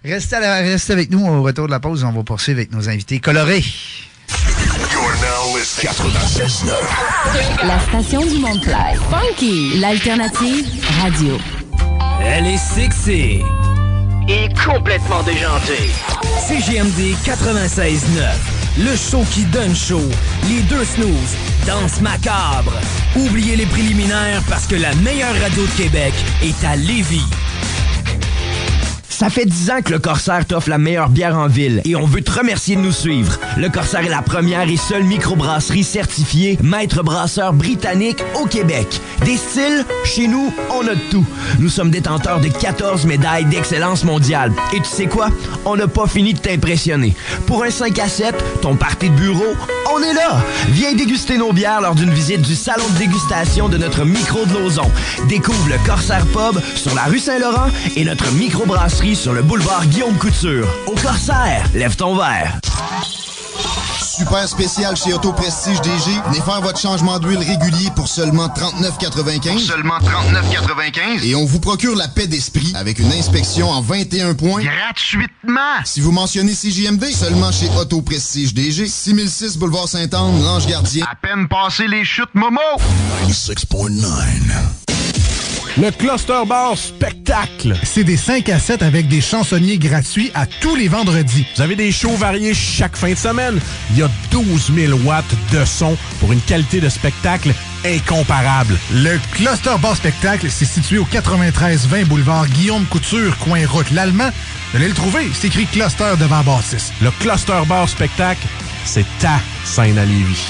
Restez, 0.04 0.36
à 0.36 0.40
la- 0.40 0.54
restez 0.60 0.92
avec 0.92 1.10
nous 1.10 1.24
au 1.24 1.42
retour 1.42 1.66
de 1.66 1.70
la 1.70 1.80
pause. 1.80 2.04
On 2.04 2.12
va 2.12 2.22
poursuivre 2.24 2.58
avec 2.58 2.72
nos 2.72 2.88
invités 2.88 3.20
colorés. 3.20 3.64
La 7.64 7.80
station 7.80 8.24
du 8.24 8.38
monde 8.38 8.62
fly. 8.62 8.96
Funky, 9.10 9.80
l'alternative 9.80 10.64
radio. 11.02 11.36
Elle 12.22 12.46
est 12.46 12.56
sexy. 12.56 13.40
Et 14.28 14.48
complètement 14.54 15.24
déjantée. 15.24 15.90
CGMD 16.46 17.16
96.9. 17.24 17.98
Le 18.84 18.94
show 18.94 19.24
qui 19.32 19.42
donne 19.46 19.74
chaud. 19.74 20.08
Les 20.48 20.60
deux 20.62 20.84
snooze. 20.84 21.34
Danse 21.66 22.00
macabre. 22.02 22.74
Oubliez 23.16 23.56
les 23.56 23.66
préliminaires 23.66 24.42
parce 24.48 24.68
que 24.68 24.76
la 24.76 24.94
meilleure 24.96 25.34
radio 25.40 25.66
de 25.66 25.82
Québec 25.82 26.14
est 26.40 26.64
à 26.64 26.76
Lévis. 26.76 27.26
Ça 29.18 29.30
fait 29.30 29.46
10 29.46 29.70
ans 29.72 29.82
que 29.84 29.90
le 29.90 29.98
Corsaire 29.98 30.46
t'offre 30.46 30.70
la 30.70 30.78
meilleure 30.78 31.08
bière 31.08 31.36
en 31.36 31.48
ville 31.48 31.82
et 31.84 31.96
on 31.96 32.06
veut 32.06 32.22
te 32.22 32.30
remercier 32.30 32.76
de 32.76 32.82
nous 32.82 32.92
suivre. 32.92 33.36
Le 33.56 33.68
Corsaire 33.68 34.06
est 34.06 34.08
la 34.08 34.22
première 34.22 34.70
et 34.70 34.76
seule 34.76 35.02
microbrasserie 35.02 35.82
certifiée 35.82 36.56
maître 36.62 37.02
brasseur 37.02 37.52
britannique 37.52 38.22
au 38.40 38.46
Québec. 38.46 38.86
Des 39.24 39.36
styles, 39.36 39.84
chez 40.04 40.28
nous, 40.28 40.54
on 40.70 40.86
a 40.86 40.94
tout. 41.10 41.26
Nous 41.58 41.68
sommes 41.68 41.90
détenteurs 41.90 42.40
de 42.40 42.46
14 42.46 43.06
médailles 43.06 43.46
d'excellence 43.46 44.04
mondiale. 44.04 44.52
Et 44.72 44.78
tu 44.78 44.84
sais 44.88 45.06
quoi? 45.06 45.30
On 45.64 45.74
n'a 45.74 45.88
pas 45.88 46.06
fini 46.06 46.32
de 46.32 46.38
t'impressionner. 46.38 47.16
Pour 47.46 47.64
un 47.64 47.70
5 47.70 47.98
à 47.98 48.08
7, 48.08 48.36
ton 48.62 48.76
party 48.76 49.10
de 49.10 49.16
bureau, 49.16 49.56
on 49.92 50.00
est 50.00 50.14
là! 50.14 50.40
Viens 50.68 50.94
déguster 50.94 51.38
nos 51.38 51.52
bières 51.52 51.80
lors 51.80 51.96
d'une 51.96 52.12
visite 52.12 52.42
du 52.42 52.54
salon 52.54 52.84
de 52.94 52.98
dégustation 52.98 53.68
de 53.68 53.78
notre 53.78 54.04
micro 54.04 54.44
de 54.46 54.58
Lauson. 54.58 54.88
Découvre 55.28 55.68
le 55.68 55.84
Corsaire 55.84 56.24
Pub 56.26 56.62
sur 56.76 56.94
la 56.94 57.04
rue 57.04 57.18
Saint-Laurent 57.18 57.70
et 57.96 58.04
notre 58.04 58.30
microbrasserie 58.32 59.07
sur 59.14 59.32
le 59.32 59.42
boulevard 59.42 59.86
Guillaume 59.86 60.16
Couture. 60.18 60.68
Au 60.86 60.94
Corsaire, 60.94 61.64
lève 61.74 61.96
ton 61.96 62.16
verre. 62.16 62.58
Super 64.02 64.48
spécial 64.48 64.96
chez 64.96 65.12
Auto 65.12 65.32
Prestige 65.32 65.80
DG. 65.80 66.10
Venez 66.26 66.40
faire 66.40 66.60
votre 66.60 66.78
changement 66.78 67.18
d'huile 67.18 67.38
régulier 67.38 67.90
pour 67.94 68.08
seulement 68.08 68.48
39,95. 68.48 69.58
Seulement 69.60 69.98
39,95. 69.98 71.24
Et 71.24 71.34
on 71.34 71.44
vous 71.44 71.60
procure 71.60 71.96
la 71.96 72.08
paix 72.08 72.26
d'esprit 72.26 72.72
avec 72.74 72.98
une 72.98 73.12
inspection 73.12 73.70
en 73.70 73.80
21 73.80 74.34
points. 74.34 74.62
Gratuitement. 74.62 75.60
Si 75.84 76.00
vous 76.00 76.12
mentionnez 76.12 76.52
CJMD, 76.52 77.04
seulement 77.04 77.52
chez 77.52 77.68
Auto 77.78 78.02
Prestige 78.02 78.52
DG. 78.52 78.88
6006 78.88 79.56
Boulevard 79.56 79.88
Sainte-Anne, 79.88 80.42
Lange 80.42 80.66
Gardien. 80.66 81.06
À 81.10 81.14
peine 81.14 81.48
passé 81.48 81.86
les 81.86 82.04
chutes 82.04 82.34
Momo. 82.34 82.60
96.9. 83.28 84.97
Le 85.80 85.92
Cluster 85.92 86.42
Bar 86.44 86.76
Spectacle. 86.76 87.76
C'est 87.84 88.02
des 88.02 88.16
5 88.16 88.48
à 88.48 88.58
7 88.58 88.82
avec 88.82 89.06
des 89.06 89.20
chansonniers 89.20 89.78
gratuits 89.78 90.32
à 90.34 90.44
tous 90.44 90.74
les 90.74 90.88
vendredis. 90.88 91.46
Vous 91.54 91.62
avez 91.62 91.76
des 91.76 91.92
shows 91.92 92.16
variés 92.16 92.52
chaque 92.52 92.96
fin 92.96 93.10
de 93.10 93.14
semaine. 93.16 93.60
Il 93.92 93.98
y 93.98 94.02
a 94.02 94.10
12 94.32 94.72
000 94.74 94.98
watts 95.04 95.24
de 95.52 95.64
son 95.64 95.96
pour 96.18 96.32
une 96.32 96.40
qualité 96.40 96.80
de 96.80 96.88
spectacle 96.88 97.52
incomparable. 97.84 98.76
Le 98.92 99.18
Cluster 99.30 99.76
Bar 99.80 99.94
Spectacle, 99.94 100.48
c'est 100.50 100.64
situé 100.64 100.98
au 100.98 101.04
93-20 101.04 102.06
boulevard 102.06 102.48
Guillaume 102.48 102.84
Couture, 102.86 103.38
coin 103.38 103.64
route 103.64 103.90
l'Allemand. 103.92 104.30
Vous 104.72 104.78
allez 104.78 104.88
le 104.88 104.94
trouver, 104.94 105.28
c'est 105.32 105.46
écrit 105.46 105.66
Cluster 105.66 106.14
devant 106.18 106.42
Baptiste. 106.42 106.92
Le 107.00 107.12
Cluster 107.20 107.62
Bar 107.68 107.88
Spectacle, 107.88 108.48
c'est 108.84 109.06
ta 109.20 109.38
scène 109.64 109.98
à 109.98 110.04
Lévis. 110.04 110.48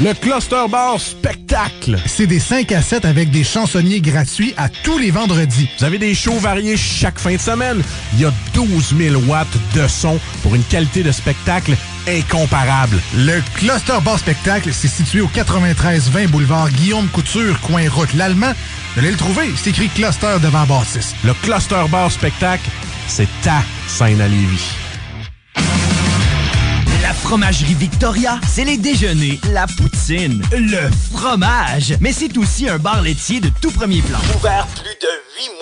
Le 0.00 0.12
Cluster 0.12 0.64
Bar 0.68 0.98
Spectacle. 0.98 1.96
C'est 2.06 2.26
des 2.26 2.40
5 2.40 2.72
à 2.72 2.82
7 2.82 3.04
avec 3.04 3.30
des 3.30 3.44
chansonniers 3.44 4.00
gratuits 4.00 4.52
à 4.56 4.68
tous 4.68 4.98
les 4.98 5.12
vendredis. 5.12 5.68
Vous 5.78 5.84
avez 5.84 5.98
des 5.98 6.14
shows 6.16 6.38
variés 6.40 6.76
chaque 6.76 7.18
fin 7.18 7.34
de 7.34 7.40
semaine. 7.40 7.80
Il 8.14 8.20
y 8.20 8.24
a 8.24 8.32
12 8.54 8.94
000 8.98 9.22
watts 9.28 9.46
de 9.74 9.86
son 9.86 10.18
pour 10.42 10.56
une 10.56 10.64
qualité 10.64 11.04
de 11.04 11.12
spectacle 11.12 11.76
incomparable. 12.08 13.00
Le 13.14 13.40
Cluster 13.54 13.98
Bar 14.04 14.18
Spectacle, 14.18 14.70
c'est 14.72 14.88
situé 14.88 15.20
au 15.20 15.28
93-20 15.28 16.26
boulevard 16.26 16.70
Guillaume 16.70 17.06
Couture, 17.08 17.60
coin 17.60 17.88
route 17.88 18.14
l'Allemand. 18.14 18.52
Vous 18.94 19.00
allez 19.00 19.12
le 19.12 19.16
trouver, 19.16 19.52
c'est 19.54 19.70
écrit 19.70 19.88
Cluster 19.88 20.38
devant 20.42 20.64
Baptiste. 20.66 21.14
Le 21.24 21.34
Cluster 21.34 21.84
Bar 21.88 22.10
Spectacle, 22.10 22.68
c'est 23.06 23.28
ta 23.42 23.62
scène 23.86 24.20
à 24.20 24.26
Lévis. 24.26 24.72
Fromagerie 27.22 27.74
Victoria, 27.74 28.38
c'est 28.46 28.64
les 28.64 28.76
déjeuners, 28.76 29.40
la 29.52 29.66
poutine, 29.66 30.42
le 30.52 30.90
fromage. 31.12 31.94
Mais 32.00 32.12
c'est 32.12 32.36
aussi 32.36 32.68
un 32.68 32.78
bar 32.78 33.02
laitier 33.02 33.40
de 33.40 33.50
tout 33.60 33.70
premier 33.70 34.02
plan. 34.02 34.18
Ouvert 34.36 34.66
plus 34.74 34.84
de 34.84 35.06
8 35.06 35.13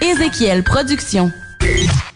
Ézéchiel 0.01 0.63
Productions. 0.63 1.31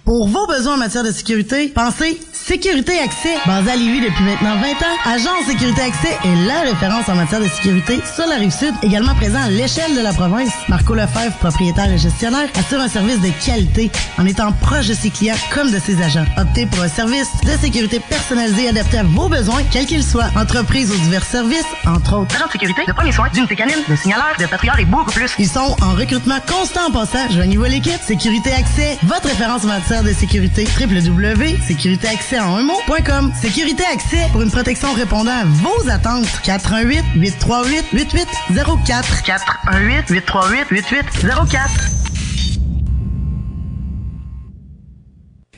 Pour 0.10 0.28
vos 0.28 0.48
besoins 0.48 0.74
en 0.74 0.78
matière 0.78 1.04
de 1.04 1.12
sécurité, 1.12 1.68
pensez 1.68 2.20
Sécurité 2.50 2.98
Accès. 2.98 3.38
Basé 3.46 3.70
à 3.70 3.76
Lévis 3.76 4.02
depuis 4.02 4.24
maintenant 4.24 4.56
20 4.56 4.62
ans, 4.72 4.98
Agence 5.06 5.46
Sécurité 5.46 5.84
Accès 5.84 6.18
est 6.26 6.48
la 6.48 6.62
référence 6.62 7.08
en 7.08 7.14
matière 7.14 7.40
de 7.40 7.48
sécurité 7.48 8.00
sur 8.16 8.26
la 8.26 8.38
rive 8.38 8.50
sud, 8.50 8.74
également 8.82 9.14
présent 9.14 9.40
à 9.40 9.52
l'échelle 9.52 9.96
de 9.96 10.02
la 10.02 10.12
province. 10.12 10.50
Marco 10.68 10.96
Lefebvre, 10.96 11.38
propriétaire 11.38 11.92
et 11.92 12.00
gestionnaire, 12.00 12.50
assure 12.58 12.80
un 12.80 12.88
service 12.88 13.22
de 13.22 13.30
qualité 13.46 13.92
en 14.18 14.26
étant 14.26 14.52
proche 14.52 14.88
de 14.88 14.96
ses 14.96 15.12
clients 15.12 15.36
comme 15.54 15.70
de 15.70 15.78
ses 15.78 16.02
agents. 16.02 16.26
Optez 16.40 16.66
pour 16.66 16.82
un 16.82 16.88
service 16.88 17.30
de 17.44 17.52
sécurité 17.62 18.00
personnalisé 18.00 18.70
adapté 18.70 18.98
à 18.98 19.04
vos 19.04 19.30
besoins, 19.30 19.62
quels 19.72 19.86
qu'ils 19.86 20.04
soient. 20.04 20.32
Entreprise 20.36 20.92
ou 20.92 20.98
divers 20.98 21.26
services, 21.26 21.68
entre 21.86 22.18
autres. 22.18 22.36
Agent 22.36 22.48
de 22.48 22.52
sécurité, 22.54 22.82
de 22.88 22.94
premiers 22.94 23.12
soins, 23.12 23.30
d'unité 23.32 23.56
canine, 23.56 23.84
de 23.88 23.96
signaleur, 23.96 24.34
de 24.40 24.48
patrouilleur 24.48 24.80
et 24.80 24.86
beaucoup 24.86 25.12
plus. 25.12 25.36
Ils 25.38 25.48
sont 25.48 25.76
en 25.84 25.94
recrutement 25.94 26.40
constant 26.48 26.88
en 26.88 26.92
passant. 26.92 27.30
Joignez-vous 27.30 27.66
à 27.66 27.70
l'équipe. 27.70 28.02
Sécurité 28.02 28.54
Accès, 28.54 28.98
votre 29.04 29.28
référence 29.28 29.66
en 29.66 29.68
matière 29.68 29.99
de 30.04 30.14
sécurité. 30.14 30.68
www.sécuritéaccès 30.80 32.40
en 32.40 32.56
un 32.58 32.64
mot.com. 32.64 33.32
Sécurité 33.42 33.84
Accès 33.92 34.28
pour 34.32 34.42
une 34.42 34.52
protection 34.52 34.94
répondant 34.94 35.32
à 35.32 35.46
vos 35.46 35.90
attentes. 35.90 36.28
418 36.44 37.04
838 37.16 37.86
8804. 37.94 39.24
418 39.24 40.10
838 40.10 40.68
8804. 40.72 41.70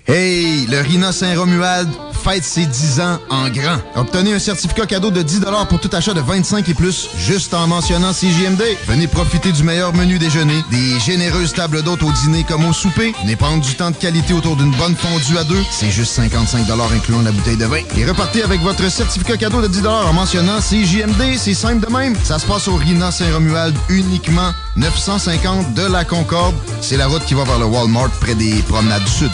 Hey, 0.07 0.65
le 0.67 0.81
Rina 0.81 1.11
Saint-Romuald 1.11 1.89
fête 2.21 2.43
ses 2.43 2.65
10 2.65 2.99
ans 3.01 3.19
en 3.29 3.49
grand. 3.49 3.77
Obtenez 3.95 4.33
un 4.33 4.39
certificat 4.39 4.85
cadeau 4.85 5.11
de 5.11 5.21
10 5.21 5.41
pour 5.69 5.79
tout 5.79 5.89
achat 5.93 6.13
de 6.13 6.21
25 6.21 6.67
et 6.69 6.73
plus, 6.73 7.09
juste 7.17 7.53
en 7.53 7.67
mentionnant 7.67 8.13
CJMD. 8.13 8.63
Venez 8.87 9.07
profiter 9.07 9.51
du 9.51 9.63
meilleur 9.63 9.93
menu 9.93 10.19
déjeuner, 10.19 10.63
des 10.69 10.99
généreuses 10.99 11.53
tables 11.53 11.81
d'hôtes 11.83 12.03
au 12.03 12.11
dîner 12.11 12.43
comme 12.43 12.65
au 12.65 12.73
souper. 12.73 13.13
Venez 13.21 13.35
prendre 13.35 13.63
du 13.63 13.75
temps 13.75 13.91
de 13.91 13.95
qualité 13.95 14.33
autour 14.33 14.55
d'une 14.55 14.71
bonne 14.71 14.95
fondue 14.95 15.37
à 15.37 15.43
deux. 15.43 15.63
C'est 15.71 15.89
juste 15.89 16.13
55 16.13 16.65
incluant 16.93 17.21
la 17.21 17.31
bouteille 17.31 17.57
de 17.57 17.65
vin. 17.65 17.81
Et 17.97 18.05
repartez 18.05 18.43
avec 18.43 18.61
votre 18.61 18.89
certificat 18.89 19.37
cadeau 19.37 19.61
de 19.61 19.67
10 19.67 19.87
en 19.87 20.13
mentionnant 20.13 20.59
CJMD. 20.59 21.37
C'est 21.37 21.53
simple 21.53 21.85
de 21.85 21.91
même. 21.91 22.15
Ça 22.23 22.39
se 22.39 22.45
passe 22.45 22.67
au 22.67 22.75
Rina 22.75 23.11
Saint-Romuald 23.11 23.75
uniquement 23.89 24.51
950 24.75 25.73
de 25.73 25.83
la 25.83 26.05
Concorde. 26.05 26.55
C'est 26.81 26.97
la 26.97 27.07
route 27.07 27.25
qui 27.25 27.33
va 27.33 27.43
vers 27.43 27.59
le 27.59 27.65
Walmart 27.65 28.09
près 28.19 28.35
des 28.35 28.55
promenades 28.67 29.03
du 29.03 29.11
Sud. 29.11 29.31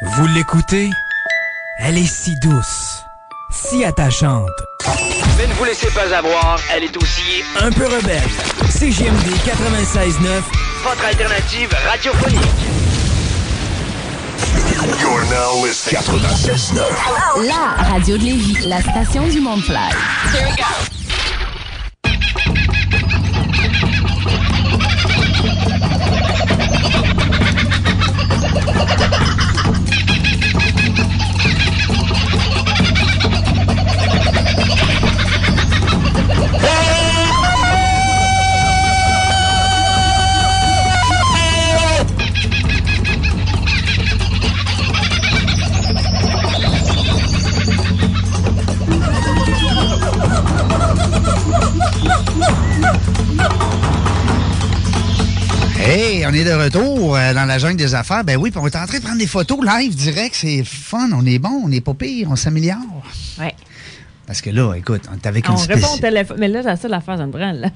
Vous 0.00 0.26
l'écoutez? 0.28 0.90
Elle 1.80 1.98
est 1.98 2.06
si 2.06 2.36
douce, 2.38 3.02
si 3.50 3.84
attachante. 3.84 4.48
Mais 5.36 5.46
ne 5.48 5.52
vous 5.54 5.64
laissez 5.64 5.90
pas 5.90 6.14
avoir, 6.16 6.60
elle 6.72 6.84
est 6.84 6.96
aussi 6.96 7.42
Un 7.60 7.72
peu 7.72 7.84
rebelle. 7.86 8.22
CGMD 8.70 9.26
96.9, 9.44 10.42
votre 10.84 11.04
alternative 11.04 11.74
radiophonique. 11.88 12.38
You're 15.00 15.24
now 15.30 15.64
listening. 15.66 16.00
96.9. 16.00 17.46
La 17.48 17.82
radio 17.90 18.16
de 18.16 18.22
Lévis, 18.22 18.66
la 18.68 18.80
station 18.80 19.26
du 19.26 19.40
monde 19.40 19.62
fly. 19.62 19.90
Hey, 56.00 56.24
on 56.24 56.32
est 56.32 56.44
de 56.44 56.52
retour 56.52 57.16
euh, 57.16 57.34
dans 57.34 57.44
la 57.44 57.58
jungle 57.58 57.74
des 57.76 57.92
affaires. 57.92 58.22
Ben 58.22 58.36
oui, 58.36 58.52
puis 58.52 58.60
on 58.62 58.66
est 58.68 58.76
en 58.76 58.86
train 58.86 58.98
de 58.98 59.02
prendre 59.02 59.18
des 59.18 59.26
photos 59.26 59.58
live 59.66 59.96
direct. 59.96 60.32
C'est 60.38 60.62
fun, 60.62 61.10
on 61.12 61.26
est 61.26 61.40
bon, 61.40 61.62
on 61.64 61.68
n'est 61.68 61.80
pas 61.80 61.92
pire, 61.92 62.28
on 62.30 62.36
s'améliore. 62.36 62.78
Ouais. 63.40 63.52
Parce 64.24 64.40
que 64.40 64.50
là, 64.50 64.74
écoute, 64.74 65.02
on 65.12 65.16
est 65.16 65.26
avec 65.26 65.50
On 65.50 65.56
une 65.56 65.72
répond 65.74 65.88
au 65.92 65.98
téléphone. 65.98 66.36
Mais 66.38 66.46
là, 66.46 66.62
la 66.62 66.76
seule 66.76 66.94
affaire, 66.94 67.18
ça 67.18 67.26
me 67.26 67.32
prend 67.32 67.50
la 67.50 67.70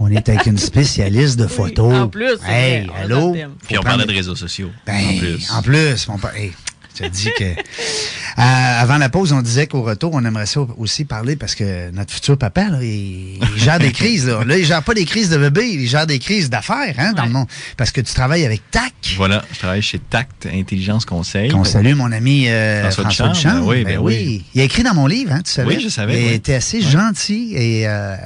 on 0.00 0.08
est 0.10 0.28
avec 0.28 0.44
une 0.44 0.58
spécialiste 0.58 1.38
de 1.38 1.46
photos. 1.46 1.94
en 1.94 2.08
plus, 2.08 2.32
hey, 2.46 2.84
vrai, 2.84 2.86
on 2.90 3.02
allô? 3.04 3.32
Puis 3.66 3.78
on 3.78 3.80
Faut 3.80 3.82
parlait 3.84 4.04
de 4.04 4.12
réseaux 4.12 4.36
sociaux. 4.36 4.70
Ben, 4.86 4.94
en 4.94 5.18
plus. 5.18 5.50
En 5.50 5.62
plus, 5.62 6.08
mon 6.08 6.18
pa- 6.18 6.36
hey, 6.36 6.52
je 6.94 7.04
te 7.04 7.08
dis 7.08 7.30
que. 7.38 7.44
Avant 8.36 8.98
la 8.98 9.08
pause, 9.08 9.32
on 9.32 9.42
disait 9.42 9.66
qu'au 9.68 9.82
retour, 9.82 10.10
on 10.14 10.24
aimerait 10.24 10.46
ça 10.46 10.60
aussi 10.78 11.04
parler 11.04 11.36
parce 11.36 11.54
que 11.54 11.90
notre 11.92 12.12
futur 12.12 12.36
papa, 12.36 12.68
là, 12.68 12.78
il, 12.82 13.38
il 13.38 13.62
gère 13.62 13.78
des 13.78 13.92
crises. 13.92 14.26
Là. 14.26 14.44
Là, 14.44 14.58
il 14.58 14.64
gère 14.64 14.82
pas 14.82 14.94
des 14.94 15.04
crises 15.04 15.30
de 15.30 15.36
bébé, 15.38 15.68
il 15.72 15.86
gère 15.86 16.06
des 16.06 16.18
crises 16.18 16.50
d'affaires 16.50 16.94
hein, 16.98 17.12
dans 17.12 17.24
le 17.26 17.30
monde. 17.30 17.46
Parce 17.76 17.92
que 17.92 18.00
tu 18.00 18.12
travailles 18.12 18.44
avec 18.44 18.62
TAC. 18.70 18.92
Voilà, 19.16 19.44
je 19.52 19.58
travaille 19.58 19.82
chez 19.82 19.98
Tact 20.00 20.46
Intelligence 20.52 21.04
Conseil. 21.04 21.50
Qu'on 21.50 21.62
salue, 21.64 21.94
mon 21.94 22.10
ami 22.10 22.48
euh, 22.48 22.82
François 22.90 23.04
François, 23.04 23.28
Duchamp, 23.28 23.50
Duchamp. 23.54 23.60
ben 23.66 23.68
oui, 23.68 23.84
ben 23.84 23.98
oui. 23.98 24.44
Il 24.54 24.60
a 24.60 24.64
écrit 24.64 24.82
dans 24.82 24.94
mon 24.94 25.06
livre, 25.06 25.32
hein, 25.32 25.42
tu 25.44 25.52
savais? 25.52 25.76
Oui, 25.76 25.80
je 25.82 25.88
savais, 25.88 26.20
Il 26.20 26.28
oui. 26.28 26.34
était 26.34 26.54
assez 26.54 26.80
gentil 26.80 27.52
et 27.54 27.86
euh, 27.86 28.16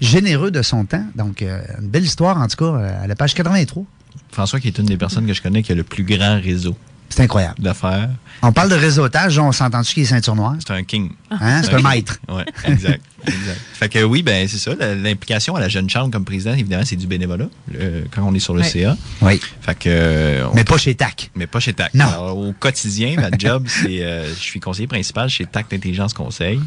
généreux 0.00 0.50
de 0.50 0.62
son 0.62 0.84
temps. 0.84 1.04
Donc, 1.14 1.42
euh, 1.42 1.60
une 1.80 1.88
belle 1.88 2.04
histoire, 2.04 2.38
en 2.40 2.48
tout 2.48 2.56
cas, 2.56 2.78
à 3.02 3.06
la 3.06 3.14
page 3.14 3.34
83. 3.34 3.84
François, 4.32 4.58
qui 4.60 4.68
est 4.68 4.78
une 4.78 4.86
des 4.86 4.96
personnes 4.96 5.26
que 5.26 5.32
je 5.32 5.40
connais 5.42 5.62
qui 5.62 5.72
a 5.72 5.74
le 5.74 5.84
plus 5.84 6.02
grand 6.04 6.40
réseau. 6.40 6.76
C'est 7.08 7.22
incroyable. 7.22 7.54
D'affaires. 7.62 8.10
On 8.42 8.52
parle 8.52 8.68
de 8.68 8.74
réseautage, 8.74 9.38
on 9.38 9.52
s'entend-tu 9.52 9.94
qu'il 9.94 10.02
est 10.02 10.06
ceinture 10.06 10.34
noire? 10.34 10.54
C'est 10.58 10.72
un 10.72 10.82
king. 10.82 11.10
Hein? 11.30 11.62
C'est 11.62 11.72
un 11.74 11.80
maître. 11.80 12.18
Oui, 12.28 12.42
exact. 12.66 13.00
exact. 13.26 13.60
Fait 13.74 13.88
que 13.88 14.02
oui, 14.02 14.22
ben 14.22 14.46
c'est 14.48 14.58
ça. 14.58 14.72
L'implication 14.74 15.56
à 15.56 15.60
la 15.60 15.68
jeune 15.68 15.88
chambre 15.88 16.10
comme 16.10 16.24
président, 16.24 16.52
évidemment, 16.52 16.82
c'est 16.84 16.96
du 16.96 17.06
bénévolat 17.06 17.46
le- 17.72 18.04
quand 18.10 18.22
on 18.24 18.34
est 18.34 18.38
sur 18.40 18.54
le. 18.54 18.62
CA. 18.62 18.96
Oui. 19.22 19.40
Fait 19.62 19.74
que. 19.78 19.88
euh, 19.88 20.46
on- 20.50 20.54
Mais 20.54 20.64
pas 20.64 20.76
chez 20.78 20.94
TAC. 20.94 21.30
Mais 21.34 21.46
pas 21.46 21.60
chez 21.60 21.72
TAC. 21.72 21.94
Non. 21.94 22.06
Alors, 22.06 22.36
au 22.36 22.52
quotidien, 22.52 23.14
ma 23.16 23.30
job, 23.38 23.64
c'est. 23.68 24.02
euh, 24.04 24.28
je 24.28 24.38
suis 24.40 24.60
conseiller 24.60 24.88
principal 24.88 25.28
chez 25.30 25.46
TAC 25.46 25.72
Intelligence 25.72 26.12
Conseil. 26.12 26.60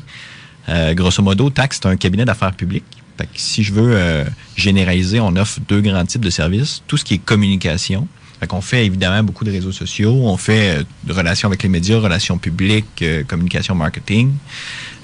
Euh, 0.70 0.94
grosso 0.94 1.22
modo, 1.22 1.50
TAC, 1.50 1.74
c'est 1.74 1.86
un 1.86 1.96
cabinet 1.98 2.26
d'affaires 2.26 2.54
publiques. 2.54 2.84
Fait 3.18 3.26
que 3.26 3.32
si 3.36 3.64
je 3.64 3.74
veux 3.74 3.92
euh, 3.96 4.24
généraliser, 4.56 5.20
on 5.20 5.36
offre 5.36 5.60
deux 5.68 5.82
grands 5.82 6.06
types 6.06 6.24
de 6.24 6.30
services. 6.30 6.82
Tout 6.88 6.98
ce 6.98 7.04
qui 7.04 7.16
est 7.16 7.18
communication. 7.18 8.08
Fait 8.40 8.48
qu'on 8.48 8.62
fait 8.62 8.86
évidemment 8.86 9.22
beaucoup 9.24 9.44
de 9.44 9.52
réseaux 9.52 9.72
sociaux. 9.74 10.14
On 10.24 10.38
fait 10.38 10.80
euh, 10.80 10.84
de 11.04 11.14
relations 11.14 11.48
avec 11.50 11.62
les 11.64 11.70
médias, 11.70 12.00
relations 12.00 12.38
publiques, 12.38 13.02
euh, 13.02 13.24
communication 13.24 13.76
marketing. 13.76 14.32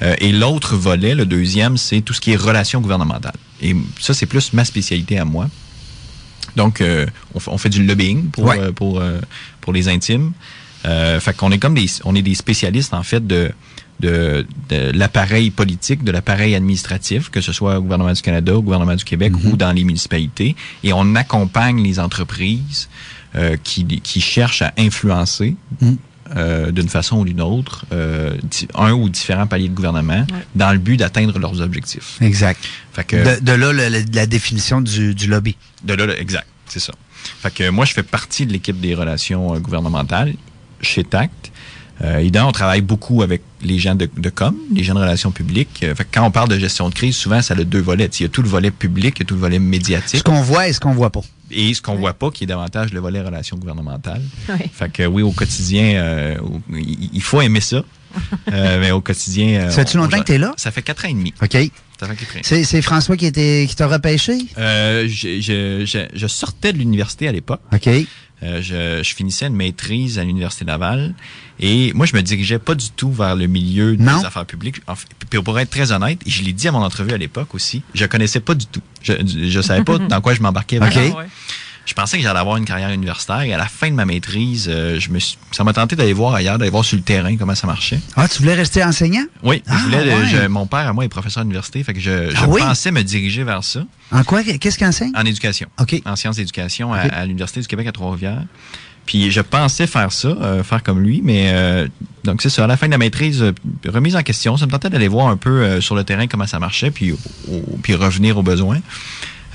Euh, 0.02 0.16
et 0.20 0.32
l'autre 0.32 0.76
volet, 0.76 1.16
le 1.16 1.26
deuxième, 1.26 1.76
c'est 1.78 2.02
tout 2.02 2.14
ce 2.14 2.22
qui 2.22 2.32
est 2.32 2.38
relations 2.38 2.80
gouvernementales. 2.82 3.36
Et 3.62 3.76
ça, 4.00 4.14
c'est 4.14 4.26
plus 4.26 4.54
ma 4.54 4.64
spécialité 4.66 5.20
à 5.20 5.26
moi. 5.26 5.50
Donc, 6.56 6.80
euh, 6.80 7.06
on, 7.34 7.40
fait, 7.40 7.52
on 7.52 7.58
fait 7.58 7.70
du 7.70 7.84
lobbying 7.84 8.30
pour, 8.30 8.46
Ouais. 8.46 8.60
euh, 8.60 8.72
pour, 8.72 9.00
euh, 9.00 9.20
pour 9.60 9.74
les 9.74 9.90
intimes. 9.90 10.32
Euh, 10.86 11.20
fait 11.20 11.36
qu'on 11.36 11.52
est 11.52 11.58
comme 11.58 11.74
des, 11.74 11.88
on 12.06 12.16
est 12.16 12.22
des 12.22 12.36
spécialistes, 12.36 12.94
en 12.94 13.04
fait, 13.04 13.26
de, 13.26 13.52
de, 14.00 14.46
de 14.70 14.92
l'appareil 14.94 15.50
politique, 15.50 16.04
de 16.04 16.12
l'appareil 16.12 16.56
administratif, 16.56 17.30
que 17.30 17.42
ce 17.42 17.52
soit 17.52 17.80
au 17.80 17.82
gouvernement 17.82 18.14
du 18.14 18.22
Canada, 18.22 18.56
au 18.56 18.62
gouvernement 18.62 18.96
du 18.96 19.04
Québec 19.04 19.34
ou 19.46 19.58
dans 19.58 19.72
les 19.72 19.84
municipalités, 19.84 20.56
et 20.84 20.94
on 20.94 21.16
accompagne 21.16 21.82
les 21.84 22.00
entreprises 22.00 22.88
euh, 23.36 23.58
qui, 23.64 23.86
qui 24.02 24.22
cherchent 24.22 24.62
à 24.62 24.74
influencer 24.78 25.56
euh, 26.36 26.72
d'une 26.72 26.90
façon 26.90 27.20
ou 27.20 27.26
d'une 27.26 27.42
autre 27.42 27.86
euh, 27.94 28.36
un 28.76 28.94
ou 28.94 29.10
différents 29.10 29.46
paliers 29.48 29.70
de 29.70 29.76
gouvernement 29.76 30.26
dans 30.56 30.72
le 30.72 30.80
but 30.80 30.98
d'atteindre 30.98 31.38
leurs 31.38 31.62
objectifs. 31.62 32.18
Exact. 32.22 32.60
Fait 32.94 33.04
que, 33.04 33.16
De, 33.40 33.44
de 33.44 33.52
là, 33.52 33.72
le- 33.74 33.90
le- 33.90 34.06
la 34.14 34.26
définition 34.26 34.82
du, 34.82 35.14
du 35.14 35.28
lobby. 35.28 35.56
de 35.84 35.94
là, 35.94 36.18
exact, 36.20 36.48
c'est 36.68 36.80
ça. 36.80 36.94
Fait 37.42 37.54
que 37.54 37.70
moi, 37.70 37.86
je 37.86 37.94
fais 37.94 38.04
partie 38.04 38.46
de 38.46 38.54
l'équipe 38.54 38.80
des 38.80 38.96
relations 38.96 39.58
gouvernementales 39.60 40.34
chez 40.82 41.04
TACT. 41.04 41.52
Euh, 42.04 42.18
évidemment, 42.20 42.50
on 42.50 42.52
travaille 42.52 42.82
beaucoup 42.82 43.22
avec 43.24 43.42
les 43.62 43.80
gens 43.80 43.96
de, 43.96 44.10
de 44.18 44.30
com, 44.30 44.56
les 44.74 44.84
gens 44.84 44.94
de 44.96 45.00
relations 45.00 45.32
publiques. 45.32 45.80
Euh, 45.84 45.96
fait 45.96 46.04
que 46.04 46.10
quand 46.14 46.26
on 46.26 46.32
parle 46.32 46.50
de 46.50 46.60
gestion 46.60 46.90
de 46.90 46.94
crise, 46.94 47.16
souvent, 47.16 47.42
ça 47.42 47.54
a 47.54 47.64
deux 47.64 47.80
volets. 47.80 48.10
Il 48.20 48.24
y 48.24 48.26
a 48.26 48.30
tout 48.30 48.42
le 48.42 48.50
volet 48.50 48.70
public, 48.72 49.16
il 49.18 49.20
y 49.22 49.24
a 49.24 49.26
tout 49.26 49.36
le 49.36 49.40
volet 49.40 49.60
médiatique. 49.60 50.18
Ce 50.20 50.24
qu'on 50.24 50.42
voit 50.42 50.68
et 50.68 50.74
ce 50.74 50.80
qu'on 50.82 50.92
voit 50.92 51.10
pas. 51.10 51.22
Et 51.52 51.74
ce 51.74 51.82
qu'on 51.82 51.96
voit 51.96 52.14
pas, 52.14 52.32
qui 52.32 52.44
est 52.44 52.48
davantage 52.48 52.92
le 52.92 53.00
volet 53.00 53.22
relations 53.22 53.56
gouvernementales. 53.58 54.22
Oui. 54.50 54.56
Fait 54.74 54.92
que 54.92 55.04
oui, 55.06 55.22
au 55.22 55.32
quotidien, 55.32 55.84
euh, 55.96 56.38
il 56.74 57.22
faut 57.22 57.42
aimer 57.42 57.62
ça. 57.62 57.84
Euh, 58.54 58.80
mais 58.80 58.92
au 58.92 59.02
quotidien. 59.02 59.48
euh, 59.60 59.70
Ça 59.70 59.84
fait-tu 59.84 59.98
on- 59.98 60.02
longtemps 60.04 60.16
on- 60.18 60.22
que 60.22 60.26
t'es 60.28 60.38
là? 60.38 60.54
Ça 60.56 60.72
fait 60.72 60.82
quatre 60.82 61.04
ans 61.04 61.10
et 61.10 61.14
demi. 61.14 61.34
OK. 61.42 61.52
Ça 61.52 61.58
fait 61.58 61.70
quatre 62.00 62.10
ans 62.10 62.14
et 62.14 62.34
demi. 62.34 62.42
C'est 62.44 62.64
c'est 62.64 62.82
François 62.82 63.18
qui, 63.18 63.26
était, 63.26 63.66
qui 63.68 63.76
t'a 63.76 63.88
repêché? 63.88 64.38
Euh, 64.58 65.06
je, 65.10 65.42
je, 65.42 65.84
je, 65.86 66.00
je 66.14 66.28
sortais 66.28 66.72
de 66.72 66.78
l'université 66.78 67.28
à 67.28 67.34
l'époque. 67.34 67.60
OK. 67.74 67.88
Euh, 68.44 68.62
je, 68.62 69.04
je 69.04 69.16
finissais 69.16 69.48
une 69.48 69.56
maîtrise 69.56 70.18
à 70.18 70.24
l'Université 70.24 70.64
Laval 70.64 71.14
et 71.60 71.94
moi, 71.94 72.06
je 72.06 72.16
me 72.16 72.22
dirigeais 72.22 72.60
pas 72.60 72.76
du 72.76 72.90
tout 72.92 73.12
vers 73.12 73.36
le 73.36 73.48
milieu 73.48 73.96
des 73.96 74.04
Non. 74.04 74.24
affaires 74.24 74.46
publiques. 74.46 74.82
En 74.88 74.96
fait, 74.96 75.08
pour 75.42 75.60
être 75.60 75.70
très 75.70 75.92
honnête, 75.92 76.20
et 76.26 76.30
je 76.30 76.44
l'ai 76.44 76.54
dit 76.54 76.68
à 76.68 76.72
mon 76.72 76.84
entrevue 76.84 77.14
à 77.14 77.18
l'époque 77.18 77.56
aussi, 77.56 77.82
je 77.94 78.06
connaissais 78.06 78.40
pas 78.42 78.56
du 78.56 78.66
tout. 78.66 78.82
Je, 79.02 79.14
je 79.26 79.62
savais 79.62 79.84
pas 79.84 79.98
dans 80.00 80.22
quoi 80.22 80.34
je 80.34 80.42
m'embarquais. 80.42 80.78
OK. 80.78 80.92
vraiment. 80.92 81.22
Je 81.88 81.94
pensais 81.94 82.18
que 82.18 82.24
j'allais 82.24 82.40
avoir 82.40 82.58
une 82.58 82.66
carrière 82.66 82.90
universitaire 82.90 83.42
et 83.44 83.54
à 83.54 83.58
la 83.60 83.68
fin 83.68 83.92
de 83.92 83.94
ma 83.96 84.06
maîtrise, 84.06 84.66
euh, 84.74 85.00
je 85.00 85.12
me 85.12 85.20
suis, 85.20 85.38
ça 85.52 85.64
m'a 85.64 85.72
tenté 85.72 85.96
d'aller 85.96 86.14
voir 86.14 86.34
ailleurs, 86.34 86.58
d'aller 86.58 86.72
voir 86.72 86.84
sur 86.84 86.98
le 86.98 87.04
terrain 87.04 87.38
comment 87.38 87.54
ça 87.54 87.68
marchait. 87.68 88.00
Ah, 88.16 88.28
tu 88.28 88.40
voulais 88.42 88.56
rester 88.56 88.84
enseignant? 88.84 89.24
Oui, 89.44 89.62
je 89.68 89.72
Ah, 89.72 89.78
voulais, 89.84 89.98
euh, 90.12 90.20
ouais. 90.22 90.26
je- 90.28 90.48
mon 90.48 90.66
père 90.66 90.88
à 90.88 90.94
moi 90.94 91.06
est 91.06 91.10
professeur 91.10 91.42
à 91.42 91.44
l'université, 91.44 91.84
fait 91.84 91.94
que 91.94 92.00
je, 92.00 92.32
je 92.32 92.36
Ah 92.38 92.48
oui? 92.48 92.60
pensais 92.60 92.90
me 92.90 93.04
diriger 93.04 93.44
vers 93.44 93.64
ça. 93.64 93.86
En 94.12 94.24
quoi? 94.24 94.42
Qu'est-ce 94.44 94.80
qu'il 94.80 94.88
enseigne? 94.88 95.12
En 95.16 95.26
éducation. 95.26 95.68
OK. 95.80 96.02
En 96.06 96.16
sciences 96.16 96.38
d'éducation 96.38 96.92
à- 96.92 97.02
à, 97.02 97.24
l'Université 97.28 97.62
du 97.62 97.68
Québec 97.68 97.86
à 97.86 97.92
Trois-Rivières. 97.92 98.42
Puis 99.06 99.30
je 99.32 99.42
pensais 99.42 99.86
faire 99.88 100.12
ça, 100.12 100.30
euh, 100.30 100.64
faire 100.64 100.82
comme 100.82 101.00
lui, 101.02 101.22
mais 101.24 101.52
euh, 101.54 101.88
donc 102.24 102.42
c'est 102.42 102.50
ça. 102.50 102.64
À 102.64 102.68
la 102.68 102.76
fin 102.78 102.88
de 102.88 102.92
la 102.92 102.98
maîtrise, 102.98 103.42
euh, 103.44 103.52
remise 103.88 104.16
en 104.16 104.24
question, 104.24 104.58
ça 104.58 104.66
me 104.66 104.72
tentait 104.72 104.90
d'aller 104.90 105.08
voir 105.08 105.28
un 105.28 105.38
peu 105.38 105.62
euh, 105.62 105.82
sur 105.82 105.94
le 105.96 106.04
terrain 106.04 106.26
comment 106.28 106.48
ça 106.48 106.58
marchait, 106.60 106.90
puis, 106.92 107.12
au- 107.12 107.18
puis 107.84 107.94
revenir 107.94 108.38
aux 108.38 108.44
besoins. 108.44 108.80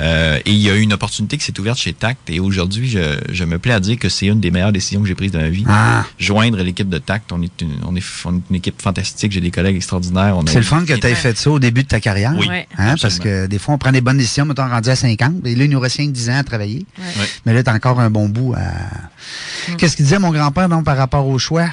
Euh, 0.01 0.39
et 0.47 0.51
il 0.53 0.59
y 0.59 0.71
a 0.71 0.75
eu 0.75 0.81
une 0.81 0.93
opportunité 0.93 1.37
qui 1.37 1.45
s'est 1.45 1.59
ouverte 1.61 1.79
chez 1.79 1.93
TACT 1.93 2.31
et 2.31 2.41
aujourd'hui, 2.41 2.89
je, 2.89 3.19
je 3.31 3.45
me 3.45 3.59
plais 3.59 3.73
à 3.75 3.81
dire 3.81 3.99
que 3.99 4.09
c'est 4.09 4.27
une 4.27 4.41
des 4.41 4.51
meilleures 4.51 4.73
décisions 4.73 5.03
que 5.03 5.07
j'ai 5.09 5.15
prises 5.15 5.33
de 5.33 5.39
ma 5.39 5.49
vie. 5.49 5.65
Ah. 5.69 6.05
Joindre 6.19 6.59
l'équipe 6.63 6.89
de 6.89 6.99
TACT, 6.99 7.33
on 7.33 7.43
est 7.43 7.61
une, 7.61 7.77
on 7.87 7.95
est, 7.97 8.03
on 8.25 8.37
est 8.37 8.41
une 8.51 8.57
équipe 8.57 8.81
fantastique, 8.81 9.33
j'ai 9.33 9.41
des 9.41 9.51
collègues 9.51 9.77
extraordinaires. 9.77 10.39
C'est 10.47 10.57
le 10.57 10.63
fun 10.63 10.85
que 10.87 10.95
tu 10.95 11.07
aies 11.07 11.15
fait 11.15 11.37
ça 11.37 11.51
au 11.51 11.59
début 11.59 11.83
de 11.83 11.89
ta 11.89 12.01
carrière. 12.01 12.35
Oui, 12.39 12.47
Hein, 12.51 12.65
absolument. 12.93 12.97
parce 13.03 13.19
que 13.19 13.47
des 13.47 13.59
fois, 13.59 13.75
on 13.75 13.79
prend 13.79 13.93
des 13.93 14.01
bonnes 14.01 14.17
décisions, 14.19 14.45
mettons, 14.47 14.67
rendu 14.69 14.89
à 14.89 14.97
50. 14.97 15.45
Et 15.47 15.55
là, 15.55 15.65
il 15.65 15.71
nous 15.71 15.81
reste 15.81 15.99
5-10 15.99 16.31
ans 16.31 16.39
à 16.39 16.45
travailler. 16.45 16.87
Ouais. 16.99 17.27
Mais 17.45 17.53
là, 17.53 17.63
tu 17.63 17.69
as 17.71 17.75
encore 17.75 18.01
un 18.01 18.11
bon 18.11 18.29
bout 18.29 18.55
à. 18.55 19.77
Qu'est-ce 19.77 19.97
qu'il 19.97 20.05
disait 20.07 20.19
mon 20.19 20.31
grand-père 20.31 20.69
donc, 20.69 20.85
par 20.85 20.97
rapport 20.97 21.27
au 21.27 21.39
choix? 21.39 21.69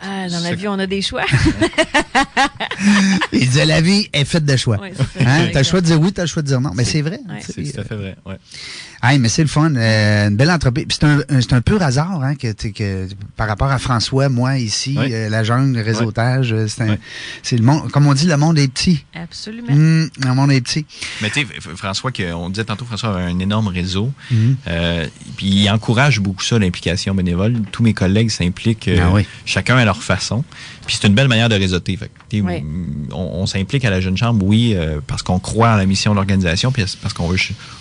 Ah, 0.00 0.28
dans 0.28 0.40
la 0.40 0.54
vie, 0.54 0.68
on 0.68 0.78
a 0.78 0.86
des 0.86 1.02
choix. 1.02 1.24
Il 3.32 3.40
disait 3.40 3.64
la 3.64 3.80
vie 3.80 4.08
est 4.12 4.24
faite 4.24 4.44
de 4.44 4.56
choix. 4.56 4.78
Ouais, 4.78 4.92
c'est 4.94 5.22
ça, 5.22 5.30
hein? 5.30 5.48
le 5.54 5.62
choix 5.62 5.80
de 5.80 5.86
dire 5.86 6.00
oui, 6.00 6.12
t'as 6.12 6.22
le 6.22 6.28
choix 6.28 6.42
de 6.42 6.48
dire 6.48 6.60
non. 6.60 6.72
Mais 6.74 6.84
c'est 6.84 7.00
vrai. 7.00 7.20
Ouais. 7.28 7.40
tu 7.40 7.52
sais. 7.52 7.64
C'est 7.64 7.72
tout 7.72 7.80
à 7.80 7.84
fait 7.84 7.96
vrai. 7.96 8.16
Ouais. 8.26 8.36
Hey, 9.08 9.18
mais 9.20 9.28
c'est 9.28 9.42
le 9.42 9.48
fun. 9.48 9.74
euh, 9.76 10.28
une 10.28 10.36
belle 10.36 10.50
entreprise. 10.50 10.86
C'est 10.90 11.04
un, 11.04 11.18
un- 11.28 11.40
un 11.56 11.60
pur 11.60 11.80
hasard 11.82 12.22
hein, 12.22 12.34
que, 12.34 13.06
par 13.36 13.46
rapport 13.46 13.70
à 13.70 13.78
François, 13.78 14.28
moi 14.28 14.58
ici, 14.58 14.96
euh, 14.98 15.28
la 15.28 15.44
jungle, 15.44 15.76
le 15.78 15.82
réseautage, 15.84 16.52
euh, 16.52 16.66
c'est 17.42 17.56
le 17.56 17.62
monde. 17.62 17.90
Comme 17.92 18.06
on 18.08 18.14
dit, 18.14 18.26
le 18.26 18.36
monde 18.36 18.58
est 18.58 18.66
petit. 18.68 19.04
Absolument. 19.14 19.72
Hum, 19.72 20.08
le 20.24 20.34
monde 20.34 20.50
est 20.50 20.60
petit. 20.60 20.86
Mais 21.22 21.30
tu 21.30 21.40
sais, 21.40 21.46
François, 21.76 22.10
que, 22.10 22.32
on 22.32 22.50
disait 22.50 22.64
tantôt, 22.64 22.84
François 22.84 23.16
a 23.16 23.20
un 23.20 23.38
énorme 23.38 23.68
réseau. 23.68 24.10
Euh, 24.66 25.06
puis 25.36 25.46
il 25.46 25.70
encourage 25.70 26.18
beaucoup 26.20 26.42
ça, 26.42 26.58
l'implication 26.58 27.14
bénévole. 27.14 27.54
Tous 27.70 27.82
mes 27.84 27.94
collègues 27.94 28.30
s'impliquent, 28.30 28.88
euh, 28.88 28.98
Ah 29.02 29.10
oui. 29.12 29.24
chacun 29.44 29.76
à 29.76 29.84
leur 29.84 30.02
façon. 30.02 30.44
Puis 30.86 30.98
c'est 31.00 31.06
une 31.08 31.14
belle 31.14 31.28
manière 31.28 31.48
de 31.48 31.54
réseauter. 31.56 31.96
Fait 31.96 32.10
on, 32.42 32.62
on 33.12 33.46
s'implique 33.46 33.84
à 33.84 33.90
la 33.90 34.00
Jeune 34.00 34.16
Chambre, 34.16 34.44
oui, 34.44 34.72
euh, 34.74 35.00
parce 35.06 35.22
qu'on 35.22 35.38
croit 35.38 35.70
en 35.72 35.76
la 35.76 35.86
mission 35.86 36.10
de 36.12 36.16
l'organisation, 36.16 36.72
puis 36.72 36.84
parce 37.02 37.14
qu'on 37.14 37.28
veut, 37.28 37.38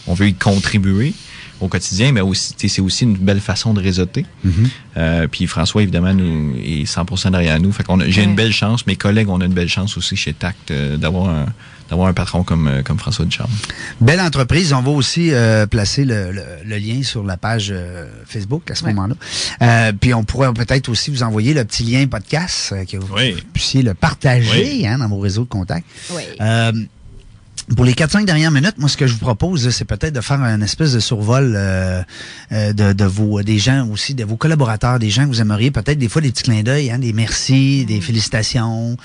on 0.08 0.14
veut 0.14 0.28
y 0.28 0.34
contribuer 0.34 1.14
au 1.62 1.68
quotidien, 1.68 2.12
mais 2.12 2.22
aussi, 2.22 2.54
tu 2.56 2.68
sais, 2.68 2.76
c'est 2.76 2.82
aussi 2.82 3.04
une 3.06 3.16
belle 3.18 3.40
façon 3.40 3.74
de 3.74 3.82
réseauter. 3.82 4.26
Mhm. 4.44 4.70
Euh, 4.98 5.28
puis 5.28 5.48
François, 5.48 5.82
évidemment, 5.84 6.14
nous, 6.14 6.56
est 6.58 6.86
100% 6.86 7.32
derrière 7.32 7.60
nous. 7.60 7.72
Fait 7.72 7.84
qu'on 7.84 8.00
a- 8.00 8.08
j'ai 8.10 8.22
Ouais. 8.22 8.28
une 8.28 8.36
belle 8.36 8.52
chance. 8.54 8.86
Mes 8.88 8.96
collègues, 8.96 9.30
on 9.30 9.40
a 9.42 9.46
une 9.46 9.54
belle 9.54 9.70
chance 9.70 9.98
aussi 9.98 10.16
chez 10.16 10.34
TACT 10.34 10.72
euh, 10.72 10.98
d'avoir 10.98 11.30
un, 11.30 11.46
d'avoir 11.90 12.08
un 12.08 12.14
patron 12.14 12.44
comme, 12.44 12.68
euh, 12.68 12.82
comme 12.82 12.98
François 12.98 13.26
Ducharme. 13.26 13.52
Belle 14.02 14.20
entreprise. 14.20 14.74
On 14.74 14.82
va 14.82 14.90
aussi 14.92 15.32
euh, 15.32 15.66
placer 15.68 16.04
le, 16.04 16.32
le- 16.32 16.44
le 16.66 16.78
lien 16.78 17.04
sur 17.04 17.24
la 17.24 17.38
page 17.38 17.70
euh, 17.72 18.08
Facebook 18.26 18.70
à 18.72 18.76
ce 18.76 18.84
Ouais. 18.84 18.94
moment-là. 18.94 19.16
Euh, 19.62 19.94
puis 19.94 20.14
on 20.14 20.24
pourrait 20.24 20.52
peut-être 20.54 20.90
aussi 20.90 21.12
vous 21.12 21.22
envoyer 21.24 21.54
le 21.54 21.64
petit 21.64 21.84
lien 21.84 22.06
podcast 22.08 22.72
euh, 22.74 22.86
que 22.86 22.98
vous 22.98 23.14
Oui. 23.16 23.36
puissiez 23.54 23.82
le 23.84 23.94
partager 23.94 24.80
Oui. 24.82 24.88
hein, 24.88 24.98
dans 24.98 25.08
vos 25.08 25.20
réseaux 25.20 25.44
de 25.44 25.50
contacts. 25.50 25.86
Oui. 26.12 26.24
Pour 27.76 27.84
les 27.84 27.94
4-5 27.94 28.26
dernières 28.26 28.52
minutes, 28.52 28.76
moi, 28.78 28.88
ce 28.90 28.96
que 28.96 29.08
je 29.08 29.14
vous 29.14 29.20
propose, 29.20 29.70
c'est 29.72 29.86
peut-être 29.86 30.14
de 30.14 30.22
faire 30.22 30.40
un 30.40 30.62
espèce 30.62 30.94
de 30.94 31.00
survol 31.00 31.54
euh, 31.56 32.04
euh, 32.52 32.74
de, 32.74 32.94
de 32.94 33.06
vos 33.06 33.42
des 33.42 33.58
gens 33.58 33.88
aussi, 33.90 34.14
de 34.14 34.24
vos 34.24 34.38
collaborateurs, 34.38 35.00
des 35.00 35.10
gens 35.10 35.24
que 35.24 35.30
vous 35.30 35.42
aimeriez, 35.42 35.72
peut-être 35.72 35.98
des 35.98 36.08
fois 36.08 36.22
des 36.22 36.30
petits 36.32 36.44
clins 36.44 36.62
d'œil, 36.62 36.92
hein, 36.92 37.00
des 37.00 37.12
merci, 37.12 37.84
des 37.86 38.02
félicitations. 38.02 38.96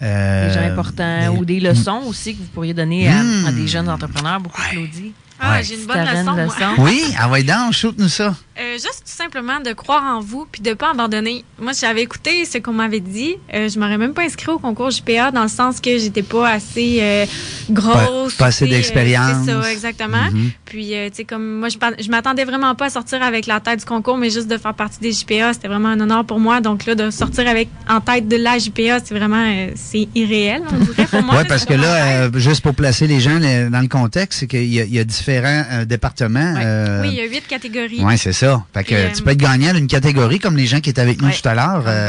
euh, 0.00 0.48
Des 0.48 0.54
gens 0.54 0.72
importants 0.72 1.32
des- 1.32 1.38
ou 1.38 1.44
des 1.44 1.60
leçons 1.60 2.02
aussi 2.06 2.34
que 2.34 2.38
vous 2.40 2.48
pourriez 2.54 2.72
donner 2.72 3.06
à, 3.08 3.22
Mm. 3.22 3.46
à 3.48 3.52
des 3.52 3.66
jeunes 3.68 3.88
entrepreneurs, 3.90 4.40
beaucoup 4.40 4.62
Claudie. 4.70 5.12
Ah, 5.40 5.56
Ouais. 5.56 5.64
j'ai 5.64 5.74
une 5.74 5.86
bonne 5.86 6.00
leçon, 6.00 6.18
une 6.18 6.24
moi. 6.24 6.44
leçon? 6.44 6.66
Oui, 6.78 7.02
ah 7.18 7.28
ouais, 7.28 7.42
donc, 7.42 7.72
shoot-nous 7.72 8.08
ça. 8.08 8.34
Euh, 8.58 8.72
juste 8.72 9.02
tout 9.04 9.12
simplement 9.12 9.60
de 9.60 9.72
croire 9.74 10.02
en 10.16 10.20
vous 10.20 10.46
puis 10.50 10.62
de 10.62 10.72
pas 10.72 10.92
abandonner. 10.92 11.44
Moi, 11.60 11.72
j'avais 11.78 12.00
écouté 12.02 12.46
ce 12.46 12.56
qu'on 12.56 12.72
m'avait 12.72 13.00
dit. 13.00 13.34
Euh, 13.52 13.68
je 13.68 13.78
m'aurais 13.78 13.98
même 13.98 14.14
pas 14.14 14.22
inscrit 14.22 14.48
au 14.50 14.58
concours 14.58 14.90
JPA 14.90 15.30
dans 15.30 15.42
le 15.42 15.48
sens 15.48 15.78
que 15.78 15.98
j'étais 15.98 16.22
pas 16.22 16.48
assez 16.52 16.98
euh, 17.02 17.26
grosse. 17.68 18.34
Pas- 18.36 18.44
pas 18.44 18.46
assez 18.46 18.64
euh, 18.64 18.68
d'expérience. 18.70 19.44
C'est 19.44 19.52
ça, 19.52 19.70
exactement. 19.70 20.30
Mhm. 20.32 20.52
Puis, 20.64 20.94
euh, 20.94 21.10
tu 21.10 21.16
sais, 21.16 21.24
comme 21.24 21.58
moi, 21.58 21.68
je, 21.68 21.76
je 22.02 22.08
m'attendais 22.10 22.44
vraiment 22.44 22.74
pas 22.74 22.86
à 22.86 22.90
sortir 22.90 23.22
avec 23.22 23.46
la 23.46 23.60
tête 23.60 23.80
du 23.80 23.84
concours, 23.84 24.16
mais 24.16 24.30
juste 24.30 24.48
de 24.48 24.56
faire 24.56 24.72
partie 24.72 25.00
des 25.00 25.12
JPA, 25.12 25.52
c'était 25.52 25.68
vraiment 25.68 25.90
un 25.90 26.00
honneur 26.00 26.24
pour 26.24 26.40
moi. 26.40 26.62
Donc 26.62 26.86
là, 26.86 26.94
de 26.94 27.10
sortir 27.10 27.46
avec 27.48 27.68
en 27.90 28.00
tête 28.00 28.26
de 28.26 28.36
la 28.36 28.56
JPA, 28.58 29.00
c'est 29.04 29.14
vraiment, 29.14 29.44
euh, 29.46 29.68
c'est 29.74 30.08
irréel, 30.14 30.62
on 30.72 30.78
dirait 30.82 31.04
pour 31.08 31.22
moi. 31.22 31.34
Oui, 31.40 31.44
parce 31.46 31.66
que 31.66 31.74
là, 31.74 32.06
euh, 32.24 32.30
juste 32.36 32.62
pour 32.62 32.74
placer 32.74 33.06
les 33.06 33.20
gens 33.20 33.38
dans 33.38 33.80
le 33.82 33.88
contexte, 33.88 34.40
c'est 34.40 34.46
qu'il 34.46 34.64
y, 34.64 34.76
y 34.76 34.98
a 34.98 35.04
différents 35.04 35.25
euh, 35.32 35.84
départements. 35.84 36.54
Ouais. 36.54 36.62
euh, 36.64 37.02
oui, 37.02 37.08
il 37.12 37.14
y 37.16 37.20
a 37.20 37.24
huit 37.26 37.46
catégories. 37.46 38.00
Oui, 38.02 38.18
c'est 38.18 38.32
ça. 38.32 38.64
Fait 38.74 38.84
que 38.84 38.94
euh, 38.94 39.08
tu 39.14 39.22
peux 39.22 39.30
être 39.30 39.38
gagnant 39.38 39.72
d'une 39.74 39.86
catégorie 39.86 40.38
comme 40.38 40.56
les 40.56 40.66
gens 40.66 40.80
qui 40.80 40.90
étaient 40.90 41.00
avec 41.00 41.20
nous 41.20 41.28
Ouais. 41.28 41.34
tout 41.40 41.48
à 41.48 41.54
l'heure. 41.54 41.84
Euh, 41.86 42.08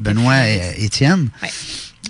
Benoît 0.00 0.46
était- 0.48 0.78
et. 0.80 0.84
Étienne 0.84 1.28
Ouais. 1.42 1.48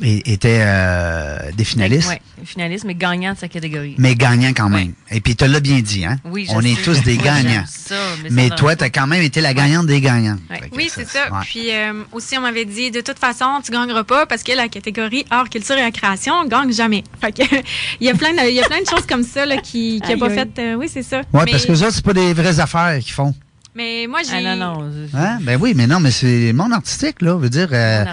Et- 0.02 0.32
étaient 0.32 0.60
euh, 0.62 1.50
des 1.56 1.64
finalistes, 1.64 2.08
Oui, 2.10 2.44
finaliste, 2.46 2.84
mais 2.84 2.94
gagnant 2.94 3.32
de 3.34 3.38
sa 3.38 3.48
catégorie. 3.48 3.94
mais 3.98 4.14
gagnants 4.14 4.52
quand 4.54 4.68
même. 4.68 4.92
Et 5.10 5.20
puis 5.20 5.36
tu 5.36 5.46
l'as 5.46 5.60
bien 5.60 5.80
dit, 5.80 6.04
hein? 6.04 6.18
Oui, 6.24 6.46
je 6.48 6.54
On 6.54 6.60
est 6.60 6.80
tous 6.82 7.02
des 7.02 7.12
Oui, 7.16 7.22
gagnants. 7.22 7.64
ça, 7.66 7.94
mais 8.22 8.28
ça 8.28 8.34
mais 8.34 8.48
dans 8.50 8.56
toi, 8.56 8.76
tu 8.76 8.84
as 8.84 8.90
quand 8.90 9.06
même 9.06 9.22
été 9.22 9.40
la 9.40 9.52
gagnante 9.54 9.86
des 9.86 10.00
gagnants. 10.00 10.36
Ouais. 10.48 10.60
Oui, 10.72 10.90
c'est 10.94 11.06
ça. 11.08 11.24
ouais. 11.30 11.38
Puis 11.44 11.70
euh, 11.72 11.92
aussi, 12.12 12.38
on 12.38 12.40
m'avait 12.42 12.64
dit, 12.64 12.90
de 12.90 13.00
toute 13.00 13.18
façon, 13.18 13.60
tu 13.64 13.72
gagneras 13.72 14.04
pas 14.04 14.26
parce 14.26 14.42
que 14.42 14.52
la 14.52 14.68
catégorie 14.68 15.24
art, 15.30 15.48
culture 15.50 15.76
et 15.76 15.82
récréation 15.84 16.44
gagne 16.46 16.72
jamais. 16.72 17.04
Fait 17.20 17.32
que, 17.32 17.42
il 18.00 18.06
y 18.06 18.10
a 18.10 18.14
plein 18.14 18.32
de, 18.32 18.48
il 18.48 18.54
y 18.54 18.60
a 18.60 18.66
plein 18.66 18.80
de 18.82 18.88
choses 18.88 19.06
comme 19.06 19.24
ça 19.24 19.44
là, 19.46 19.56
qui 19.58 20.00
Aïe, 20.08 20.16
pas 20.18 20.30
fait. 20.30 20.48
euh, 20.58 20.74
oui, 20.74 20.88
c'est 20.92 21.02
ça. 21.02 21.18
Ouais, 21.32 21.42
mais, 21.44 21.50
parce 21.52 21.66
que 21.66 21.74
ça, 21.74 21.90
c'est 21.90 22.04
pas 22.04 22.14
des 22.14 22.32
vraies 22.32 22.60
affaires 22.60 22.98
qu'ils 23.00 23.12
font. 23.12 23.34
Mais 23.74 24.06
moi, 24.08 24.20
j'ai. 24.22 24.36
Ah 24.46 24.56
non, 24.56 24.74
non. 24.80 24.90
Hein? 25.14 25.38
Ben 25.42 25.58
oui, 25.60 25.72
mais 25.76 25.86
non, 25.86 26.00
mais 26.00 26.10
c'est 26.10 26.52
monde 26.52 26.72
artistique, 26.72 27.22
là. 27.22 27.36
Veut 27.36 27.48
dire, 27.50 27.68
euh, 27.72 28.04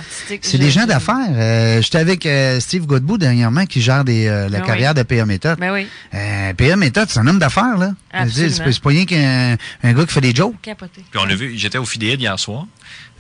c'est 0.42 0.58
des 0.58 0.70
gens 0.72 0.86
d'affaires. 0.86 1.16
Euh, 1.32 1.82
J'étais 1.82 1.98
avec 1.98 2.26
euh, 2.26 2.60
Steve 2.60 2.86
Godbout 2.86 3.18
dernièrement 3.18 3.66
qui 3.66 3.82
gère 3.82 4.04
des, 4.04 4.28
euh, 4.28 4.50
la 4.50 4.60
oui. 4.60 4.66
carrière 4.66 4.94
de 4.94 5.04
PA 5.04 5.26
Méthode. 5.26 5.58
Ben 5.60 5.72
oui, 5.74 5.88
Euh, 6.14 6.54
PA 6.54 6.76
Méthode, 6.76 7.10
c'est 7.10 7.20
un 7.20 7.28
homme 7.28 7.40
d'affaires, 7.40 7.78
là. 7.78 7.92
C'est 8.30 8.82
pas- 8.82 8.90
rien 8.90 9.06
qu'un 9.06 9.58
un 9.84 9.94
gars 9.94 10.06
qui 10.06 10.14
fait 10.14 10.22
des 10.22 10.34
jokes. 10.36 10.56
capoté. 10.62 11.04
Puis 11.12 11.20
on 11.22 11.26
l'a 11.26 11.36
vu, 11.36 11.54
j'étais 11.58 11.78
au 11.78 11.86
FIDEID 11.86 12.20
hier 12.22 12.38
soir, 12.40 12.66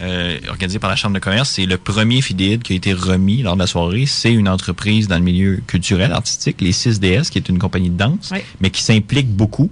euh, 0.01 0.37
organisé 0.49 0.77
par 0.79 0.89
la 0.89 0.95
Chambre 0.95 1.15
de 1.15 1.19
commerce. 1.19 1.49
C'est 1.51 1.65
le 1.65 1.77
premier 1.77 2.21
FIDEID 2.21 2.61
qui 2.61 2.73
a 2.73 2.75
été 2.75 2.93
remis 2.93 3.41
lors 3.41 3.55
de 3.55 3.59
la 3.61 3.67
soirée. 3.67 4.05
C'est 4.05 4.31
une 4.33 4.47
entreprise 4.47 5.07
dans 5.07 5.17
le 5.17 5.23
milieu 5.23 5.59
culturel, 5.65 6.11
artistique, 6.11 6.61
les 6.61 6.71
6DS, 6.71 7.29
qui 7.29 7.37
est 7.39 7.49
une 7.49 7.57
compagnie 7.59 7.89
de 7.89 7.97
danse, 7.97 8.29
Oui. 8.31 8.39
mais 8.61 8.69
qui 8.69 8.83
s'implique 8.83 9.29
beaucoup. 9.29 9.69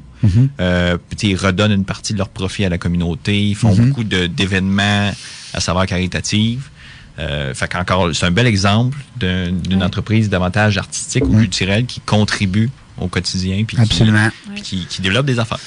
Euh, 0.59 0.97
puis, 1.09 1.15
tu 1.17 1.27
sais, 1.27 1.33
ils 1.33 1.37
redonnent 1.37 1.71
une 1.71 1.85
partie 1.85 2.13
de 2.13 2.17
leur 2.17 2.29
profit 2.29 2.65
à 2.65 2.69
la 2.69 2.79
communauté. 2.79 3.39
Ils 3.49 3.55
font 3.55 3.75
Mhm. 3.75 3.89
beaucoup 3.89 4.03
de- 4.03 4.25
d'événements 4.25 5.11
à 5.53 5.59
savoir 5.59 5.85
caritative. 5.85 6.69
Euh, 7.19 7.53
fait 7.53 7.67
qu'encore, 7.71 8.09
c'est 8.13 8.25
un 8.25 8.31
bel 8.31 8.47
exemple 8.47 8.97
d'un- 9.17 9.51
d'une 9.51 9.83
entreprise 9.83 10.27
davantage 10.29 10.77
artistique 10.79 11.23
ou 11.25 11.37
culturelle 11.37 11.85
qui 11.85 11.99
contribue 12.01 12.69
au 12.99 13.07
quotidien 13.07 13.63
puis 13.65 13.77
qui- 13.77 13.83
Absolument. 13.83 14.29
puis 14.53 14.61
qui, 14.63 14.85
qui 14.87 15.01
développe 15.01 15.25
des 15.27 15.37
affaires. 15.39 15.59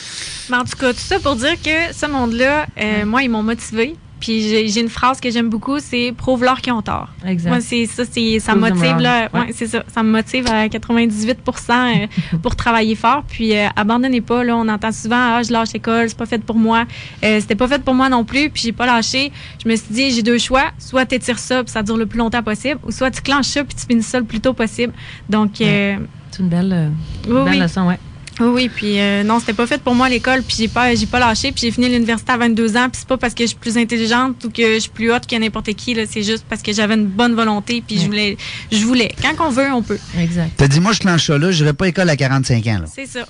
Mais 0.51 0.57
en 0.57 0.65
tout 0.65 0.77
cas, 0.77 0.93
tout 0.93 0.99
ça 1.01 1.19
pour 1.21 1.37
dire 1.37 1.55
que 1.63 1.95
ce 1.97 2.07
monde-là, 2.07 2.67
euh, 2.81 3.07
moi, 3.07 3.23
ils 3.23 3.31
m'ont 3.31 3.43
motivé. 3.43 3.95
Puis 4.21 4.69
j'ai 4.69 4.81
une 4.81 4.89
phrase 4.89 5.21
que 5.21 5.31
j'aime 5.31 5.49
beaucoup, 5.49 5.79
c'est 5.79 6.13
prouve-leur 6.17 6.61
qu'ils 6.61 6.73
ont 6.73 6.83
tort. 6.83 7.09
Exact. 7.27 7.51
Moi, 7.51 7.61
c'est 7.61 7.87
ça, 7.87 8.05
c'est 8.11 8.39
ça 8.41 8.55
me 8.55 8.61
Prove 8.69 8.79
motive 8.79 8.99
là, 8.99 9.29
ouais, 9.33 9.41
Ouais. 9.41 9.47
c'est 9.55 9.67
ça, 9.67 9.85
ça 9.93 10.03
me 10.03 10.11
motive 10.11 10.47
à 10.49 10.67
98% 10.69 11.37
euh, 11.71 12.07
pour 12.43 12.57
travailler 12.57 12.95
fort. 12.95 13.23
Puis 13.29 13.57
euh, 13.57 13.69
abandonnez 13.77 14.21
pas 14.21 14.43
là, 14.45 14.57
on 14.57 14.69
entend 14.69 14.93
souvent 14.93 15.17
ah 15.37 15.43
je 15.43 15.53
lâche 15.53 15.73
l'école, 15.73 16.09
c'est 16.09 16.19
pas 16.19 16.27
fait 16.27 16.43
pour 16.43 16.57
moi. 16.57 16.85
Euh, 17.25 17.41
c'était 17.41 17.55
pas 17.55 17.69
fait 17.69 17.83
pour 17.83 17.95
moi 17.95 18.09
non 18.09 18.25
plus, 18.25 18.51
puis 18.51 18.63
j'ai 18.63 18.73
pas 18.73 18.87
lâché. 18.87 19.33
Je 19.63 19.69
me 19.69 19.77
suis 19.77 19.89
dit 19.93 20.11
j'ai 20.11 20.23
deux 20.23 20.39
choix, 20.39 20.65
soit 20.79 21.07
t'étires 21.07 21.39
ça 21.39 21.63
puis 21.63 21.73
ça 21.73 21.83
dure 21.83 21.97
le 21.97 22.07
plus 22.07 22.19
longtemps 22.19 22.43
possible, 22.43 22.81
ou 22.85 22.91
soit 22.91 23.11
tu 23.11 23.23
clenches 23.23 23.47
ça 23.47 23.65
puis 23.65 23.75
tu 23.77 23.87
finis 23.87 24.03
ça 24.03 24.19
le 24.19 24.25
plus 24.27 24.41
tôt 24.41 24.53
possible. 24.53 24.93
Donc 25.29 25.61
euh, 25.61 25.97
C'est 26.31 26.43
une 26.43 26.49
belle, 26.49 26.91
Oui, 27.27 27.35
belle 27.45 27.53
oui. 27.55 27.59
leçon, 27.61 27.87
ouais. 27.87 27.99
Oui, 28.41 28.47
oui, 28.47 28.69
puis 28.69 29.01
euh, 29.01 29.23
non, 29.25 29.41
c'était 29.41 29.53
pas 29.53 29.67
fait 29.67 29.81
pour 29.83 29.95
moi 29.95 30.09
l'école, 30.09 30.43
puis 30.43 30.57
j'ai 30.59 30.69
pas, 30.69 30.95
j'ai 30.95 31.07
pas 31.07 31.19
lâché, 31.19 31.53
puis 31.53 31.61
j'ai 31.63 31.71
fini 31.71 31.89
l'université 31.89 32.33
à 32.33 32.37
22 32.37 32.77
ans, 32.77 32.89
puis 32.89 32.99
c'est 33.01 33.09
pas 33.09 33.17
parce 33.17 33.35
que 33.35 33.45
je 33.45 33.49
suis 33.49 33.57
plus 33.59 33.77
intelligente 33.77 34.45
ou 34.45 34.51
que 34.51 34.75
je 34.75 34.79
suis 34.81 34.91
plus 34.91 35.13
haute 35.13 35.27
que 35.27 35.37
n'importe 35.37 35.73
qui, 35.75 35.95
là, 35.95 36.05
c'est 36.09 36.23
juste 36.23 36.45
parce 36.49 36.63
que 36.63 36.73
j'avais 36.73 36.95
une 36.95 37.07
bonne 37.07 37.35
volonté, 37.35 37.83
puis 37.87 37.99
je 37.99 38.07
voulais, 38.07 38.37
je 38.71 38.85
voulais. 38.85 39.13
Quand 39.23 39.47
on 39.47 39.51
veut, 39.51 39.71
on 39.73 39.83
peut. 39.83 39.99
Exact. 40.19 40.51
T'as 40.57 40.69
dit, 40.69 40.81
moi, 40.81 40.93
je 40.93 41.01
clenche 41.01 41.27
ça 41.27 41.37
là, 41.39 41.51
je 41.51 41.63
n'irai 41.63 41.75
pas 41.75 41.85
à 41.85 41.89
l'école 41.89 42.11
à 42.11 42.17
45 42.17 42.67
ans. 42.69 42.79
Là. 42.81 42.85
C'est 42.93 43.07
ça. 43.07 43.21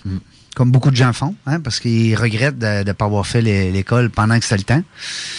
Comme 0.54 0.72
beaucoup 0.72 0.90
de 0.90 0.96
gens 0.96 1.12
font, 1.12 1.36
hein, 1.46 1.60
parce 1.60 1.78
qu'ils 1.78 2.16
regrettent 2.16 2.58
de 2.58 2.82
ne 2.84 2.92
pas 2.92 3.04
avoir 3.04 3.24
fait 3.26 3.40
l'é- 3.40 3.70
l'école 3.70 4.10
pendant 4.10 4.36
que 4.38 4.44
c'était 4.44 4.56
le 4.56 4.62
temps. 4.64 4.82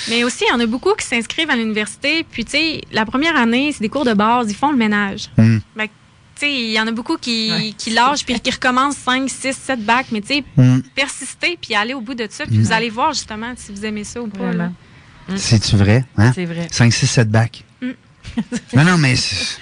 Mais 0.10 0.24
aussi, 0.24 0.46
il 0.48 0.54
y 0.54 0.56
en 0.56 0.62
a 0.62 0.66
beaucoup 0.66 0.94
qui 0.98 1.06
s'inscrivent 1.06 1.50
à 1.50 1.58
l'université, 1.58 2.26
puis 2.32 2.46
tu 2.46 2.52
sais, 2.52 2.82
la 2.94 3.06
première 3.06 3.36
année, 3.36 3.72
c'est 3.74 3.82
des 3.82 3.90
cours 3.90 4.06
de 4.06 4.14
base, 4.14 4.50
ils 4.50 4.56
font 4.56 4.72
le 4.72 4.78
ménage. 4.78 5.30
Sais, 5.38 5.90
il 6.48 6.72
y 6.72 6.80
en 6.80 6.88
a 6.88 6.92
beaucoup 6.92 7.18
qui, 7.18 7.74
qui 7.78 7.90
lâchent, 7.92 8.26
puis 8.26 8.40
qui 8.40 8.52
recommencent 8.52 8.98
5, 8.98 9.30
6, 9.30 9.54
7 9.58 9.86
bacs, 9.86 10.08
mais 10.12 10.22
tu 10.22 10.28
sais, 10.28 10.44
Hmm. 10.58 10.80
persister, 10.96 11.58
puis 11.62 11.76
aller 11.76 11.94
au 11.94 12.02
bout 12.02 12.14
de 12.16 12.28
ça, 12.30 12.46
puis 12.46 12.58
vous 12.60 12.72
allez 12.72 12.90
voir 12.90 13.14
justement 13.14 13.54
si 13.56 13.72
vous 13.72 13.86
aimez 13.86 14.04
ça 14.04 14.22
ou 14.22 14.28
pas. 14.28 14.52
là. 14.54 14.72
C'est-tu 15.36 15.76
vrai? 15.76 16.06
Hein? 16.18 16.32
C'est 16.34 16.46
vrai. 16.46 16.68
5, 16.72 16.92
6, 16.92 17.08
7 17.08 17.30
bacs. 17.30 17.64
Mm. 17.82 17.90
non, 18.76 18.84
non, 18.84 18.98
mais. 18.98 19.16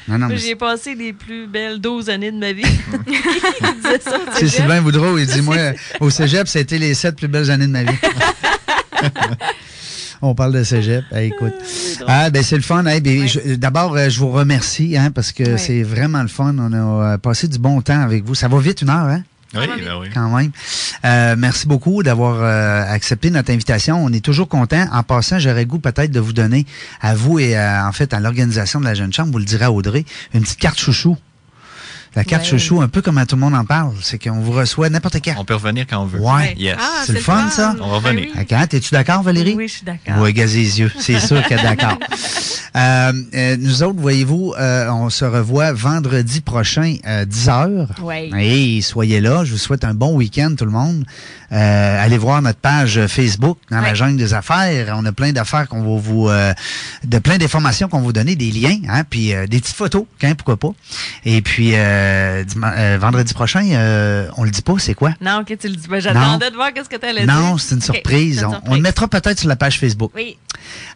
Non, 0.07 0.17
non, 0.17 0.27
mais 0.27 0.37
J'ai 0.37 0.55
passé 0.55 0.95
les 0.95 1.13
plus 1.13 1.47
belles 1.47 1.79
12 1.79 2.09
années 2.09 2.31
de 2.31 2.37
ma 2.37 2.51
vie. 2.53 2.63
Il 3.07 3.75
disait 3.75 3.99
ça, 3.99 4.17
au 4.17 4.21
C'est. 4.33 4.47
Sylvain 4.47 4.81
Boudreau, 4.81 5.17
il 5.17 5.25
dit 5.25 5.41
Moi, 5.41 5.57
au 5.99 6.09
cégep, 6.09 6.47
ça 6.47 6.59
a 6.59 6.61
été 6.61 6.77
les 6.79 6.93
sept 6.93 7.15
plus 7.15 7.27
belles 7.27 7.49
années 7.51 7.67
de 7.67 7.71
ma 7.71 7.83
vie. 7.83 7.97
On 10.21 10.35
parle 10.35 10.53
de 10.53 10.63
cégep. 10.63 11.03
Hey, 11.11 11.27
écoute. 11.27 11.53
Ah, 12.07 12.29
ben 12.29 12.43
c'est 12.43 12.55
le 12.55 12.61
fun. 12.61 12.85
Hey, 12.85 13.01
ben, 13.01 13.27
D'abord, 13.57 13.95
euh, 13.95 14.09
je 14.09 14.19
vous 14.19 14.29
remercie 14.29 14.97
hein, 14.97 15.11
parce 15.11 15.31
que 15.31 15.57
c'est 15.57 15.83
vraiment 15.83 16.21
le 16.21 16.27
fun. 16.27 16.55
On 16.57 16.73
a 16.73 17.13
euh, 17.13 17.17
passé 17.17 17.47
du 17.47 17.59
bon 17.59 17.81
temps 17.81 18.01
avec 18.01 18.25
vous. 18.25 18.35
Ça 18.35 18.47
va 18.47 18.59
vite, 18.59 18.81
une 18.81 18.89
heure, 18.89 19.05
hein? 19.05 19.23
Oui, 19.53 19.65
ben 19.65 19.97
oui. 20.01 20.09
Quand 20.13 20.29
même. 20.29 20.51
Euh, 21.05 21.35
merci 21.37 21.67
beaucoup 21.67 22.03
d'avoir 22.03 22.37
euh, 22.41 22.83
accepté 22.93 23.29
notre 23.29 23.51
invitation. 23.51 24.03
On 24.03 24.11
est 24.11 24.23
toujours 24.23 24.49
content. 24.49 24.85
En 24.91 25.03
passant, 25.03 25.39
j'aurais 25.39 25.65
goût 25.65 25.79
peut-être 25.79 26.11
de 26.11 26.19
vous 26.19 26.33
donner 26.33 26.65
à 27.01 27.15
vous 27.15 27.39
et 27.39 27.57
en 27.57 27.91
fait 27.93 28.13
à 28.13 28.19
l'organisation 28.19 28.81
de 28.81 28.85
la 28.85 28.93
Jeune 28.93 29.13
Chambre, 29.13 29.31
vous 29.31 29.39
le 29.39 29.45
direz 29.45 29.65
à 29.65 29.71
Audrey, 29.71 30.03
une 30.33 30.41
petite 30.41 30.59
carte 30.59 30.79
chouchou. 30.79 31.17
La 32.15 32.23
carte 32.23 32.43
Ouais. 32.43 32.49
chouchou, 32.49 32.81
un 32.81 32.87
peu 32.87 33.01
comme 33.01 33.23
tout 33.27 33.35
le 33.35 33.41
monde 33.41 33.53
en 33.55 33.65
parle, 33.65 33.91
c'est 34.01 34.17
qu'on 34.21 34.39
vous 34.39 34.51
reçoit 34.51 34.89
n'importe 34.89 35.17
quand. 35.23 35.33
On 35.37 35.45
peut 35.45 35.55
revenir 35.55 35.85
quand 35.89 36.01
on 36.01 36.05
veut. 36.05 36.19
Ouais. 36.19 36.55
Yes. 36.57 36.77
Ah, 36.79 37.03
c'est 37.05 37.13
le 37.13 37.19
fun, 37.19 37.49
ça? 37.49 37.75
On 37.79 37.89
va 37.89 37.95
revenir. 37.97 38.29
Ok, 38.39 38.51
hein, 38.51 38.65
T'es-tu 38.67 38.91
d'accord, 38.91 39.21
Valérie? 39.23 39.53
Oui, 39.55 39.67
je 39.67 39.73
suis 39.73 39.85
d'accord. 39.85 40.15
Oui, 40.19 40.33
gazez 40.33 40.59
les 40.59 40.79
yeux. 40.79 40.91
C'est 40.99 41.19
sûr 41.19 41.43
qu'elle 41.47 41.59
est 41.59 41.63
d'accord. 41.63 41.97
Euh, 42.75 43.11
euh, 43.33 43.57
nous 43.59 43.81
autres, 43.81 43.99
voyez-vous, 43.99 44.53
euh, 44.59 44.87
on 44.91 45.09
se 45.09 45.25
revoit 45.25 45.71
vendredi 45.73 46.41
prochain, 46.41 46.97
euh, 47.07 47.25
10 47.25 47.49
heures. 47.49 47.87
Ouais. 48.03 48.29
Et 48.37 48.81
soyez 48.81 49.19
là. 49.19 49.43
Je 49.45 49.53
vous 49.53 49.57
souhaite 49.57 49.83
un 49.83 49.95
bon 49.95 50.13
week-end, 50.15 50.53
tout 50.55 50.65
le 50.65 50.71
monde. 50.71 51.03
Euh, 51.51 52.03
allez 52.05 52.17
voir 52.17 52.41
notre 52.41 52.59
page 52.59 53.07
Facebook 53.07 53.57
dans 53.71 53.79
la 53.79 53.93
jungle 53.93 54.17
des 54.17 54.33
affaires. 54.33 54.93
On 54.97 55.05
a 55.05 55.11
plein 55.13 55.31
d'affaires 55.31 55.67
qu'on 55.69 55.81
va 55.81 55.99
vous, 56.01 56.27
euh, 56.27 56.53
de 57.05 57.19
plein 57.19 57.37
d'informations 57.37 57.87
qu'on 57.87 57.99
va 57.99 58.03
vous 58.03 58.13
donner, 58.13 58.35
des 58.35 58.51
liens, 58.51 58.77
hein, 58.89 59.03
puis 59.09 59.33
euh, 59.33 59.47
des 59.47 59.59
petites 59.61 59.75
photos, 59.75 60.05
hein, 60.23 60.35
pourquoi 60.35 60.57
pas. 60.57 60.71
Et 61.25 61.41
puis 61.41 61.71
euh, 61.75 62.43
euh, 62.63 62.97
vendredi 62.99 63.33
prochain, 63.33 63.65
euh, 63.71 64.27
on 64.35 64.43
le 64.43 64.51
dit 64.51 64.61
pas, 64.61 64.73
c'est 64.79 64.93
quoi? 64.93 65.13
Non, 65.21 65.39
ok, 65.41 65.57
tu 65.57 65.67
le 65.69 65.75
dis. 65.75 65.87
Ben, 65.87 65.99
J'attendais 66.01 66.49
de 66.51 66.55
voir 66.55 66.73
qu'est-ce 66.73 66.89
que 66.89 66.97
tu 66.97 67.05
allais 67.05 67.25
dire. 67.25 67.33
Non, 67.33 67.57
c'est 67.57 67.75
une 67.75 67.81
surprise. 67.81 68.43
On- 68.43 68.71
On, 68.71 68.75
le 68.75 68.81
mettra 68.81 69.07
peut-être 69.07 69.39
sur 69.39 69.47
la 69.47 69.55
page 69.55 69.79
Facebook. 69.79 70.11
Oui. 70.15 70.37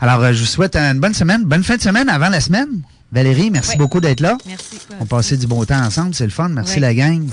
Alors, 0.02 0.22
euh, 0.22 0.34
je 0.34 0.40
vous 0.40 0.46
souhaite 0.46 0.76
une 0.76 1.00
bonne 1.00 1.14
semaine, 1.14 1.44
bonne 1.46 1.64
fin 1.64 1.78
de 1.78 1.82
semaine 1.82 2.10
avant 2.10 2.30
la 2.30 2.42
semaine. 2.42 2.68
Valérie, 3.12 3.52
merci 3.52 3.72
Oui. 3.72 3.78
beaucoup 3.78 4.00
d'être 4.00 4.22
là. 4.22 4.38
Merci. 4.48 4.80
On 5.02 5.06
passait 5.06 5.36
du 5.36 5.46
bon 5.46 5.64
temps 5.66 5.82
ensemble, 5.84 6.14
c'est 6.16 6.24
le 6.24 6.30
fun. 6.30 6.48
Merci 6.50 6.76
Oui. 6.76 6.80
la 6.82 6.94
gang. 6.94 7.28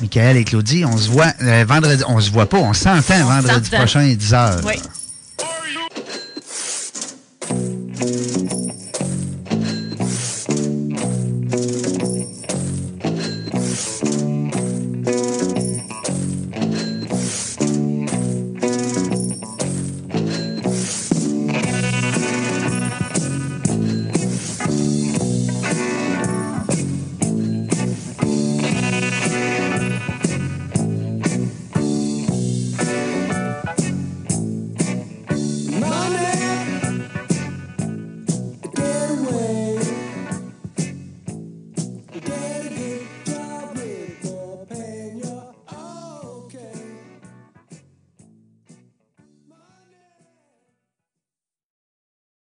Michael 0.00 0.38
et 0.38 0.44
Claudie, 0.44 0.84
on 0.86 0.96
se 0.96 1.10
voit 1.10 1.32
euh, 1.42 1.64
vendredi. 1.68 2.02
On 2.08 2.20
se 2.20 2.30
voit 2.30 2.46
pas, 2.48 2.56
on 2.58 2.72
s'entend 2.72 3.24
vendredi 3.26 3.68
prochain, 3.70 4.06
10h. 4.06 4.60
Oui. 4.64 4.74